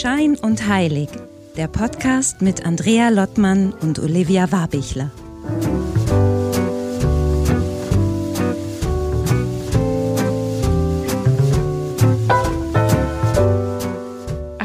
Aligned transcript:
Schein 0.00 0.34
und 0.34 0.66
Heilig, 0.66 1.10
der 1.58 1.68
Podcast 1.68 2.40
mit 2.40 2.64
Andrea 2.64 3.10
Lottmann 3.10 3.74
und 3.82 3.98
Olivia 3.98 4.50
Warbichler. 4.50 5.10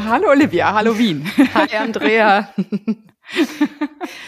Hallo 0.02 0.30
Olivia, 0.30 0.72
hallo 0.72 0.96
Wien. 0.96 1.30
Hi 1.52 1.76
Andrea. 1.76 2.48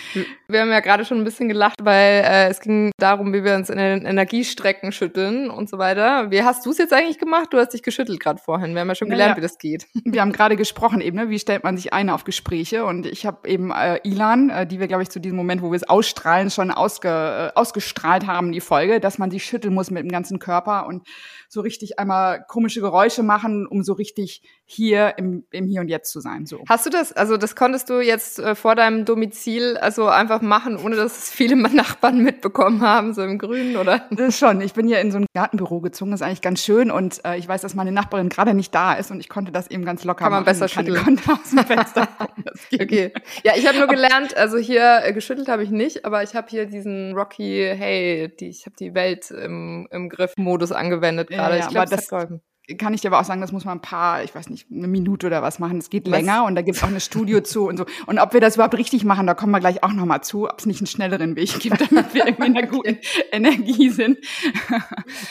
Wir 0.48 0.60
haben 0.60 0.70
ja 0.70 0.80
gerade 0.80 1.04
schon 1.04 1.18
ein 1.18 1.24
bisschen 1.24 1.48
gelacht, 1.48 1.76
weil 1.82 2.24
äh, 2.24 2.48
es 2.48 2.60
ging 2.60 2.90
darum, 2.98 3.32
wie 3.32 3.44
wir 3.44 3.54
uns 3.54 3.70
in 3.70 3.78
den 3.78 4.04
Energiestrecken 4.04 4.92
schütteln 4.92 5.50
und 5.50 5.68
so 5.68 5.78
weiter. 5.78 6.30
Wie 6.30 6.42
hast 6.42 6.64
du 6.64 6.70
es 6.70 6.78
jetzt 6.78 6.92
eigentlich 6.92 7.18
gemacht? 7.18 7.48
Du 7.52 7.58
hast 7.58 7.70
dich 7.74 7.82
geschüttelt 7.82 8.20
gerade 8.20 8.40
vorhin. 8.40 8.74
Wir 8.74 8.80
haben 8.80 8.88
ja 8.88 8.94
schon 8.94 9.10
gelernt, 9.10 9.32
ja, 9.32 9.36
wie 9.36 9.42
das 9.42 9.58
geht. 9.58 9.86
Wir 10.04 10.22
haben 10.22 10.32
gerade 10.32 10.56
gesprochen 10.56 11.00
eben, 11.00 11.16
ne? 11.16 11.28
wie 11.28 11.38
stellt 11.38 11.64
man 11.64 11.76
sich 11.76 11.92
ein 11.92 12.08
auf 12.08 12.24
Gespräche. 12.24 12.84
Und 12.84 13.06
ich 13.06 13.26
habe 13.26 13.48
eben 13.48 13.70
äh, 13.70 14.00
Ilan, 14.04 14.50
äh, 14.50 14.66
die 14.66 14.80
wir, 14.80 14.88
glaube 14.88 15.02
ich, 15.02 15.10
zu 15.10 15.20
diesem 15.20 15.36
Moment, 15.36 15.62
wo 15.62 15.70
wir 15.70 15.76
es 15.76 15.88
ausstrahlen, 15.88 16.50
schon 16.50 16.70
ausge, 16.70 17.08
äh, 17.08 17.58
ausgestrahlt 17.58 18.26
haben, 18.26 18.52
die 18.52 18.60
Folge, 18.60 19.00
dass 19.00 19.18
man 19.18 19.30
sich 19.30 19.44
schütteln 19.44 19.74
muss 19.74 19.90
mit 19.90 20.02
dem 20.02 20.10
ganzen 20.10 20.38
Körper 20.38 20.86
und 20.86 21.06
so 21.48 21.60
richtig 21.60 21.98
einmal 21.98 22.44
komische 22.48 22.80
Geräusche 22.80 23.22
machen, 23.22 23.66
um 23.66 23.82
so 23.82 23.92
richtig 23.92 24.42
hier 24.70 25.14
im, 25.16 25.44
im 25.50 25.66
Hier 25.66 25.80
und 25.80 25.88
Jetzt 25.88 26.12
zu 26.12 26.20
sein. 26.20 26.44
So. 26.44 26.62
Hast 26.68 26.84
du 26.84 26.90
das, 26.90 27.12
also 27.14 27.38
das 27.38 27.56
konntest 27.56 27.88
du 27.88 28.00
jetzt 28.00 28.38
äh, 28.38 28.54
vor 28.54 28.74
deinem 28.74 29.06
Domizil 29.06 29.78
also 29.78 30.08
einfach 30.08 30.42
machen, 30.42 30.76
ohne 30.76 30.94
dass 30.94 31.16
es 31.16 31.30
viele 31.30 31.56
Nachbarn 31.56 32.18
mitbekommen 32.22 32.82
haben, 32.82 33.14
so 33.14 33.22
im 33.22 33.38
Grünen, 33.38 33.78
oder? 33.78 34.06
Das 34.10 34.38
schon. 34.38 34.60
Ich 34.60 34.74
bin 34.74 34.86
hier 34.86 35.00
in 35.00 35.10
so 35.10 35.18
ein 35.18 35.26
Gartenbüro 35.34 35.80
gezogen, 35.80 36.10
das 36.10 36.20
ist 36.20 36.26
eigentlich 36.26 36.42
ganz 36.42 36.62
schön 36.62 36.90
und 36.90 37.24
äh, 37.24 37.38
ich 37.38 37.48
weiß, 37.48 37.62
dass 37.62 37.74
meine 37.74 37.92
Nachbarin 37.92 38.28
gerade 38.28 38.52
nicht 38.52 38.74
da 38.74 38.92
ist 38.92 39.10
und 39.10 39.20
ich 39.20 39.30
konnte 39.30 39.52
das 39.52 39.70
eben 39.70 39.86
ganz 39.86 40.04
locker 40.04 40.24
Kann 40.24 40.32
man 40.32 40.40
machen. 40.40 40.52
besser 40.52 40.68
schütteln. 40.68 41.02
Konnte 41.02 41.32
aus 41.32 41.48
dem 41.48 41.64
Fenster 41.64 42.06
okay. 42.74 43.12
Ja, 43.44 43.52
ich 43.56 43.66
habe 43.66 43.78
nur 43.78 43.88
gelernt, 43.88 44.36
also 44.36 44.58
hier 44.58 45.00
äh, 45.02 45.14
geschüttelt 45.14 45.48
habe 45.48 45.62
ich 45.62 45.70
nicht, 45.70 46.04
aber 46.04 46.22
ich 46.22 46.34
habe 46.34 46.46
hier 46.50 46.66
diesen 46.66 47.14
Rocky, 47.14 47.72
hey, 47.74 48.30
die, 48.38 48.50
ich 48.50 48.66
habe 48.66 48.76
die 48.78 48.92
Welt 48.92 49.30
im, 49.30 49.88
im 49.90 50.10
Griff-Modus 50.10 50.72
angewendet 50.72 51.30
gerade. 51.30 51.54
Ja, 51.54 51.60
ja, 51.60 51.66
ich 51.66 51.70
glaube, 51.70 51.88
das, 51.88 52.06
das 52.08 52.40
kann 52.76 52.92
ich 52.92 53.00
dir 53.00 53.08
aber 53.08 53.20
auch 53.20 53.24
sagen, 53.24 53.40
das 53.40 53.52
muss 53.52 53.64
man 53.64 53.78
ein 53.78 53.82
paar, 53.82 54.22
ich 54.22 54.34
weiß 54.34 54.50
nicht, 54.50 54.66
eine 54.70 54.88
Minute 54.88 55.26
oder 55.26 55.40
was 55.40 55.58
machen. 55.58 55.78
Es 55.78 55.88
geht 55.88 56.04
was? 56.04 56.10
länger 56.10 56.44
und 56.44 56.54
da 56.54 56.60
gibt 56.60 56.76
es 56.76 56.82
auch 56.82 56.88
eine 56.88 57.00
Studio 57.00 57.40
zu 57.42 57.66
und 57.66 57.78
so. 57.78 57.86
Und 58.06 58.18
ob 58.18 58.34
wir 58.34 58.40
das 58.40 58.56
überhaupt 58.56 58.76
richtig 58.76 59.04
machen, 59.04 59.26
da 59.26 59.34
kommen 59.34 59.52
wir 59.52 59.60
gleich 59.60 59.82
auch 59.82 59.92
nochmal 59.92 60.22
zu, 60.22 60.48
ob 60.48 60.58
es 60.58 60.66
nicht 60.66 60.80
einen 60.80 60.86
schnelleren 60.86 61.34
Weg 61.36 61.58
gibt, 61.60 61.80
damit 61.90 62.12
wir 62.12 62.26
irgendwie 62.26 62.46
in 62.46 62.56
einer 62.56 62.66
guten 62.68 62.98
Energie 63.32 63.88
sind. 63.88 64.18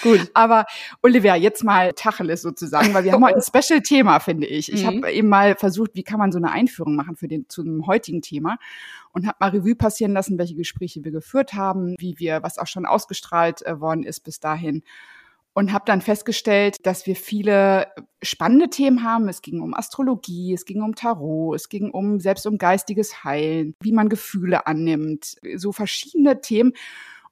Gut. 0.02 0.31
Aber 0.33 0.65
Olivia, 1.03 1.35
jetzt 1.35 1.63
mal 1.63 1.93
Tacheles 1.93 2.41
sozusagen, 2.41 2.93
weil 2.93 3.03
wir 3.03 3.11
haben 3.11 3.23
heute 3.23 3.38
ein 3.38 3.41
Special-Thema, 3.41 4.19
finde 4.19 4.47
ich. 4.47 4.73
Ich 4.73 4.83
mhm. 4.83 4.88
habe 4.88 5.11
eben 5.11 5.30
mal 5.30 5.55
versucht, 5.55 5.91
wie 5.93 6.03
kann 6.03 6.17
man 6.17 6.31
so 6.31 6.39
eine 6.39 6.52
Einführung 6.52 6.95
machen 6.95 7.15
für 7.15 7.27
den 7.27 7.47
zu 7.49 7.61
dem 7.61 7.85
heutigen 7.85 8.21
Thema 8.21 8.58
und 9.11 9.27
habe 9.27 9.38
mal 9.39 9.49
Revue 9.49 9.75
passieren 9.75 10.13
lassen, 10.13 10.39
welche 10.39 10.55
Gespräche 10.55 11.03
wir 11.03 11.11
geführt 11.11 11.53
haben, 11.53 11.95
wie 11.99 12.17
wir, 12.17 12.41
was 12.41 12.58
auch 12.58 12.67
schon 12.67 12.85
ausgestrahlt 12.85 13.63
äh, 13.65 13.80
worden 13.80 14.03
ist 14.03 14.21
bis 14.21 14.39
dahin 14.39 14.83
und 15.58 15.73
habe 15.73 15.86
dann 15.88 16.02
festgestellt, 16.02 16.86
dass 16.86 17.08
wir 17.08 17.16
viele 17.16 17.88
spannende 18.22 18.69
Themen 18.69 19.02
haben. 19.02 19.27
Es 19.27 19.41
ging 19.41 19.59
um 19.59 19.73
Astrologie, 19.73 20.53
es 20.53 20.66
ging 20.66 20.83
um 20.83 20.94
Tarot, 20.94 21.55
es 21.55 21.67
ging 21.67 21.89
um 21.89 22.19
selbst 22.19 22.45
um 22.45 22.59
geistiges 22.59 23.23
Heilen, 23.23 23.73
wie 23.81 23.91
man 23.91 24.08
Gefühle 24.08 24.67
annimmt, 24.67 25.36
so 25.55 25.72
verschiedene 25.72 26.41
Themen 26.41 26.73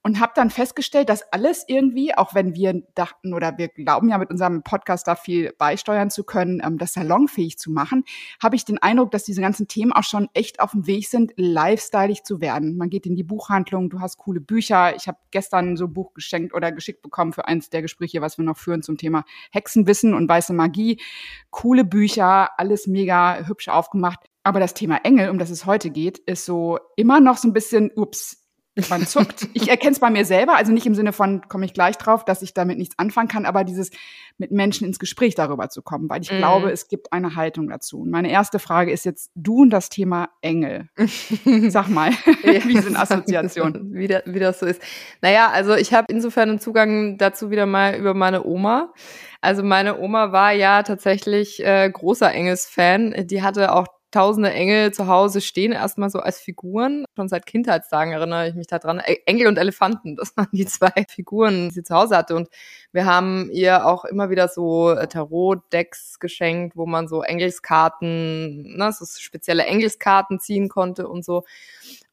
und 0.05 0.19
habe 0.19 0.33
dann 0.35 0.51
festgestellt, 0.51 1.09
dass 1.09 1.23
alles 1.33 1.65
irgendwie, 1.67 2.15
auch 2.15 2.35
wenn 2.35 2.53
wir 2.53 2.83
dachten 2.93 3.33
oder 3.33 3.57
wir 3.57 3.69
glauben 3.69 4.07
ja 4.07 4.19
mit 4.19 4.29
unserem 4.29 4.61
Podcast 4.61 5.07
da 5.07 5.15
viel 5.15 5.51
beisteuern 5.57 6.11
zu 6.11 6.23
können, 6.23 6.61
ähm, 6.63 6.77
das 6.77 6.93
salonfähig 6.93 7.57
zu 7.57 7.71
machen, 7.71 8.03
habe 8.39 8.55
ich 8.55 8.65
den 8.65 8.77
Eindruck, 8.77 9.09
dass 9.09 9.23
diese 9.23 9.41
ganzen 9.41 9.67
Themen 9.67 9.91
auch 9.91 10.03
schon 10.03 10.29
echt 10.35 10.59
auf 10.59 10.73
dem 10.73 10.85
Weg 10.85 11.07
sind, 11.07 11.33
lifestyleig 11.37 12.23
zu 12.23 12.39
werden. 12.39 12.77
Man 12.77 12.91
geht 12.91 13.07
in 13.07 13.15
die 13.15 13.23
Buchhandlung, 13.23 13.89
du 13.89 13.99
hast 13.99 14.19
coole 14.19 14.41
Bücher. 14.41 14.95
Ich 14.95 15.07
habe 15.07 15.17
gestern 15.31 15.75
so 15.75 15.85
ein 15.85 15.93
Buch 15.93 16.13
geschenkt 16.13 16.53
oder 16.53 16.71
geschickt 16.71 17.01
bekommen 17.01 17.33
für 17.33 17.47
eins 17.47 17.71
der 17.71 17.81
Gespräche, 17.81 18.21
was 18.21 18.37
wir 18.37 18.45
noch 18.45 18.57
führen 18.57 18.83
zum 18.83 18.99
Thema 18.99 19.25
Hexenwissen 19.51 20.13
und 20.13 20.29
weiße 20.29 20.53
Magie. 20.53 21.01
Coole 21.49 21.83
Bücher, 21.83 22.51
alles 22.59 22.85
mega 22.85 23.39
hübsch 23.47 23.69
aufgemacht. 23.69 24.19
Aber 24.43 24.59
das 24.59 24.75
Thema 24.75 24.97
Engel, 24.97 25.31
um 25.31 25.39
das 25.39 25.49
es 25.49 25.65
heute 25.65 25.89
geht, 25.89 26.19
ist 26.19 26.45
so 26.45 26.77
immer 26.95 27.19
noch 27.19 27.37
so 27.37 27.47
ein 27.47 27.53
bisschen, 27.53 27.89
ups, 27.95 28.44
man 28.89 29.05
zuckt. 29.07 29.47
Ich 29.53 29.69
erkenne 29.69 29.93
es 29.93 29.99
bei 29.99 30.09
mir 30.09 30.25
selber, 30.25 30.55
also 30.55 30.71
nicht 30.71 30.85
im 30.85 30.95
Sinne 30.95 31.13
von, 31.13 31.47
komme 31.47 31.65
ich 31.65 31.73
gleich 31.73 31.97
drauf, 31.97 32.25
dass 32.25 32.41
ich 32.41 32.53
damit 32.53 32.77
nichts 32.77 32.97
anfangen 32.99 33.27
kann, 33.27 33.45
aber 33.45 33.63
dieses 33.63 33.91
mit 34.37 34.51
Menschen 34.51 34.85
ins 34.85 34.99
Gespräch 34.99 35.35
darüber 35.35 35.69
zu 35.69 35.81
kommen, 35.81 36.09
weil 36.09 36.21
ich 36.21 36.31
mm. 36.31 36.37
glaube, 36.37 36.71
es 36.71 36.89
gibt 36.89 37.13
eine 37.13 37.35
Haltung 37.35 37.69
dazu. 37.69 38.01
Und 38.01 38.09
meine 38.09 38.29
erste 38.29 38.59
Frage 38.59 38.91
ist 38.91 39.05
jetzt 39.05 39.31
du 39.33 39.61
und 39.61 39.69
das 39.69 39.89
Thema 39.89 40.29
Engel. 40.41 40.89
Sag 41.69 41.87
mal, 41.87 42.11
wie 42.43 42.79
sind 42.79 42.97
Assoziationen? 42.97 43.93
wie, 43.93 44.07
da, 44.07 44.21
wie 44.25 44.39
das 44.39 44.59
so 44.59 44.65
ist. 44.65 44.81
Naja, 45.21 45.49
also 45.51 45.75
ich 45.75 45.93
habe 45.93 46.07
insofern 46.09 46.49
einen 46.49 46.59
Zugang 46.59 47.17
dazu 47.17 47.49
wieder 47.49 47.65
mal 47.65 47.95
über 47.95 48.13
meine 48.13 48.45
Oma. 48.45 48.93
Also 49.39 49.63
meine 49.63 49.99
Oma 49.99 50.31
war 50.31 50.51
ja 50.51 50.83
tatsächlich 50.83 51.63
äh, 51.63 51.89
großer 51.89 52.31
Engels-Fan. 52.31 53.27
Die 53.27 53.41
hatte 53.41 53.73
auch 53.73 53.87
tausende 54.15 54.53
Engel 54.53 54.93
zu 54.93 55.07
Hause 55.07 55.41
stehen, 55.41 55.73
erstmal 55.73 56.09
so 56.09 56.19
als 56.19 56.39
Figuren. 56.39 57.03
Schon 57.17 57.27
seit 57.27 57.45
Kindheitstagen 57.45 58.13
erinnere 58.13 58.47
ich 58.47 58.55
mich 58.55 58.67
daran. 58.67 58.99
Engel 58.99 59.47
und 59.47 59.57
Elefanten, 59.57 60.15
das 60.15 60.35
waren 60.37 60.47
die 60.53 60.65
zwei 60.65 61.05
Figuren, 61.09 61.67
die 61.69 61.75
sie 61.75 61.83
zu 61.83 61.93
Hause 61.93 62.15
hatte. 62.15 62.35
Und 62.35 62.47
wir 62.93 63.05
haben 63.05 63.49
ihr 63.51 63.85
auch 63.85 64.05
immer 64.05 64.29
wieder 64.29 64.47
so 64.47 64.91
äh, 64.91 65.07
Tarot-Decks 65.07 66.19
geschenkt, 66.19 66.77
wo 66.77 66.85
man 66.85 67.09
so 67.09 67.23
Engelskarten, 67.23 68.77
ne, 68.77 68.91
so 68.93 69.05
spezielle 69.05 69.65
Engelskarten 69.65 70.39
ziehen 70.39 70.69
konnte 70.69 71.09
und 71.09 71.25
so. 71.25 71.43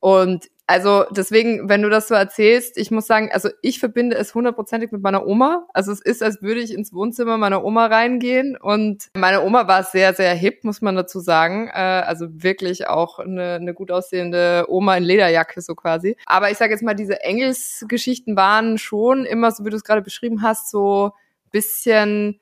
Und 0.01 0.51
also 0.73 1.05
deswegen, 1.11 1.69
wenn 1.69 1.83
du 1.83 1.91
das 1.91 2.09
so 2.09 2.15
erzählst, 2.15 2.79
ich 2.79 2.91
muss 2.91 3.07
sagen, 3.07 3.31
also 3.31 3.51
ich 3.61 3.79
verbinde 3.79 4.17
es 4.17 4.35
hundertprozentig 4.35 4.91
mit 4.91 5.03
meiner 5.03 5.27
Oma. 5.27 5.67
Also 5.75 5.93
es 5.93 6.01
ist, 6.01 6.23
als 6.23 6.41
würde 6.41 6.61
ich 6.61 6.73
ins 6.73 6.95
Wohnzimmer 6.95 7.37
meiner 7.37 7.63
Oma 7.63 7.87
reingehen. 7.87 8.57
Und 8.57 9.11
meine 9.15 9.43
Oma 9.43 9.69
war 9.69 9.83
sehr, 9.85 10.15
sehr 10.15 10.33
hip, 10.33 10.65
muss 10.65 10.81
man 10.81 10.97
dazu 10.97 11.21
sagen. 11.21 11.69
Äh, 11.69 11.79
also 11.79 12.27
wirklich 12.31 12.89
auch 12.89 13.19
eine, 13.19 13.57
eine 13.57 13.75
gut 13.75 13.91
aussehende 13.91 14.65
Oma 14.69 14.97
in 14.97 15.05
Lederjacke 15.05 15.61
so 15.61 15.75
quasi. 15.75 16.17
Aber 16.25 16.51
ich 16.51 16.57
sage 16.57 16.73
jetzt 16.73 16.83
mal, 16.83 16.95
diese 16.95 17.21
Engelsgeschichten 17.21 18.35
waren 18.35 18.79
schon 18.79 19.27
immer, 19.27 19.51
so 19.51 19.67
wie 19.67 19.71
du 19.71 19.77
es 19.77 19.85
gerade 19.85 20.01
beschrieben 20.01 20.41
hast, 20.41 20.71
so 20.71 21.13
bisschen 21.51 22.41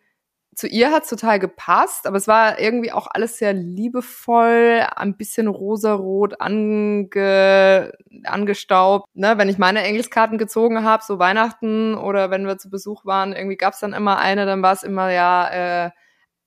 zu 0.60 0.68
ihr 0.68 0.92
hat's 0.92 1.08
total 1.08 1.38
gepasst, 1.38 2.06
aber 2.06 2.16
es 2.16 2.28
war 2.28 2.60
irgendwie 2.60 2.92
auch 2.92 3.08
alles 3.10 3.38
sehr 3.38 3.52
liebevoll, 3.52 4.86
ein 4.94 5.16
bisschen 5.16 5.48
rosarot 5.48 6.40
ange, 6.40 7.92
angestaubt. 8.24 9.08
Ne? 9.14 9.38
Wenn 9.38 9.48
ich 9.48 9.58
meine 9.58 9.82
Engelskarten 9.82 10.38
gezogen 10.38 10.84
habe, 10.84 11.02
so 11.04 11.18
Weihnachten 11.18 11.94
oder 11.94 12.30
wenn 12.30 12.46
wir 12.46 12.58
zu 12.58 12.70
Besuch 12.70 13.04
waren, 13.06 13.32
irgendwie 13.32 13.56
gab's 13.56 13.80
dann 13.80 13.94
immer 13.94 14.18
eine, 14.18 14.46
dann 14.46 14.62
war 14.62 14.74
es 14.74 14.82
immer 14.82 15.10
ja 15.10 15.86
äh, 15.86 15.90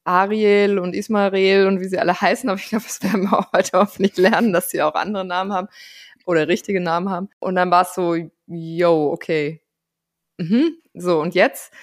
Ariel 0.05 0.79
und 0.79 0.93
Ismael 0.95 1.67
und 1.67 1.79
wie 1.79 1.87
sie 1.87 1.99
alle 1.99 2.13
heißen, 2.21 2.49
aber 2.49 2.59
ich 2.59 2.69
glaube, 2.69 2.85
das 2.85 3.01
werden 3.03 3.23
wir 3.23 3.39
auch 3.39 3.51
heute 3.53 3.79
hoffentlich 3.79 4.15
lernen, 4.17 4.53
dass 4.53 4.69
sie 4.69 4.81
auch 4.81 4.95
andere 4.95 5.25
Namen 5.25 5.53
haben 5.53 5.67
oder 6.25 6.47
richtige 6.47 6.81
Namen 6.81 7.09
haben. 7.09 7.29
Und 7.39 7.55
dann 7.55 7.71
war 7.71 7.81
es 7.83 7.95
so, 7.95 8.15
yo, 8.47 9.11
okay. 9.11 9.61
Mhm. 10.37 10.77
So, 10.93 11.19
und 11.19 11.35
jetzt? 11.35 11.73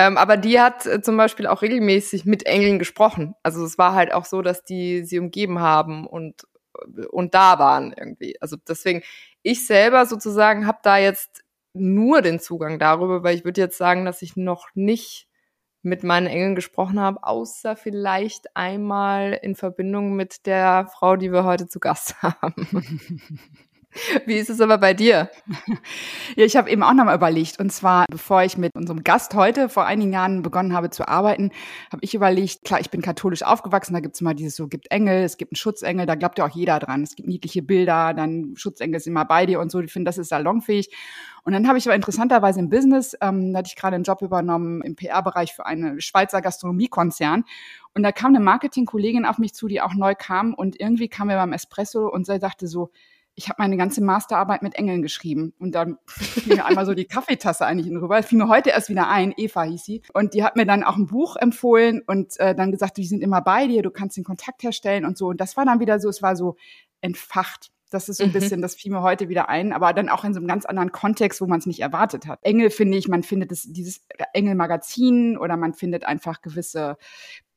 Ähm, 0.00 0.16
aber 0.16 0.38
die 0.38 0.58
hat 0.58 0.86
äh, 0.86 1.02
zum 1.02 1.18
Beispiel 1.18 1.46
auch 1.46 1.60
regelmäßig 1.60 2.24
mit 2.24 2.46
Engeln 2.46 2.78
gesprochen. 2.78 3.34
Also 3.42 3.62
es 3.62 3.76
war 3.76 3.94
halt 3.94 4.14
auch 4.14 4.24
so, 4.24 4.40
dass 4.40 4.64
die 4.64 5.04
sie 5.04 5.18
umgeben 5.18 5.58
haben 5.60 6.06
und, 6.06 6.46
äh, 6.96 7.04
und 7.06 7.34
da 7.34 7.58
waren 7.58 7.92
irgendwie. 7.92 8.40
Also 8.40 8.56
deswegen, 8.66 9.02
ich 9.42 9.66
selber 9.66 10.06
sozusagen 10.06 10.66
habe 10.66 10.78
da 10.82 10.96
jetzt 10.96 11.44
nur 11.74 12.22
den 12.22 12.40
Zugang 12.40 12.78
darüber, 12.78 13.22
weil 13.22 13.36
ich 13.36 13.44
würde 13.44 13.60
jetzt 13.60 13.76
sagen, 13.76 14.06
dass 14.06 14.22
ich 14.22 14.36
noch 14.36 14.68
nicht 14.74 15.28
mit 15.82 16.02
meinen 16.02 16.28
Engeln 16.28 16.54
gesprochen 16.54 16.98
habe, 16.98 17.22
außer 17.22 17.76
vielleicht 17.76 18.56
einmal 18.56 19.34
in 19.34 19.54
Verbindung 19.54 20.14
mit 20.14 20.46
der 20.46 20.88
Frau, 20.94 21.16
die 21.16 21.30
wir 21.30 21.44
heute 21.44 21.68
zu 21.68 21.78
Gast 21.78 22.16
haben. 22.22 22.54
Wie 24.26 24.34
ist 24.34 24.50
es 24.50 24.60
aber 24.60 24.78
bei 24.78 24.94
dir? 24.94 25.30
Ja, 26.36 26.44
ich 26.44 26.56
habe 26.56 26.70
eben 26.70 26.82
auch 26.82 26.92
nochmal 26.94 27.16
überlegt. 27.16 27.58
Und 27.58 27.70
zwar, 27.72 28.04
bevor 28.08 28.44
ich 28.44 28.56
mit 28.56 28.74
unserem 28.76 29.02
Gast 29.02 29.34
heute 29.34 29.68
vor 29.68 29.84
einigen 29.86 30.12
Jahren 30.12 30.42
begonnen 30.42 30.74
habe 30.74 30.90
zu 30.90 31.08
arbeiten, 31.08 31.50
habe 31.92 32.02
ich 32.02 32.14
überlegt, 32.14 32.64
klar, 32.64 32.80
ich 32.80 32.90
bin 32.90 33.02
katholisch 33.02 33.42
aufgewachsen, 33.42 33.94
da 33.94 34.00
gibt 34.00 34.14
es 34.14 34.20
immer 34.20 34.34
dieses 34.34 34.54
so, 34.54 34.68
gibt 34.68 34.90
Engel, 34.92 35.24
es 35.24 35.36
gibt 35.36 35.52
einen 35.52 35.56
Schutzengel, 35.56 36.06
da 36.06 36.14
glaubt 36.14 36.38
ja 36.38 36.46
auch 36.46 36.54
jeder 36.54 36.78
dran. 36.78 37.02
Es 37.02 37.16
gibt 37.16 37.28
niedliche 37.28 37.62
Bilder, 37.62 38.14
dann 38.14 38.54
Schutzengel 38.56 38.96
ist 38.96 39.08
immer 39.08 39.24
bei 39.24 39.44
dir 39.44 39.60
und 39.60 39.72
so. 39.72 39.80
Ich 39.80 39.92
finde, 39.92 40.08
das 40.08 40.18
ist 40.18 40.28
salonfähig. 40.28 40.94
Und 41.42 41.52
dann 41.52 41.66
habe 41.66 41.78
ich 41.78 41.86
aber 41.86 41.96
interessanterweise 41.96 42.60
im 42.60 42.68
Business, 42.68 43.16
ähm, 43.20 43.52
da 43.52 43.58
hatte 43.58 43.68
ich 43.68 43.76
gerade 43.76 43.96
einen 43.96 44.04
Job 44.04 44.22
übernommen 44.22 44.82
im 44.82 44.94
PR-Bereich 44.94 45.52
für 45.52 45.66
einen 45.66 46.00
Schweizer 46.00 46.42
Gastronomiekonzern. 46.42 47.44
Und 47.94 48.02
da 48.02 48.12
kam 48.12 48.34
eine 48.34 48.44
Marketingkollegin 48.44 49.26
auf 49.26 49.38
mich 49.38 49.54
zu, 49.54 49.66
die 49.66 49.80
auch 49.80 49.94
neu 49.94 50.14
kam 50.16 50.54
und 50.54 50.78
irgendwie 50.78 51.08
kam 51.08 51.26
mir 51.26 51.36
beim 51.36 51.52
Espresso 51.52 52.08
und 52.08 52.24
sie 52.24 52.38
sagte 52.38 52.68
so, 52.68 52.90
ich 53.40 53.48
habe 53.48 53.62
meine 53.62 53.78
ganze 53.78 54.02
Masterarbeit 54.02 54.60
mit 54.60 54.74
Engeln 54.74 55.00
geschrieben. 55.00 55.54
Und 55.58 55.74
dann 55.74 55.96
fiel 56.06 56.56
mir 56.56 56.66
einmal 56.66 56.84
so 56.84 56.92
die 56.92 57.04
Kaffeetasse 57.06 57.64
eigentlich 57.64 57.90
rüber. 57.90 58.22
Fiel 58.22 58.36
mir 58.36 58.48
heute 58.48 58.68
erst 58.68 58.90
wieder 58.90 59.08
ein, 59.08 59.32
Eva 59.34 59.62
hieß 59.62 59.82
sie. 59.82 60.02
Und 60.12 60.34
die 60.34 60.44
hat 60.44 60.56
mir 60.56 60.66
dann 60.66 60.84
auch 60.84 60.96
ein 60.96 61.06
Buch 61.06 61.36
empfohlen 61.36 62.02
und 62.06 62.38
äh, 62.38 62.54
dann 62.54 62.70
gesagt, 62.70 62.98
die 62.98 63.06
sind 63.06 63.22
immer 63.22 63.40
bei 63.40 63.66
dir, 63.66 63.82
du 63.82 63.90
kannst 63.90 64.18
den 64.18 64.24
Kontakt 64.24 64.62
herstellen 64.62 65.06
und 65.06 65.16
so. 65.16 65.28
Und 65.28 65.40
das 65.40 65.56
war 65.56 65.64
dann 65.64 65.80
wieder 65.80 65.98
so, 66.00 66.10
es 66.10 66.20
war 66.20 66.36
so 66.36 66.56
entfacht. 67.00 67.70
Das 67.90 68.10
ist 68.10 68.18
so 68.18 68.24
ein 68.24 68.28
mhm. 68.28 68.34
bisschen, 68.34 68.62
das 68.62 68.74
fiel 68.74 68.92
mir 68.92 69.02
heute 69.02 69.30
wieder 69.30 69.48
ein, 69.48 69.72
aber 69.72 69.94
dann 69.94 70.10
auch 70.10 70.22
in 70.24 70.34
so 70.34 70.38
einem 70.38 70.46
ganz 70.46 70.66
anderen 70.66 70.92
Kontext, 70.92 71.40
wo 71.40 71.46
man 71.46 71.60
es 71.60 71.66
nicht 71.66 71.80
erwartet 71.80 72.26
hat. 72.26 72.40
Engel 72.42 72.68
finde 72.68 72.98
ich, 72.98 73.08
man 73.08 73.22
findet 73.22 73.50
es, 73.52 73.72
dieses 73.72 74.02
Engel-Magazin 74.34 75.38
oder 75.38 75.56
man 75.56 75.72
findet 75.72 76.04
einfach 76.04 76.42
gewisse 76.42 76.98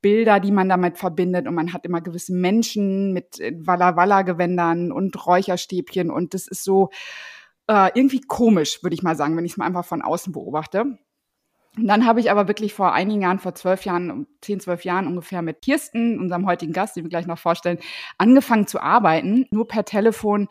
Bilder, 0.03 0.39
die 0.39 0.51
man 0.51 0.69
damit 0.69 0.99
verbindet. 0.99 1.47
Und 1.47 1.55
man 1.55 1.73
hat 1.73 1.85
immer 1.85 2.01
gewisse 2.01 2.33
Menschen 2.35 3.13
mit 3.13 3.39
äh, 3.39 3.53
Walla 3.57 3.95
Walla 3.95 4.21
Gewändern 4.21 4.91
und 4.91 5.25
Räucherstäbchen. 5.25 6.11
Und 6.11 6.35
das 6.35 6.47
ist 6.47 6.63
so 6.63 6.91
äh, 7.67 7.89
irgendwie 7.95 8.21
komisch, 8.21 8.83
würde 8.83 8.93
ich 8.93 9.01
mal 9.01 9.15
sagen, 9.15 9.35
wenn 9.35 9.45
ich 9.45 9.53
es 9.53 9.57
mal 9.57 9.65
einfach 9.65 9.85
von 9.85 10.03
außen 10.03 10.31
beobachte. 10.33 10.99
Und 11.75 11.87
dann 11.87 12.05
habe 12.05 12.19
ich 12.19 12.29
aber 12.29 12.47
wirklich 12.47 12.73
vor 12.73 12.93
einigen 12.93 13.23
Jahren, 13.23 13.39
vor 13.39 13.55
zwölf 13.55 13.83
Jahren, 13.83 14.27
zehn, 14.41 14.59
zwölf 14.59 14.85
Jahren 14.85 15.07
ungefähr 15.07 15.41
mit 15.41 15.63
Kirsten, 15.63 16.19
unserem 16.19 16.45
heutigen 16.45 16.71
Gast, 16.71 16.95
den 16.95 17.03
wir 17.03 17.09
gleich 17.09 17.25
noch 17.25 17.39
vorstellen, 17.39 17.79
angefangen 18.19 18.67
zu 18.67 18.79
arbeiten, 18.79 19.47
nur 19.49 19.67
per 19.67 19.83
Telefon 19.83 20.49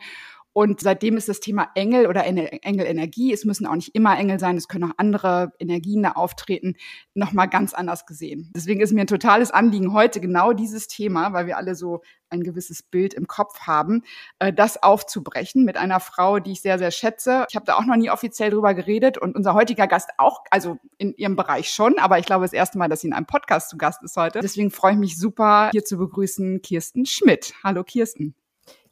und 0.53 0.81
seitdem 0.81 1.17
ist 1.17 1.27
das 1.27 1.39
Thema 1.39 1.69
Engel 1.73 2.05
oder 2.05 2.25
Engelenergie, 2.25 3.33
es 3.33 3.43
müssen 3.43 3.65
auch 3.65 3.75
nicht 3.75 3.95
immer 3.95 4.17
Engel 4.17 4.39
sein, 4.39 4.55
es 4.55 4.67
können 4.67 4.91
auch 4.91 4.95
andere 4.97 5.51
Energien 5.59 6.03
da 6.03 6.11
auftreten, 6.11 6.75
nochmal 7.15 7.49
ganz 7.49 7.73
anders 7.73 8.05
gesehen. 8.05 8.51
Deswegen 8.55 8.79
ist 8.79 8.93
mir 8.93 9.01
ein 9.01 9.07
totales 9.07 9.49
Anliegen 9.49 9.93
heute 9.93 10.21
genau 10.21 10.53
dieses 10.53 10.87
Thema, 10.87 11.33
weil 11.33 11.47
wir 11.47 11.57
alle 11.57 11.73
so 11.73 12.01
ein 12.29 12.43
gewisses 12.43 12.83
Bild 12.83 13.13
im 13.15 13.27
Kopf 13.27 13.61
haben, 13.61 14.03
äh, 14.39 14.53
das 14.53 14.81
aufzubrechen 14.81 15.65
mit 15.65 15.77
einer 15.77 15.99
Frau, 15.99 16.39
die 16.39 16.51
ich 16.51 16.61
sehr, 16.61 16.77
sehr 16.77 16.91
schätze. 16.91 17.45
Ich 17.49 17.55
habe 17.55 17.65
da 17.65 17.75
auch 17.75 17.85
noch 17.85 17.95
nie 17.95 18.09
offiziell 18.09 18.51
drüber 18.51 18.73
geredet 18.73 19.17
und 19.17 19.35
unser 19.35 19.53
heutiger 19.55 19.87
Gast 19.87 20.11
auch, 20.17 20.43
also 20.51 20.77
in 20.97 21.13
ihrem 21.15 21.35
Bereich 21.35 21.69
schon, 21.69 21.97
aber 21.97 22.19
ich 22.19 22.25
glaube 22.25 22.45
das 22.45 22.53
erste 22.53 22.77
Mal, 22.77 22.89
dass 22.89 23.01
sie 23.01 23.07
in 23.07 23.13
einem 23.13 23.25
Podcast 23.25 23.69
zu 23.69 23.77
Gast 23.77 24.03
ist 24.03 24.17
heute. 24.17 24.39
Deswegen 24.41 24.71
freue 24.71 24.93
ich 24.93 24.99
mich 24.99 25.17
super, 25.17 25.69
hier 25.71 25.83
zu 25.83 25.97
begrüßen 25.97 26.61
Kirsten 26.61 27.05
Schmidt. 27.05 27.53
Hallo 27.63 27.83
Kirsten. 27.83 28.35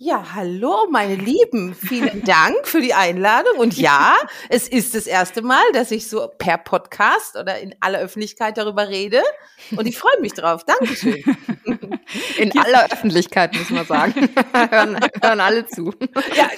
Ja, 0.03 0.33
hallo, 0.33 0.87
meine 0.89 1.13
Lieben. 1.13 1.75
Vielen 1.75 2.23
Dank 2.23 2.67
für 2.67 2.81
die 2.81 2.95
Einladung. 2.95 3.59
Und 3.59 3.77
ja, 3.77 4.15
es 4.49 4.67
ist 4.67 4.95
das 4.95 5.05
erste 5.05 5.43
Mal, 5.43 5.61
dass 5.73 5.91
ich 5.91 6.09
so 6.09 6.27
per 6.39 6.57
Podcast 6.57 7.35
oder 7.35 7.59
in 7.59 7.75
aller 7.81 7.99
Öffentlichkeit 7.99 8.57
darüber 8.57 8.89
rede. 8.89 9.21
Und 9.69 9.85
ich 9.85 9.99
freue 9.99 10.19
mich 10.19 10.33
drauf. 10.33 10.63
Dankeschön. 10.65 11.23
In 12.39 12.57
aller 12.57 12.91
Öffentlichkeit, 12.91 13.55
muss 13.55 13.69
man 13.69 13.85
sagen. 13.85 14.27
hören, 14.53 14.99
hören 15.21 15.39
alle 15.39 15.67
zu. 15.67 15.93
Ja, 16.35 16.49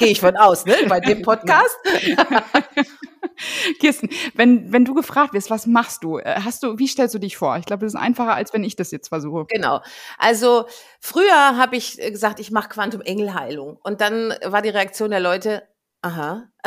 gehe 0.00 0.08
ich 0.08 0.20
von 0.20 0.36
aus, 0.36 0.64
ne? 0.64 0.74
Bei 0.88 0.98
dem 0.98 1.22
Podcast. 1.30 1.76
Kirsten, 3.78 4.10
wenn, 4.34 4.72
wenn 4.72 4.84
du 4.84 4.94
gefragt 4.94 5.32
wirst, 5.32 5.50
was 5.50 5.66
machst 5.66 6.02
du? 6.02 6.18
Äh, 6.18 6.40
hast 6.44 6.62
du, 6.62 6.78
wie 6.78 6.88
stellst 6.88 7.14
du 7.14 7.18
dich 7.18 7.36
vor? 7.36 7.56
Ich 7.58 7.66
glaube, 7.66 7.84
das 7.84 7.94
ist 7.94 8.00
einfacher, 8.00 8.34
als 8.34 8.52
wenn 8.52 8.64
ich 8.64 8.76
das 8.76 8.90
jetzt 8.90 9.08
versuche. 9.08 9.46
Genau. 9.48 9.80
Also 10.18 10.66
früher 11.00 11.56
habe 11.56 11.76
ich 11.76 11.96
gesagt, 11.98 12.40
ich 12.40 12.50
mache 12.50 12.70
Quantum 12.70 13.00
Engelheilung. 13.02 13.78
Und 13.82 14.00
dann 14.00 14.34
war 14.44 14.62
die 14.62 14.70
Reaktion 14.70 15.10
der 15.10 15.20
Leute, 15.20 15.62
aha. 16.02 16.48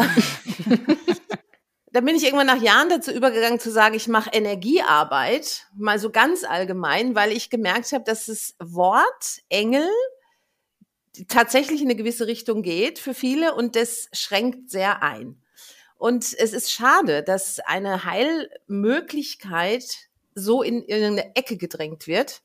dann 1.91 2.05
bin 2.05 2.15
ich 2.15 2.23
irgendwann 2.23 2.47
nach 2.47 2.61
Jahren 2.61 2.89
dazu 2.89 3.11
übergegangen 3.11 3.59
zu 3.59 3.71
sagen, 3.71 3.95
ich 3.95 4.07
mache 4.07 4.31
Energiearbeit, 4.31 5.67
mal 5.75 5.99
so 5.99 6.09
ganz 6.11 6.43
allgemein, 6.43 7.15
weil 7.15 7.31
ich 7.31 7.49
gemerkt 7.49 7.91
habe, 7.91 8.03
dass 8.03 8.27
das 8.27 8.55
Wort 8.59 9.41
Engel 9.49 9.87
tatsächlich 11.27 11.81
in 11.81 11.87
eine 11.87 11.95
gewisse 11.95 12.27
Richtung 12.27 12.61
geht 12.61 12.99
für 12.99 13.13
viele 13.13 13.55
und 13.55 13.75
das 13.75 14.09
schränkt 14.13 14.69
sehr 14.69 15.03
ein. 15.03 15.41
Und 15.97 16.33
es 16.37 16.53
ist 16.53 16.71
schade, 16.71 17.23
dass 17.23 17.59
eine 17.59 18.03
Heilmöglichkeit 18.03 20.09
so 20.35 20.61
in 20.61 20.83
irgendeine 20.83 21.35
Ecke 21.35 21.57
gedrängt 21.57 22.07
wird, 22.07 22.41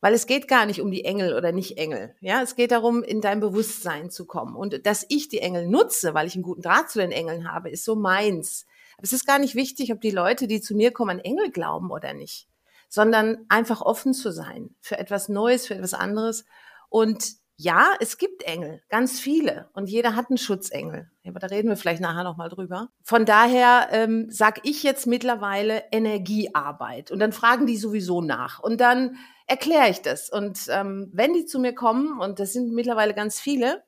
weil 0.00 0.14
es 0.14 0.26
geht 0.26 0.46
gar 0.46 0.64
nicht 0.64 0.80
um 0.80 0.90
die 0.90 1.04
Engel 1.04 1.34
oder 1.34 1.50
nicht 1.50 1.76
Engel. 1.76 2.14
Ja, 2.20 2.42
es 2.42 2.54
geht 2.54 2.70
darum, 2.70 3.02
in 3.02 3.20
dein 3.20 3.40
Bewusstsein 3.40 4.10
zu 4.10 4.26
kommen. 4.26 4.54
Und 4.54 4.86
dass 4.86 5.04
ich 5.08 5.28
die 5.28 5.40
Engel 5.40 5.66
nutze, 5.66 6.14
weil 6.14 6.28
ich 6.28 6.34
einen 6.34 6.44
guten 6.44 6.62
Draht 6.62 6.90
zu 6.90 7.00
den 7.00 7.10
Engeln 7.10 7.50
habe, 7.50 7.70
ist 7.70 7.84
so 7.84 7.96
meins. 7.96 8.66
Aber 8.96 9.04
es 9.04 9.12
ist 9.12 9.26
gar 9.26 9.38
nicht 9.38 9.54
wichtig, 9.54 9.92
ob 9.92 10.00
die 10.00 10.10
Leute, 10.10 10.46
die 10.46 10.60
zu 10.60 10.76
mir 10.76 10.92
kommen, 10.92 11.18
an 11.18 11.24
Engel 11.24 11.50
glauben 11.50 11.90
oder 11.90 12.14
nicht, 12.14 12.46
sondern 12.88 13.44
einfach 13.48 13.80
offen 13.80 14.14
zu 14.14 14.30
sein 14.30 14.74
für 14.80 14.98
etwas 14.98 15.28
Neues, 15.28 15.66
für 15.66 15.74
etwas 15.74 15.94
anderes 15.94 16.44
und 16.90 17.37
ja, 17.60 17.94
es 17.98 18.18
gibt 18.18 18.44
Engel, 18.44 18.82
ganz 18.88 19.18
viele. 19.18 19.68
Und 19.72 19.90
jeder 19.90 20.14
hat 20.14 20.30
einen 20.30 20.38
Schutzengel. 20.38 21.10
Aber 21.26 21.40
da 21.40 21.48
reden 21.48 21.68
wir 21.68 21.76
vielleicht 21.76 22.00
nachher 22.00 22.22
nochmal 22.22 22.48
drüber. 22.48 22.88
Von 23.02 23.26
daher 23.26 23.88
ähm, 23.90 24.30
sage 24.30 24.60
ich 24.62 24.84
jetzt 24.84 25.08
mittlerweile 25.08 25.82
Energiearbeit. 25.90 27.10
Und 27.10 27.18
dann 27.18 27.32
fragen 27.32 27.66
die 27.66 27.76
sowieso 27.76 28.22
nach. 28.22 28.60
Und 28.60 28.80
dann 28.80 29.16
erkläre 29.48 29.90
ich 29.90 30.00
das. 30.02 30.30
Und 30.30 30.68
ähm, 30.70 31.10
wenn 31.12 31.34
die 31.34 31.46
zu 31.46 31.58
mir 31.58 31.74
kommen, 31.74 32.20
und 32.20 32.38
das 32.38 32.52
sind 32.52 32.72
mittlerweile 32.72 33.12
ganz 33.12 33.40
viele, 33.40 33.82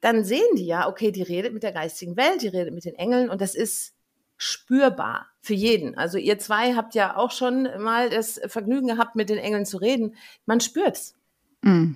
dann 0.00 0.24
sehen 0.24 0.56
die 0.56 0.66
ja, 0.66 0.88
okay, 0.88 1.12
die 1.12 1.22
redet 1.22 1.52
mit 1.52 1.64
der 1.64 1.72
geistigen 1.72 2.16
Welt, 2.16 2.40
die 2.40 2.48
redet 2.48 2.72
mit 2.72 2.86
den 2.86 2.94
Engeln. 2.94 3.28
Und 3.28 3.42
das 3.42 3.54
ist 3.54 3.94
spürbar 4.38 5.26
für 5.42 5.54
jeden. 5.54 5.98
Also 5.98 6.16
ihr 6.16 6.38
zwei 6.38 6.76
habt 6.76 6.94
ja 6.94 7.14
auch 7.14 7.30
schon 7.30 7.68
mal 7.78 8.08
das 8.08 8.40
Vergnügen 8.46 8.86
gehabt, 8.86 9.16
mit 9.16 9.28
den 9.28 9.38
Engeln 9.38 9.66
zu 9.66 9.76
reden. 9.76 10.16
Man 10.46 10.60
spürt's. 10.60 11.14
Mm. 11.60 11.92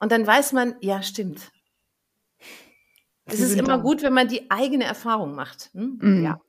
Und 0.00 0.12
dann 0.12 0.26
weiß 0.26 0.52
man, 0.52 0.74
ja, 0.80 1.02
stimmt. 1.02 1.50
Es 3.26 3.40
ist 3.40 3.56
immer 3.56 3.78
gut, 3.78 4.02
wenn 4.02 4.12
man 4.12 4.28
die 4.28 4.50
eigene 4.50 4.84
Erfahrung 4.84 5.34
macht. 5.34 5.70
Hm? 5.72 5.98
Mhm. 6.00 6.24
Ja. 6.24 6.40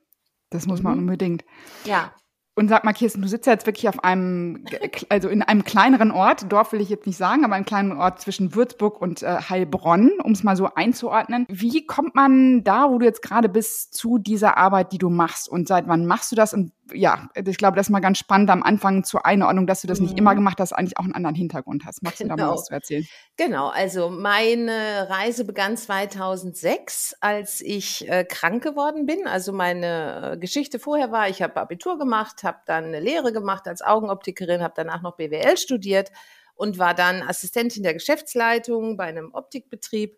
Das 0.50 0.68
muss 0.68 0.81
man 0.81 0.94
mhm. 0.94 1.00
unbedingt. 1.00 1.45
Ja. 1.86 2.13
Und 2.57 2.69
sag 2.69 2.86
mal, 2.86 2.94
Kirsten, 2.94 3.21
du 3.21 3.27
sitzt 3.27 3.47
ja 3.47 3.53
jetzt 3.53 3.65
wirklich 3.65 3.89
auf 3.89 4.01
einem, 4.01 4.63
also 5.09 5.27
in 5.27 5.42
einem 5.42 5.65
kleineren 5.65 6.12
Ort, 6.12 6.50
Dorf 6.50 6.71
will 6.71 6.80
ich 6.80 6.88
jetzt 6.88 7.06
nicht 7.06 7.18
sagen, 7.18 7.44
aber 7.44 7.53
einem 7.53 7.65
kleinen 7.65 7.92
Ort 7.92 8.21
zwischen 8.21 8.56
Würzburg 8.56 9.01
und 9.01 9.24
äh, 9.24 9.42
Heilbronn, 9.50 10.12
um 10.24 10.31
es 10.31 10.44
mal 10.44 10.56
so 10.56 10.74
einzuordnen. 10.74 11.45
Wie 11.50 11.86
kommt 11.86 12.15
man 12.15 12.63
da, 12.63 12.89
wo 12.89 12.98
du 12.98 13.06
jetzt 13.06 13.21
gerade 13.21 13.50
bist, 13.50 13.94
zu 13.94 14.19
dieser 14.19 14.56
Arbeit, 14.56 14.94
die 14.94 14.98
du 14.98 15.09
machst? 15.09 15.50
Und 15.50 15.68
seit 15.68 15.89
wann 15.89 16.06
machst 16.06 16.31
du 16.31 16.38
das? 16.38 16.53
Und 16.53 16.71
ja, 16.93 17.29
ich 17.35 17.57
glaube, 17.57 17.75
das 17.75 17.87
ist 17.87 17.91
mal 17.91 17.99
ganz 17.99 18.17
spannend 18.17 18.49
am 18.49 18.61
Anfang 18.61 19.03
zur 19.03 19.25
Einordnung, 19.25 19.65
dass 19.67 19.81
du 19.81 19.87
das 19.87 19.99
mhm. 19.99 20.05
nicht 20.07 20.17
immer 20.17 20.35
gemacht 20.35 20.59
hast, 20.59 20.73
eigentlich 20.73 20.97
auch 20.97 21.03
einen 21.03 21.13
anderen 21.13 21.35
Hintergrund 21.35 21.85
hast. 21.85 22.03
Magst 22.03 22.19
genau. 22.19 22.35
du 22.35 22.37
da 22.37 22.43
mal 22.43 22.49
genau. 22.49 22.59
was 22.59 22.65
zu 22.65 22.73
erzählen? 22.73 23.07
Genau, 23.37 23.69
also 23.69 24.09
meine 24.09 25.07
Reise 25.09 25.45
begann 25.45 25.77
2006, 25.77 27.15
als 27.21 27.61
ich 27.61 28.07
äh, 28.09 28.23
krank 28.23 28.63
geworden 28.63 29.05
bin. 29.05 29.27
Also 29.27 29.51
meine 29.51 30.33
äh, 30.33 30.38
Geschichte 30.38 30.79
vorher 30.79 31.12
war, 31.12 31.29
ich 31.29 31.41
habe 31.41 31.60
Abitur 31.60 31.98
gemacht, 31.98 32.43
habe 32.43 32.60
dann 32.65 32.86
eine 32.86 33.00
Lehre 33.00 33.33
gemacht 33.33 33.67
als 33.67 33.81
Augenoptikerin, 33.81 34.62
habe 34.62 34.74
danach 34.75 35.01
noch 35.01 35.17
BWL 35.17 35.57
studiert 35.57 36.12
und 36.55 36.77
war 36.77 36.93
dann 36.93 37.21
Assistentin 37.21 37.83
der 37.83 37.93
Geschäftsleitung 37.93 38.98
bei 38.98 39.05
einem 39.05 39.33
Optikbetrieb 39.33 40.17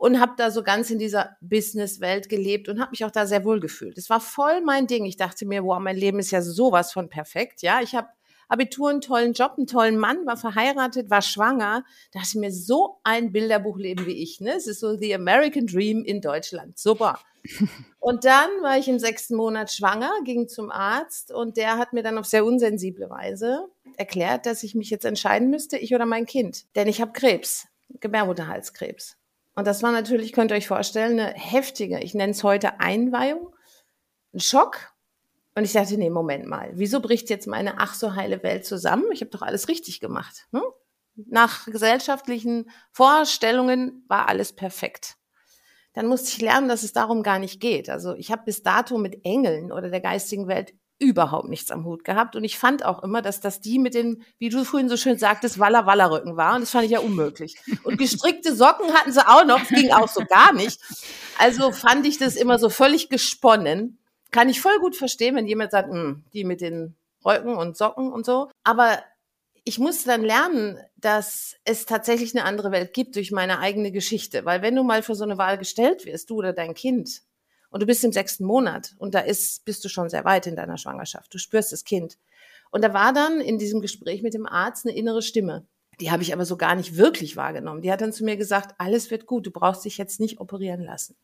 und 0.00 0.18
habe 0.18 0.32
da 0.38 0.50
so 0.50 0.62
ganz 0.62 0.88
in 0.90 0.98
dieser 0.98 1.36
Businesswelt 1.42 2.30
gelebt 2.30 2.70
und 2.70 2.80
habe 2.80 2.92
mich 2.92 3.04
auch 3.04 3.10
da 3.10 3.26
sehr 3.26 3.44
wohl 3.44 3.60
gefühlt. 3.60 3.98
Es 3.98 4.08
war 4.08 4.18
voll 4.18 4.62
mein 4.62 4.86
Ding. 4.86 5.04
Ich 5.04 5.18
dachte 5.18 5.44
mir, 5.44 5.62
wow, 5.62 5.78
mein 5.78 5.94
Leben 5.96 6.18
ist 6.18 6.30
ja 6.30 6.40
sowas 6.40 6.90
von 6.90 7.10
perfekt. 7.10 7.60
Ja, 7.60 7.82
ich 7.82 7.94
habe 7.94 8.08
Abitur, 8.48 8.88
einen 8.88 9.02
tollen 9.02 9.34
Job, 9.34 9.56
einen 9.58 9.66
tollen 9.66 9.98
Mann, 9.98 10.24
war 10.24 10.38
verheiratet, 10.38 11.10
war 11.10 11.20
schwanger. 11.20 11.84
Da 12.12 12.20
dachte 12.20 12.30
ich 12.32 12.40
mir, 12.40 12.50
so 12.50 13.00
ein 13.04 13.30
Bilderbuchleben 13.30 14.06
wie 14.06 14.22
ich. 14.22 14.40
Ne? 14.40 14.54
Es 14.54 14.66
ist 14.66 14.80
so 14.80 14.96
the 14.96 15.14
American 15.14 15.66
Dream 15.66 16.02
in 16.02 16.22
Deutschland. 16.22 16.78
Super. 16.78 17.20
Und 17.98 18.24
dann 18.24 18.48
war 18.62 18.78
ich 18.78 18.88
im 18.88 18.98
sechsten 18.98 19.36
Monat 19.36 19.70
schwanger, 19.70 20.12
ging 20.24 20.48
zum 20.48 20.70
Arzt 20.70 21.30
und 21.30 21.58
der 21.58 21.76
hat 21.76 21.92
mir 21.92 22.02
dann 22.02 22.16
auf 22.16 22.24
sehr 22.24 22.46
unsensible 22.46 23.10
Weise 23.10 23.68
erklärt, 23.98 24.46
dass 24.46 24.62
ich 24.62 24.74
mich 24.74 24.88
jetzt 24.88 25.04
entscheiden 25.04 25.50
müsste, 25.50 25.76
ich 25.76 25.94
oder 25.94 26.06
mein 26.06 26.24
Kind. 26.24 26.64
Denn 26.74 26.88
ich 26.88 27.02
habe 27.02 27.12
Krebs, 27.12 27.66
Gebärmutterhalskrebs. 28.00 29.19
Und 29.54 29.66
das 29.66 29.82
war 29.82 29.92
natürlich, 29.92 30.32
könnt 30.32 30.52
ihr 30.52 30.56
euch 30.56 30.68
vorstellen, 30.68 31.18
eine 31.18 31.34
heftige, 31.34 32.00
ich 32.00 32.14
nenne 32.14 32.32
es 32.32 32.44
heute 32.44 32.80
Einweihung, 32.80 33.54
ein 34.32 34.40
Schock. 34.40 34.92
Und 35.54 35.64
ich 35.64 35.72
dachte, 35.72 35.96
nee, 35.98 36.10
Moment 36.10 36.46
mal, 36.46 36.70
wieso 36.74 37.00
bricht 37.00 37.28
jetzt 37.28 37.46
meine 37.46 37.78
ach 37.78 37.94
so 37.94 38.14
heile 38.14 38.42
Welt 38.42 38.64
zusammen? 38.64 39.10
Ich 39.12 39.20
habe 39.20 39.30
doch 39.30 39.42
alles 39.42 39.68
richtig 39.68 40.00
gemacht. 40.00 40.46
Hm? 40.52 40.62
Nach 41.28 41.66
gesellschaftlichen 41.66 42.70
Vorstellungen 42.92 44.04
war 44.08 44.28
alles 44.28 44.52
perfekt. 44.52 45.16
Dann 45.92 46.06
musste 46.06 46.28
ich 46.28 46.40
lernen, 46.40 46.68
dass 46.68 46.84
es 46.84 46.92
darum 46.92 47.22
gar 47.22 47.40
nicht 47.40 47.60
geht. 47.60 47.90
Also 47.90 48.14
ich 48.14 48.30
habe 48.30 48.44
bis 48.44 48.62
dato 48.62 48.96
mit 48.96 49.24
Engeln 49.24 49.72
oder 49.72 49.90
der 49.90 50.00
geistigen 50.00 50.46
Welt 50.46 50.72
überhaupt 51.00 51.48
nichts 51.48 51.70
am 51.70 51.84
Hut 51.84 52.04
gehabt. 52.04 52.36
Und 52.36 52.44
ich 52.44 52.58
fand 52.58 52.84
auch 52.84 53.02
immer, 53.02 53.22
dass 53.22 53.40
das 53.40 53.60
die 53.60 53.78
mit 53.78 53.94
den, 53.94 54.22
wie 54.38 54.50
du 54.50 54.64
vorhin 54.64 54.88
so 54.88 54.96
schön 54.96 55.18
sagtest, 55.18 55.58
Walla 55.58 55.86
Walla 55.86 56.06
Rücken 56.06 56.36
war. 56.36 56.54
Und 56.54 56.60
das 56.60 56.70
fand 56.70 56.84
ich 56.84 56.90
ja 56.90 57.00
unmöglich. 57.00 57.56
Und 57.82 57.98
gestrickte 57.98 58.54
Socken 58.54 58.92
hatten 58.92 59.10
sie 59.10 59.26
auch 59.26 59.44
noch. 59.44 59.58
Das 59.60 59.68
ging 59.68 59.90
auch 59.92 60.08
so 60.08 60.24
gar 60.24 60.52
nicht. 60.52 60.78
Also 61.38 61.72
fand 61.72 62.06
ich 62.06 62.18
das 62.18 62.36
immer 62.36 62.58
so 62.58 62.68
völlig 62.68 63.08
gesponnen. 63.08 63.98
Kann 64.30 64.48
ich 64.48 64.60
voll 64.60 64.78
gut 64.78 64.94
verstehen, 64.94 65.34
wenn 65.34 65.46
jemand 65.46 65.72
sagt, 65.72 65.90
hm, 65.90 66.22
die 66.34 66.44
mit 66.44 66.60
den 66.60 66.94
Röcken 67.24 67.56
und 67.56 67.76
Socken 67.76 68.12
und 68.12 68.26
so. 68.26 68.50
Aber 68.62 69.02
ich 69.64 69.78
musste 69.78 70.08
dann 70.08 70.22
lernen, 70.22 70.78
dass 70.96 71.56
es 71.64 71.86
tatsächlich 71.86 72.34
eine 72.36 72.44
andere 72.44 72.72
Welt 72.72 72.92
gibt 72.92 73.16
durch 73.16 73.32
meine 73.32 73.58
eigene 73.58 73.90
Geschichte. 73.90 74.44
Weil 74.44 74.62
wenn 74.62 74.76
du 74.76 74.82
mal 74.82 75.02
für 75.02 75.14
so 75.14 75.24
eine 75.24 75.38
Wahl 75.38 75.56
gestellt 75.56 76.04
wirst, 76.04 76.30
du 76.30 76.36
oder 76.36 76.52
dein 76.52 76.74
Kind, 76.74 77.22
und 77.70 77.82
du 77.82 77.86
bist 77.86 78.04
im 78.04 78.12
sechsten 78.12 78.44
Monat 78.44 78.94
und 78.98 79.14
da 79.14 79.20
ist, 79.20 79.64
bist 79.64 79.84
du 79.84 79.88
schon 79.88 80.10
sehr 80.10 80.24
weit 80.24 80.46
in 80.46 80.56
deiner 80.56 80.76
Schwangerschaft. 80.76 81.32
Du 81.32 81.38
spürst 81.38 81.72
das 81.72 81.84
Kind. 81.84 82.18
Und 82.70 82.84
da 82.84 82.92
war 82.92 83.12
dann 83.12 83.40
in 83.40 83.58
diesem 83.58 83.80
Gespräch 83.80 84.22
mit 84.22 84.34
dem 84.34 84.46
Arzt 84.46 84.86
eine 84.86 84.96
innere 84.96 85.22
Stimme. 85.22 85.66
Die 86.00 86.10
habe 86.10 86.22
ich 86.22 86.32
aber 86.32 86.44
so 86.44 86.56
gar 86.56 86.74
nicht 86.74 86.96
wirklich 86.96 87.36
wahrgenommen. 87.36 87.82
Die 87.82 87.92
hat 87.92 88.00
dann 88.00 88.12
zu 88.12 88.24
mir 88.24 88.36
gesagt, 88.36 88.74
alles 88.78 89.10
wird 89.10 89.26
gut, 89.26 89.46
du 89.46 89.50
brauchst 89.50 89.84
dich 89.84 89.98
jetzt 89.98 90.20
nicht 90.20 90.40
operieren 90.40 90.82
lassen. 90.82 91.16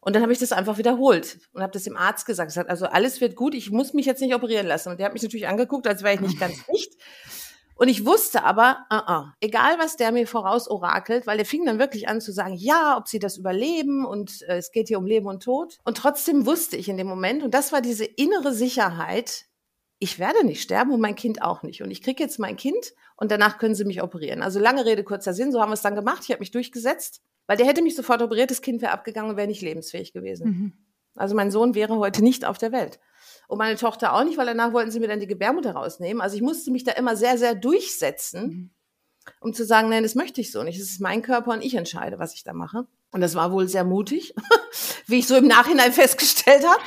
Und 0.00 0.14
dann 0.14 0.22
habe 0.22 0.32
ich 0.32 0.38
das 0.38 0.52
einfach 0.52 0.78
wiederholt 0.78 1.40
und 1.52 1.62
habe 1.62 1.72
das 1.72 1.82
dem 1.82 1.96
Arzt 1.96 2.26
gesagt. 2.26 2.48
gesagt. 2.48 2.70
Also 2.70 2.86
alles 2.86 3.20
wird 3.20 3.34
gut, 3.34 3.54
ich 3.54 3.70
muss 3.70 3.92
mich 3.92 4.06
jetzt 4.06 4.20
nicht 4.20 4.34
operieren 4.34 4.66
lassen. 4.66 4.90
Und 4.90 4.98
der 4.98 5.06
hat 5.06 5.12
mich 5.12 5.22
natürlich 5.22 5.48
angeguckt, 5.48 5.86
als 5.86 6.02
wäre 6.02 6.14
ich 6.14 6.20
nicht 6.20 6.38
ganz 6.40 6.56
nicht. 6.68 6.92
Und 7.76 7.88
ich 7.88 8.06
wusste 8.06 8.42
aber, 8.42 8.86
uh 8.90 8.96
-uh, 8.96 9.32
egal 9.40 9.78
was 9.78 9.96
der 9.96 10.10
mir 10.10 10.26
voraus 10.26 10.68
orakelt, 10.68 11.26
weil 11.26 11.36
der 11.36 11.46
fing 11.46 11.66
dann 11.66 11.78
wirklich 11.78 12.08
an 12.08 12.22
zu 12.22 12.32
sagen, 12.32 12.54
ja, 12.54 12.96
ob 12.96 13.06
sie 13.06 13.18
das 13.18 13.36
überleben 13.36 14.06
und 14.06 14.42
äh, 14.48 14.56
es 14.56 14.72
geht 14.72 14.88
hier 14.88 14.98
um 14.98 15.06
Leben 15.06 15.26
und 15.26 15.42
Tod. 15.42 15.78
Und 15.84 15.98
trotzdem 15.98 16.46
wusste 16.46 16.76
ich 16.76 16.88
in 16.88 16.96
dem 16.96 17.06
Moment, 17.06 17.42
und 17.42 17.52
das 17.52 17.72
war 17.72 17.82
diese 17.82 18.06
innere 18.06 18.54
Sicherheit, 18.54 19.44
ich 19.98 20.18
werde 20.18 20.44
nicht 20.44 20.62
sterben 20.62 20.92
und 20.92 21.00
mein 21.00 21.14
Kind 21.14 21.42
auch 21.42 21.62
nicht. 21.62 21.82
Und 21.82 21.90
ich 21.90 22.02
kriege 22.02 22.22
jetzt 22.22 22.38
mein 22.38 22.56
Kind 22.56 22.92
und 23.16 23.30
danach 23.30 23.58
können 23.58 23.74
sie 23.74 23.84
mich 23.84 24.02
operieren. 24.02 24.42
Also 24.42 24.58
lange 24.58 24.84
Rede, 24.84 25.04
kurzer 25.04 25.32
Sinn, 25.34 25.52
so 25.52 25.60
haben 25.60 25.70
wir 25.70 25.74
es 25.74 25.82
dann 25.82 25.94
gemacht. 25.94 26.22
Ich 26.24 26.30
habe 26.30 26.40
mich 26.40 26.50
durchgesetzt, 26.50 27.22
weil 27.46 27.56
der 27.56 27.66
hätte 27.66 27.82
mich 27.82 27.96
sofort 27.96 28.22
operiert, 28.22 28.50
das 28.50 28.62
Kind 28.62 28.82
wäre 28.82 28.92
abgegangen 28.92 29.30
und 29.30 29.36
wäre 29.36 29.46
nicht 29.46 29.62
lebensfähig 29.62 30.12
gewesen. 30.12 30.48
Mhm. 30.48 30.72
Also 31.14 31.34
mein 31.34 31.50
Sohn 31.50 31.74
wäre 31.74 31.96
heute 31.96 32.22
nicht 32.22 32.44
auf 32.44 32.58
der 32.58 32.72
Welt. 32.72 32.98
Und 33.48 33.58
meine 33.58 33.76
Tochter 33.76 34.12
auch 34.12 34.24
nicht, 34.24 34.38
weil 34.38 34.46
danach 34.46 34.72
wollten 34.72 34.90
sie 34.90 35.00
mir 35.00 35.08
dann 35.08 35.20
die 35.20 35.26
Gebärmutter 35.26 35.72
rausnehmen. 35.72 36.20
Also 36.20 36.36
ich 36.36 36.42
musste 36.42 36.70
mich 36.70 36.84
da 36.84 36.92
immer 36.92 37.16
sehr, 37.16 37.38
sehr 37.38 37.54
durchsetzen, 37.54 38.46
mhm. 38.46 38.70
um 39.40 39.52
zu 39.52 39.64
sagen, 39.64 39.88
nein, 39.88 40.02
das 40.02 40.14
möchte 40.14 40.40
ich 40.40 40.50
so 40.50 40.62
nicht. 40.62 40.80
Das 40.80 40.88
ist 40.88 41.00
mein 41.00 41.22
Körper 41.22 41.52
und 41.52 41.62
ich 41.62 41.74
entscheide, 41.74 42.18
was 42.18 42.34
ich 42.34 42.42
da 42.42 42.52
mache. 42.52 42.86
Und 43.12 43.20
das 43.20 43.34
war 43.34 43.52
wohl 43.52 43.68
sehr 43.68 43.84
mutig, 43.84 44.34
wie 45.06 45.20
ich 45.20 45.26
so 45.26 45.36
im 45.36 45.46
Nachhinein 45.46 45.92
festgestellt 45.92 46.66
habe. 46.66 46.80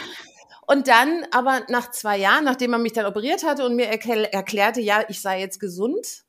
Und 0.68 0.88
dann 0.88 1.26
aber 1.32 1.62
nach 1.70 1.90
zwei 1.90 2.18
Jahren, 2.18 2.44
nachdem 2.44 2.72
man 2.72 2.84
mich 2.84 2.94
dann 2.94 3.08
operiert 3.08 3.44
hatte 3.44 3.66
und 3.66 3.76
mir 3.76 3.88
erklär, 3.88 4.32
erklärte, 4.32 4.82
ja, 4.82 5.04
ich 5.08 5.22
sei 5.22 5.40
jetzt 5.40 5.60
gesund, 5.60 6.26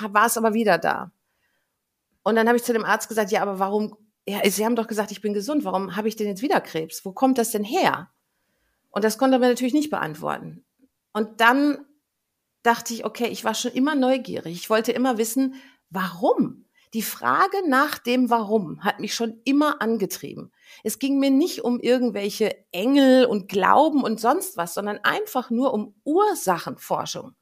war 0.00 0.26
es 0.26 0.36
aber 0.36 0.54
wieder 0.54 0.78
da. 0.78 1.10
Und 2.22 2.36
dann 2.36 2.46
habe 2.46 2.56
ich 2.56 2.62
zu 2.62 2.72
dem 2.72 2.84
Arzt 2.84 3.08
gesagt, 3.08 3.32
ja, 3.32 3.42
aber 3.42 3.58
warum, 3.58 3.96
ja, 4.28 4.38
Sie 4.48 4.64
haben 4.64 4.76
doch 4.76 4.86
gesagt, 4.86 5.10
ich 5.10 5.22
bin 5.22 5.32
gesund, 5.32 5.64
warum 5.64 5.96
habe 5.96 6.06
ich 6.06 6.14
denn 6.14 6.28
jetzt 6.28 6.42
wieder 6.42 6.60
Krebs? 6.60 7.04
Wo 7.04 7.12
kommt 7.12 7.38
das 7.38 7.50
denn 7.50 7.64
her? 7.64 8.10
Und 8.90 9.04
das 9.04 9.18
konnte 9.18 9.36
er 9.36 9.40
mir 9.40 9.48
natürlich 9.48 9.74
nicht 9.74 9.90
beantworten. 9.90 10.64
Und 11.12 11.40
dann 11.40 11.84
dachte 12.62 12.94
ich, 12.94 13.04
okay, 13.04 13.28
ich 13.28 13.44
war 13.44 13.54
schon 13.54 13.72
immer 13.72 13.94
neugierig. 13.94 14.54
Ich 14.54 14.70
wollte 14.70 14.92
immer 14.92 15.18
wissen, 15.18 15.54
warum? 15.90 16.64
Die 16.94 17.02
Frage 17.02 17.68
nach 17.68 17.98
dem 17.98 18.30
Warum 18.30 18.82
hat 18.82 18.98
mich 18.98 19.14
schon 19.14 19.40
immer 19.44 19.82
angetrieben. 19.82 20.52
Es 20.84 20.98
ging 20.98 21.18
mir 21.18 21.30
nicht 21.30 21.62
um 21.62 21.80
irgendwelche 21.80 22.56
Engel 22.72 23.26
und 23.26 23.48
Glauben 23.48 24.02
und 24.02 24.20
sonst 24.20 24.56
was, 24.56 24.74
sondern 24.74 24.98
einfach 25.02 25.50
nur 25.50 25.74
um 25.74 25.94
Ursachenforschung. 26.04 27.34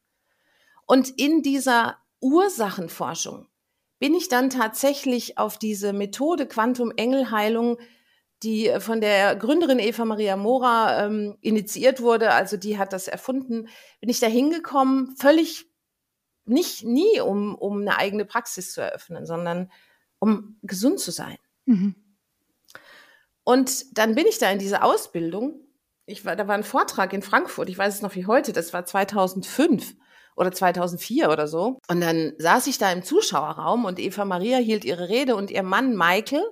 Und 0.84 1.10
in 1.10 1.42
dieser 1.42 1.98
Ursachenforschung 2.20 3.46
bin 3.98 4.14
ich 4.14 4.28
dann 4.28 4.50
tatsächlich 4.50 5.38
auf 5.38 5.58
diese 5.58 5.92
Methode 5.92 6.46
Quantum-Engelheilung, 6.46 7.78
die 8.46 8.72
von 8.78 9.00
der 9.00 9.34
Gründerin 9.34 9.80
Eva 9.80 10.04
Maria 10.04 10.36
Mora 10.36 11.04
ähm, 11.04 11.36
initiiert 11.40 12.00
wurde, 12.00 12.30
also 12.30 12.56
die 12.56 12.78
hat 12.78 12.92
das 12.92 13.08
erfunden, 13.08 13.68
bin 14.00 14.08
ich 14.08 14.20
da 14.20 14.28
hingekommen, 14.28 15.16
völlig 15.16 15.66
nicht 16.44 16.84
nie, 16.84 17.20
um, 17.20 17.56
um 17.56 17.80
eine 17.80 17.98
eigene 17.98 18.24
Praxis 18.24 18.72
zu 18.72 18.80
eröffnen, 18.80 19.26
sondern 19.26 19.70
um 20.20 20.58
gesund 20.62 21.00
zu 21.00 21.10
sein. 21.10 21.36
Mhm. 21.64 21.96
Und 23.42 23.98
dann 23.98 24.14
bin 24.14 24.26
ich 24.26 24.38
da 24.38 24.50
in 24.50 24.60
diese 24.60 24.82
Ausbildung. 24.82 25.60
Ich 26.06 26.24
war, 26.24 26.36
da 26.36 26.46
war 26.46 26.54
ein 26.54 26.62
Vortrag 26.62 27.12
in 27.12 27.22
Frankfurt, 27.22 27.68
ich 27.68 27.76
weiß 27.76 27.96
es 27.96 28.02
noch 28.02 28.14
wie 28.14 28.26
heute, 28.26 28.52
das 28.52 28.72
war 28.72 28.84
2005 28.84 29.96
oder 30.36 30.52
2004 30.52 31.30
oder 31.30 31.48
so. 31.48 31.80
Und 31.88 32.00
dann 32.00 32.34
saß 32.38 32.68
ich 32.68 32.78
da 32.78 32.92
im 32.92 33.02
Zuschauerraum 33.02 33.84
und 33.84 33.98
Eva 33.98 34.24
Maria 34.24 34.58
hielt 34.58 34.84
ihre 34.84 35.08
Rede 35.08 35.34
und 35.34 35.50
ihr 35.50 35.64
Mann 35.64 35.96
Michael 35.96 36.44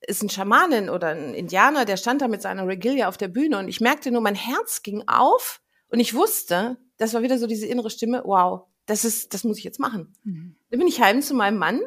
ist 0.00 0.22
ein 0.22 0.30
Schamanin 0.30 0.90
oder 0.90 1.08
ein 1.08 1.34
Indianer, 1.34 1.84
der 1.84 1.96
stand 1.96 2.22
da 2.22 2.28
mit 2.28 2.42
seiner 2.42 2.66
Regalia 2.66 3.08
auf 3.08 3.16
der 3.16 3.28
Bühne 3.28 3.58
und 3.58 3.68
ich 3.68 3.80
merkte 3.80 4.10
nur, 4.10 4.20
mein 4.20 4.34
Herz 4.34 4.82
ging 4.82 5.04
auf 5.06 5.60
und 5.88 6.00
ich 6.00 6.14
wusste, 6.14 6.78
das 6.98 7.14
war 7.14 7.22
wieder 7.22 7.38
so 7.38 7.46
diese 7.46 7.66
innere 7.66 7.90
Stimme, 7.90 8.22
wow, 8.24 8.66
das 8.86 9.04
ist, 9.04 9.34
das 9.34 9.44
muss 9.44 9.58
ich 9.58 9.64
jetzt 9.64 9.80
machen. 9.80 10.14
Mhm. 10.24 10.56
Dann 10.70 10.78
bin 10.78 10.88
ich 10.88 11.00
heim 11.00 11.22
zu 11.22 11.34
meinem 11.34 11.58
Mann. 11.58 11.80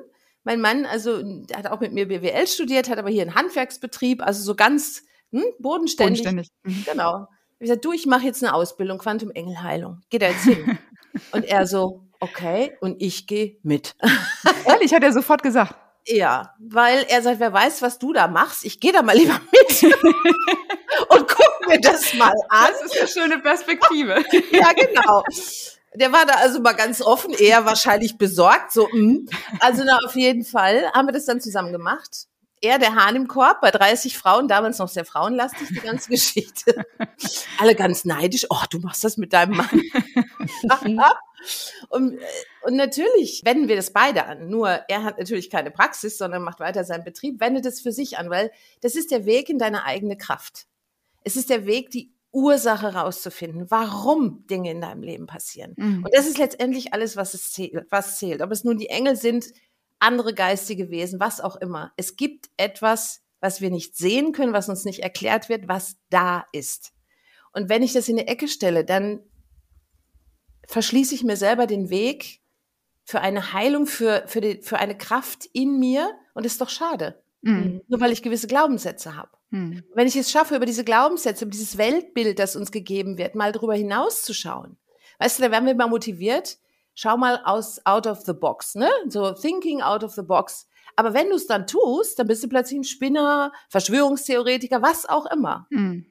Mein 0.44 0.62
Mann, 0.62 0.86
also, 0.86 1.22
der 1.22 1.58
hat 1.58 1.68
auch 1.68 1.80
mit 1.80 1.94
mir 1.94 2.08
BWL 2.08 2.48
studiert, 2.48 2.89
hat 2.89 2.98
aber 2.98 3.10
hier 3.10 3.22
einen 3.22 3.36
Handwerksbetrieb, 3.36 4.22
also 4.22 4.42
so 4.42 4.56
ganz 4.56 5.04
hm, 5.32 5.44
bodenständig. 5.60 6.24
Bodenständig. 6.24 6.50
Mhm. 6.63 6.86
Genau. 6.86 7.28
Ich 7.60 7.68
gesagt, 7.68 7.84
du, 7.84 7.92
ich 7.92 8.06
mache 8.06 8.25
jetzt 8.25 8.44
eine 8.44 8.54
Ausbildung, 8.54 9.00
Quantum 9.00 9.32
Engelheilung. 9.32 10.01
Geh 10.10 10.18
da 10.18 10.28
jetzt 10.28 10.44
hin. 10.44 10.78
und 11.34 11.44
er 11.44 11.68
so, 11.68 12.06
okay, 12.20 12.78
und 12.80 13.01
ich 13.01 13.28
gehe 13.28 13.58
mit. 13.63 13.96
Ehrlich, 14.66 14.94
hat 14.94 15.04
er 15.04 15.12
sofort 15.12 15.44
gesagt. 15.44 15.75
Ja, 16.06 16.56
weil 16.60 17.06
er 17.08 17.22
sagt, 17.22 17.39
wer 17.39 17.53
weiß, 17.53 17.82
was 17.82 18.00
du 18.00 18.13
da 18.13 18.27
machst, 18.27 18.65
ich 18.65 18.79
gehe 18.79 18.91
da 18.91 19.01
mal 19.01 19.15
lieber 19.15 19.39
mit 19.51 19.84
und 21.10 21.27
guck 21.27 21.68
mir 21.68 21.79
das 21.79 22.13
mal 22.15 22.34
an. 22.50 22.72
Das 22.82 22.91
ist 22.91 23.00
eine 23.00 23.08
schöne 23.08 23.39
Perspektive. 23.39 24.24
ja, 24.51 24.74
genau. 24.74 25.24
Der 25.96 26.12
war 26.12 26.25
da 26.25 26.34
also 26.36 26.62
mal 26.62 26.74
ganz 26.74 27.01
offen, 27.01 27.34
eher 27.34 27.65
wahrscheinlich 27.65 28.18
besorgt, 28.18 28.72
so, 28.72 28.88
mh. 28.91 29.32
also 29.60 29.84
na, 29.86 30.00
auf 30.06 30.15
jeden 30.15 30.46
Fall 30.46 30.91
haben 30.94 31.08
wir 31.08 31.13
das 31.13 31.25
dann 31.25 31.41
zusammen 31.41 31.72
gemacht. 31.72 32.27
Er, 32.62 32.77
der 32.77 32.94
Hahn 32.96 33.15
im 33.15 33.27
Korb, 33.27 33.62
bei 33.62 33.72
30 33.72 34.18
Frauen, 34.18 34.48
damals 34.48 34.79
noch 34.79 34.89
sehr 34.89 35.06
frauenlastig, 35.06 35.70
die 35.70 35.79
ganze 35.79 36.10
Geschichte. 36.10 36.86
Alle 37.58 37.74
ganz 37.74 38.03
neidisch, 38.03 38.46
oh, 38.50 38.63
du 38.70 38.79
machst 38.79 39.03
das 39.03 39.18
mit 39.18 39.32
deinem 39.32 39.58
Mann. 39.58 39.82
und, 41.89 42.19
und 42.63 42.75
natürlich 42.75 43.41
wenden 43.46 43.67
wir 43.67 43.75
das 43.75 43.91
beide 43.91 44.25
an. 44.25 44.50
Nur 44.50 44.69
er 44.69 45.03
hat 45.03 45.17
natürlich 45.17 45.50
keine 45.50 45.72
Praxis, 45.72 46.17
sondern 46.17 46.43
macht 46.43 46.60
weiter 46.60 46.84
seinen 46.84 47.03
Betrieb, 47.03 47.39
wendet 47.39 47.65
es 47.65 47.81
für 47.81 47.91
sich 47.91 48.17
an, 48.17 48.29
weil 48.29 48.51
das 48.81 48.96
ist 48.96 49.12
der 49.12 49.25
Weg 49.25 49.50
in 49.50 49.60
deine 49.60 49.84
eigene 49.84 50.17
Kraft. 50.17 50.67
Es 51.24 51.36
ist 51.36 51.50
der 51.50 51.65
Weg, 51.65 51.91
die 51.91 52.13
Ursache 52.31 52.93
rauszufinden, 52.93 53.72
warum 53.72 54.46
Dinge 54.48 54.72
in 54.72 54.81
deinem 54.81 55.01
Leben 55.01 55.25
passieren. 55.25 55.74
Mhm. 55.77 56.03
Und 56.03 56.13
das 56.13 56.27
ist 56.27 56.38
letztendlich 56.38 56.93
alles, 56.93 57.17
was 57.17 57.34
es 57.34 57.51
zählt, 57.51 57.88
was 57.89 58.19
zählt. 58.19 58.41
Ob 58.41 58.51
es 58.51 58.63
nun 58.63 58.77
die 58.77 58.89
Engel 58.89 59.15
sind, 59.15 59.46
andere 60.00 60.34
geistige 60.34 60.89
Wesen, 60.89 61.19
was 61.19 61.41
auch 61.41 61.55
immer. 61.55 61.91
Es 61.98 62.15
gibt 62.15 62.50
etwas, 62.58 63.22
was 63.41 63.62
wir 63.62 63.72
nicht 63.72 63.98
sehen 63.98 64.31
können, 64.31 64.53
was 64.53 64.69
uns 64.69 64.86
nicht 64.86 65.00
erklärt 65.00 65.50
wird, 65.50 65.67
was 65.67 65.98
da 66.10 66.46
ist. 66.51 66.93
Und 67.51 67.69
wenn 67.69 67.84
ich 67.84 67.93
das 67.93 68.08
in 68.08 68.19
eine 68.19 68.27
Ecke 68.27 68.48
stelle, 68.48 68.86
dann 68.86 69.22
verschließe 70.69 71.15
ich 71.15 71.23
mir 71.23 71.35
selber 71.35 71.65
den 71.65 71.89
Weg 71.89 72.41
für 73.03 73.21
eine 73.21 73.53
Heilung, 73.53 73.88
für, 73.88 74.23
für, 74.27 74.39
die, 74.39 74.61
für 74.61 74.77
eine 74.77 74.95
Kraft 74.95 75.49
in 75.51 75.79
mir. 75.79 76.11
Und 76.35 76.45
das 76.45 76.53
ist 76.53 76.61
doch 76.61 76.69
schade. 76.69 77.21
Mhm. 77.41 77.81
Nur 77.88 77.99
weil 77.99 78.11
ich 78.11 78.21
gewisse 78.21 78.45
Glaubenssätze 78.45 79.15
habe. 79.15 79.31
Mhm. 79.49 79.83
Wenn 79.95 80.07
ich 80.07 80.15
es 80.15 80.29
schaffe, 80.29 80.55
über 80.55 80.67
diese 80.67 80.83
Glaubenssätze, 80.83 81.45
über 81.45 81.51
dieses 81.51 81.79
Weltbild, 81.79 82.38
das 82.38 82.55
uns 82.55 82.71
gegeben 82.71 83.17
wird, 83.17 83.33
mal 83.33 83.51
darüber 83.51 83.73
hinauszuschauen. 83.73 84.77
Weißt 85.17 85.39
du, 85.39 85.43
da 85.43 85.51
werden 85.51 85.65
wir 85.65 85.73
mal 85.73 85.88
motiviert. 85.88 86.59
Schau 86.93 87.17
mal 87.17 87.41
aus, 87.45 87.83
out 87.85 88.05
of 88.05 88.21
the 88.21 88.33
box, 88.33 88.75
ne? 88.75 88.89
So 89.07 89.31
thinking 89.31 89.81
out 89.81 90.03
of 90.03 90.13
the 90.13 90.21
box. 90.21 90.67
Aber 90.95 91.15
wenn 91.15 91.29
du 91.29 91.35
es 91.35 91.47
dann 91.47 91.65
tust, 91.65 92.19
dann 92.19 92.27
bist 92.27 92.43
du 92.43 92.47
plötzlich 92.47 92.79
ein 92.79 92.83
Spinner, 92.83 93.53
Verschwörungstheoretiker, 93.69 94.83
was 94.83 95.09
auch 95.09 95.25
immer. 95.25 95.65
Mhm. 95.71 96.05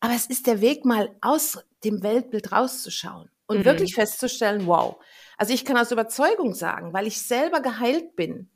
Aber 0.00 0.12
es 0.12 0.26
ist 0.26 0.46
der 0.46 0.60
Weg, 0.60 0.84
mal 0.84 1.16
aus 1.22 1.58
dem 1.84 2.02
Weltbild 2.02 2.52
rauszuschauen 2.52 3.30
und 3.46 3.58
mhm. 3.58 3.64
wirklich 3.64 3.94
festzustellen, 3.94 4.66
wow. 4.66 4.96
Also 5.36 5.52
ich 5.52 5.64
kann 5.64 5.76
aus 5.76 5.92
Überzeugung 5.92 6.54
sagen, 6.54 6.92
weil 6.92 7.06
ich 7.06 7.20
selber 7.20 7.60
geheilt 7.60 8.16
bin. 8.16 8.50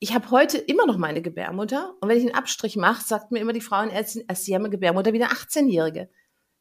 Ich 0.00 0.14
habe 0.14 0.30
heute 0.30 0.58
immer 0.58 0.86
noch 0.86 0.98
meine 0.98 1.22
Gebärmutter 1.22 1.94
und 2.00 2.08
wenn 2.08 2.18
ich 2.18 2.24
einen 2.24 2.34
Abstrich 2.34 2.76
mache, 2.76 3.04
sagt 3.04 3.32
mir 3.32 3.40
immer 3.40 3.52
die 3.52 3.60
Frauenärztin, 3.60 4.24
also 4.28 4.42
sie 4.42 4.54
haben 4.54 4.62
eine 4.62 4.70
Gebärmutter 4.70 5.12
wie 5.12 5.22
eine 5.22 5.32
18-Jährige. 5.32 6.08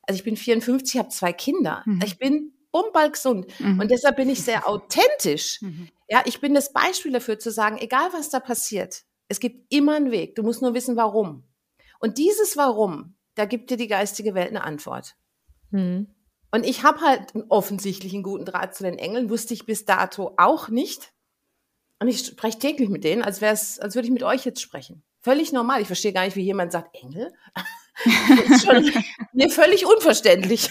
Also 0.01 0.17
ich 0.17 0.23
bin 0.23 0.37
54, 0.37 0.97
habe 0.97 1.09
zwei 1.09 1.33
Kinder. 1.33 1.83
Mhm. 1.85 2.01
Ich 2.03 2.17
bin 2.17 2.53
bumball 2.71 3.11
gesund 3.11 3.47
mhm. 3.59 3.79
und 3.79 3.91
deshalb 3.91 4.15
bin 4.15 4.29
ich 4.29 4.41
sehr 4.41 4.67
authentisch. 4.67 5.61
Mhm. 5.61 5.89
Ja, 6.09 6.23
ich 6.25 6.39
bin 6.39 6.53
das 6.53 6.73
Beispiel 6.73 7.11
dafür 7.11 7.37
zu 7.37 7.51
sagen, 7.51 7.77
egal 7.77 8.09
was 8.13 8.29
da 8.29 8.39
passiert, 8.39 9.03
es 9.27 9.39
gibt 9.39 9.71
immer 9.71 9.95
einen 9.95 10.11
Weg. 10.11 10.35
Du 10.35 10.43
musst 10.43 10.61
nur 10.61 10.73
wissen, 10.73 10.95
warum. 10.95 11.43
Und 11.99 12.17
dieses 12.17 12.57
Warum, 12.57 13.15
da 13.35 13.45
gibt 13.45 13.69
dir 13.69 13.77
die 13.77 13.87
geistige 13.87 14.33
Welt 14.33 14.49
eine 14.49 14.63
Antwort. 14.63 15.15
Mhm. 15.71 16.07
Und 16.51 16.65
ich 16.65 16.83
habe 16.83 17.01
halt 17.01 17.33
offensichtlich 17.49 18.13
einen 18.13 18.23
guten 18.23 18.45
Draht 18.45 18.75
zu 18.75 18.83
den 18.83 18.97
Engeln, 18.97 19.29
wusste 19.29 19.53
ich 19.53 19.65
bis 19.65 19.85
dato 19.85 20.33
auch 20.37 20.69
nicht. 20.69 21.11
Und 21.99 22.07
ich 22.07 22.25
spreche 22.25 22.59
täglich 22.59 22.89
mit 22.89 23.03
denen, 23.03 23.23
als 23.23 23.41
wäre 23.41 23.53
es, 23.53 23.79
als 23.79 23.95
würde 23.95 24.07
ich 24.07 24.13
mit 24.13 24.23
euch 24.23 24.45
jetzt 24.45 24.61
sprechen. 24.61 25.03
Völlig 25.19 25.51
normal. 25.51 25.81
Ich 25.81 25.87
verstehe 25.87 26.13
gar 26.13 26.25
nicht, 26.25 26.35
wie 26.35 26.43
jemand 26.43 26.71
sagt, 26.71 26.95
Engel. 26.95 27.33
ist 28.49 28.65
schon 28.65 28.91
mir 29.33 29.49
völlig 29.49 29.85
unverständlich. 29.85 30.69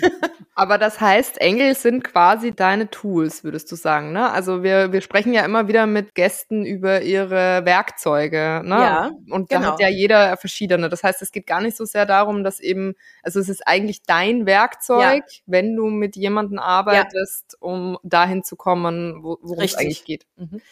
Aber 0.59 0.79
das 0.79 1.03
heißt, 1.03 1.39
Engel 1.39 1.75
sind 1.75 2.03
quasi 2.03 2.53
deine 2.53 2.89
Tools, 2.91 3.45
würdest 3.45 3.71
du 3.71 3.77
sagen, 3.77 4.13
ne? 4.13 4.31
Also 4.31 4.63
wir, 4.63 4.91
wir 4.91 5.03
sprechen 5.03 5.35
ja 5.35 5.45
immer 5.45 5.69
wieder 5.69 5.87
mit 5.87 6.15
Gästen 6.15 6.65
über 6.65 7.03
ihre 7.03 7.67
Werkzeuge, 7.67 8.63
ne? 8.65 8.75
Ja, 8.75 9.11
Und 9.29 9.53
da 9.53 9.59
genau. 9.59 9.73
hat 9.73 9.81
ja 9.81 9.89
jeder 9.89 10.35
verschiedene. 10.39 10.89
Das 10.89 11.03
heißt, 11.05 11.21
es 11.21 11.31
geht 11.31 11.47
gar 11.47 11.61
nicht 11.61 11.77
so 11.77 11.85
sehr 11.85 12.07
darum, 12.07 12.43
dass 12.43 12.59
eben, 12.59 12.95
also 13.23 13.39
es 13.39 13.51
ist 13.51 13.67
eigentlich 13.69 14.03
dein 14.05 14.47
Werkzeug, 14.47 15.25
wenn 15.45 15.77
du 15.77 15.87
mit 15.89 16.17
jemandem 16.17 16.59
arbeitest, 16.59 17.59
um 17.61 17.99
dahin 18.03 18.43
zu 18.43 18.57
kommen, 18.57 19.23
wo- 19.23 19.37
worum 19.43 19.59
es 19.59 19.63
Richtig. 19.75 19.79
eigentlich 19.81 20.05
geht. 20.07 20.27
Mhm. 20.37 20.63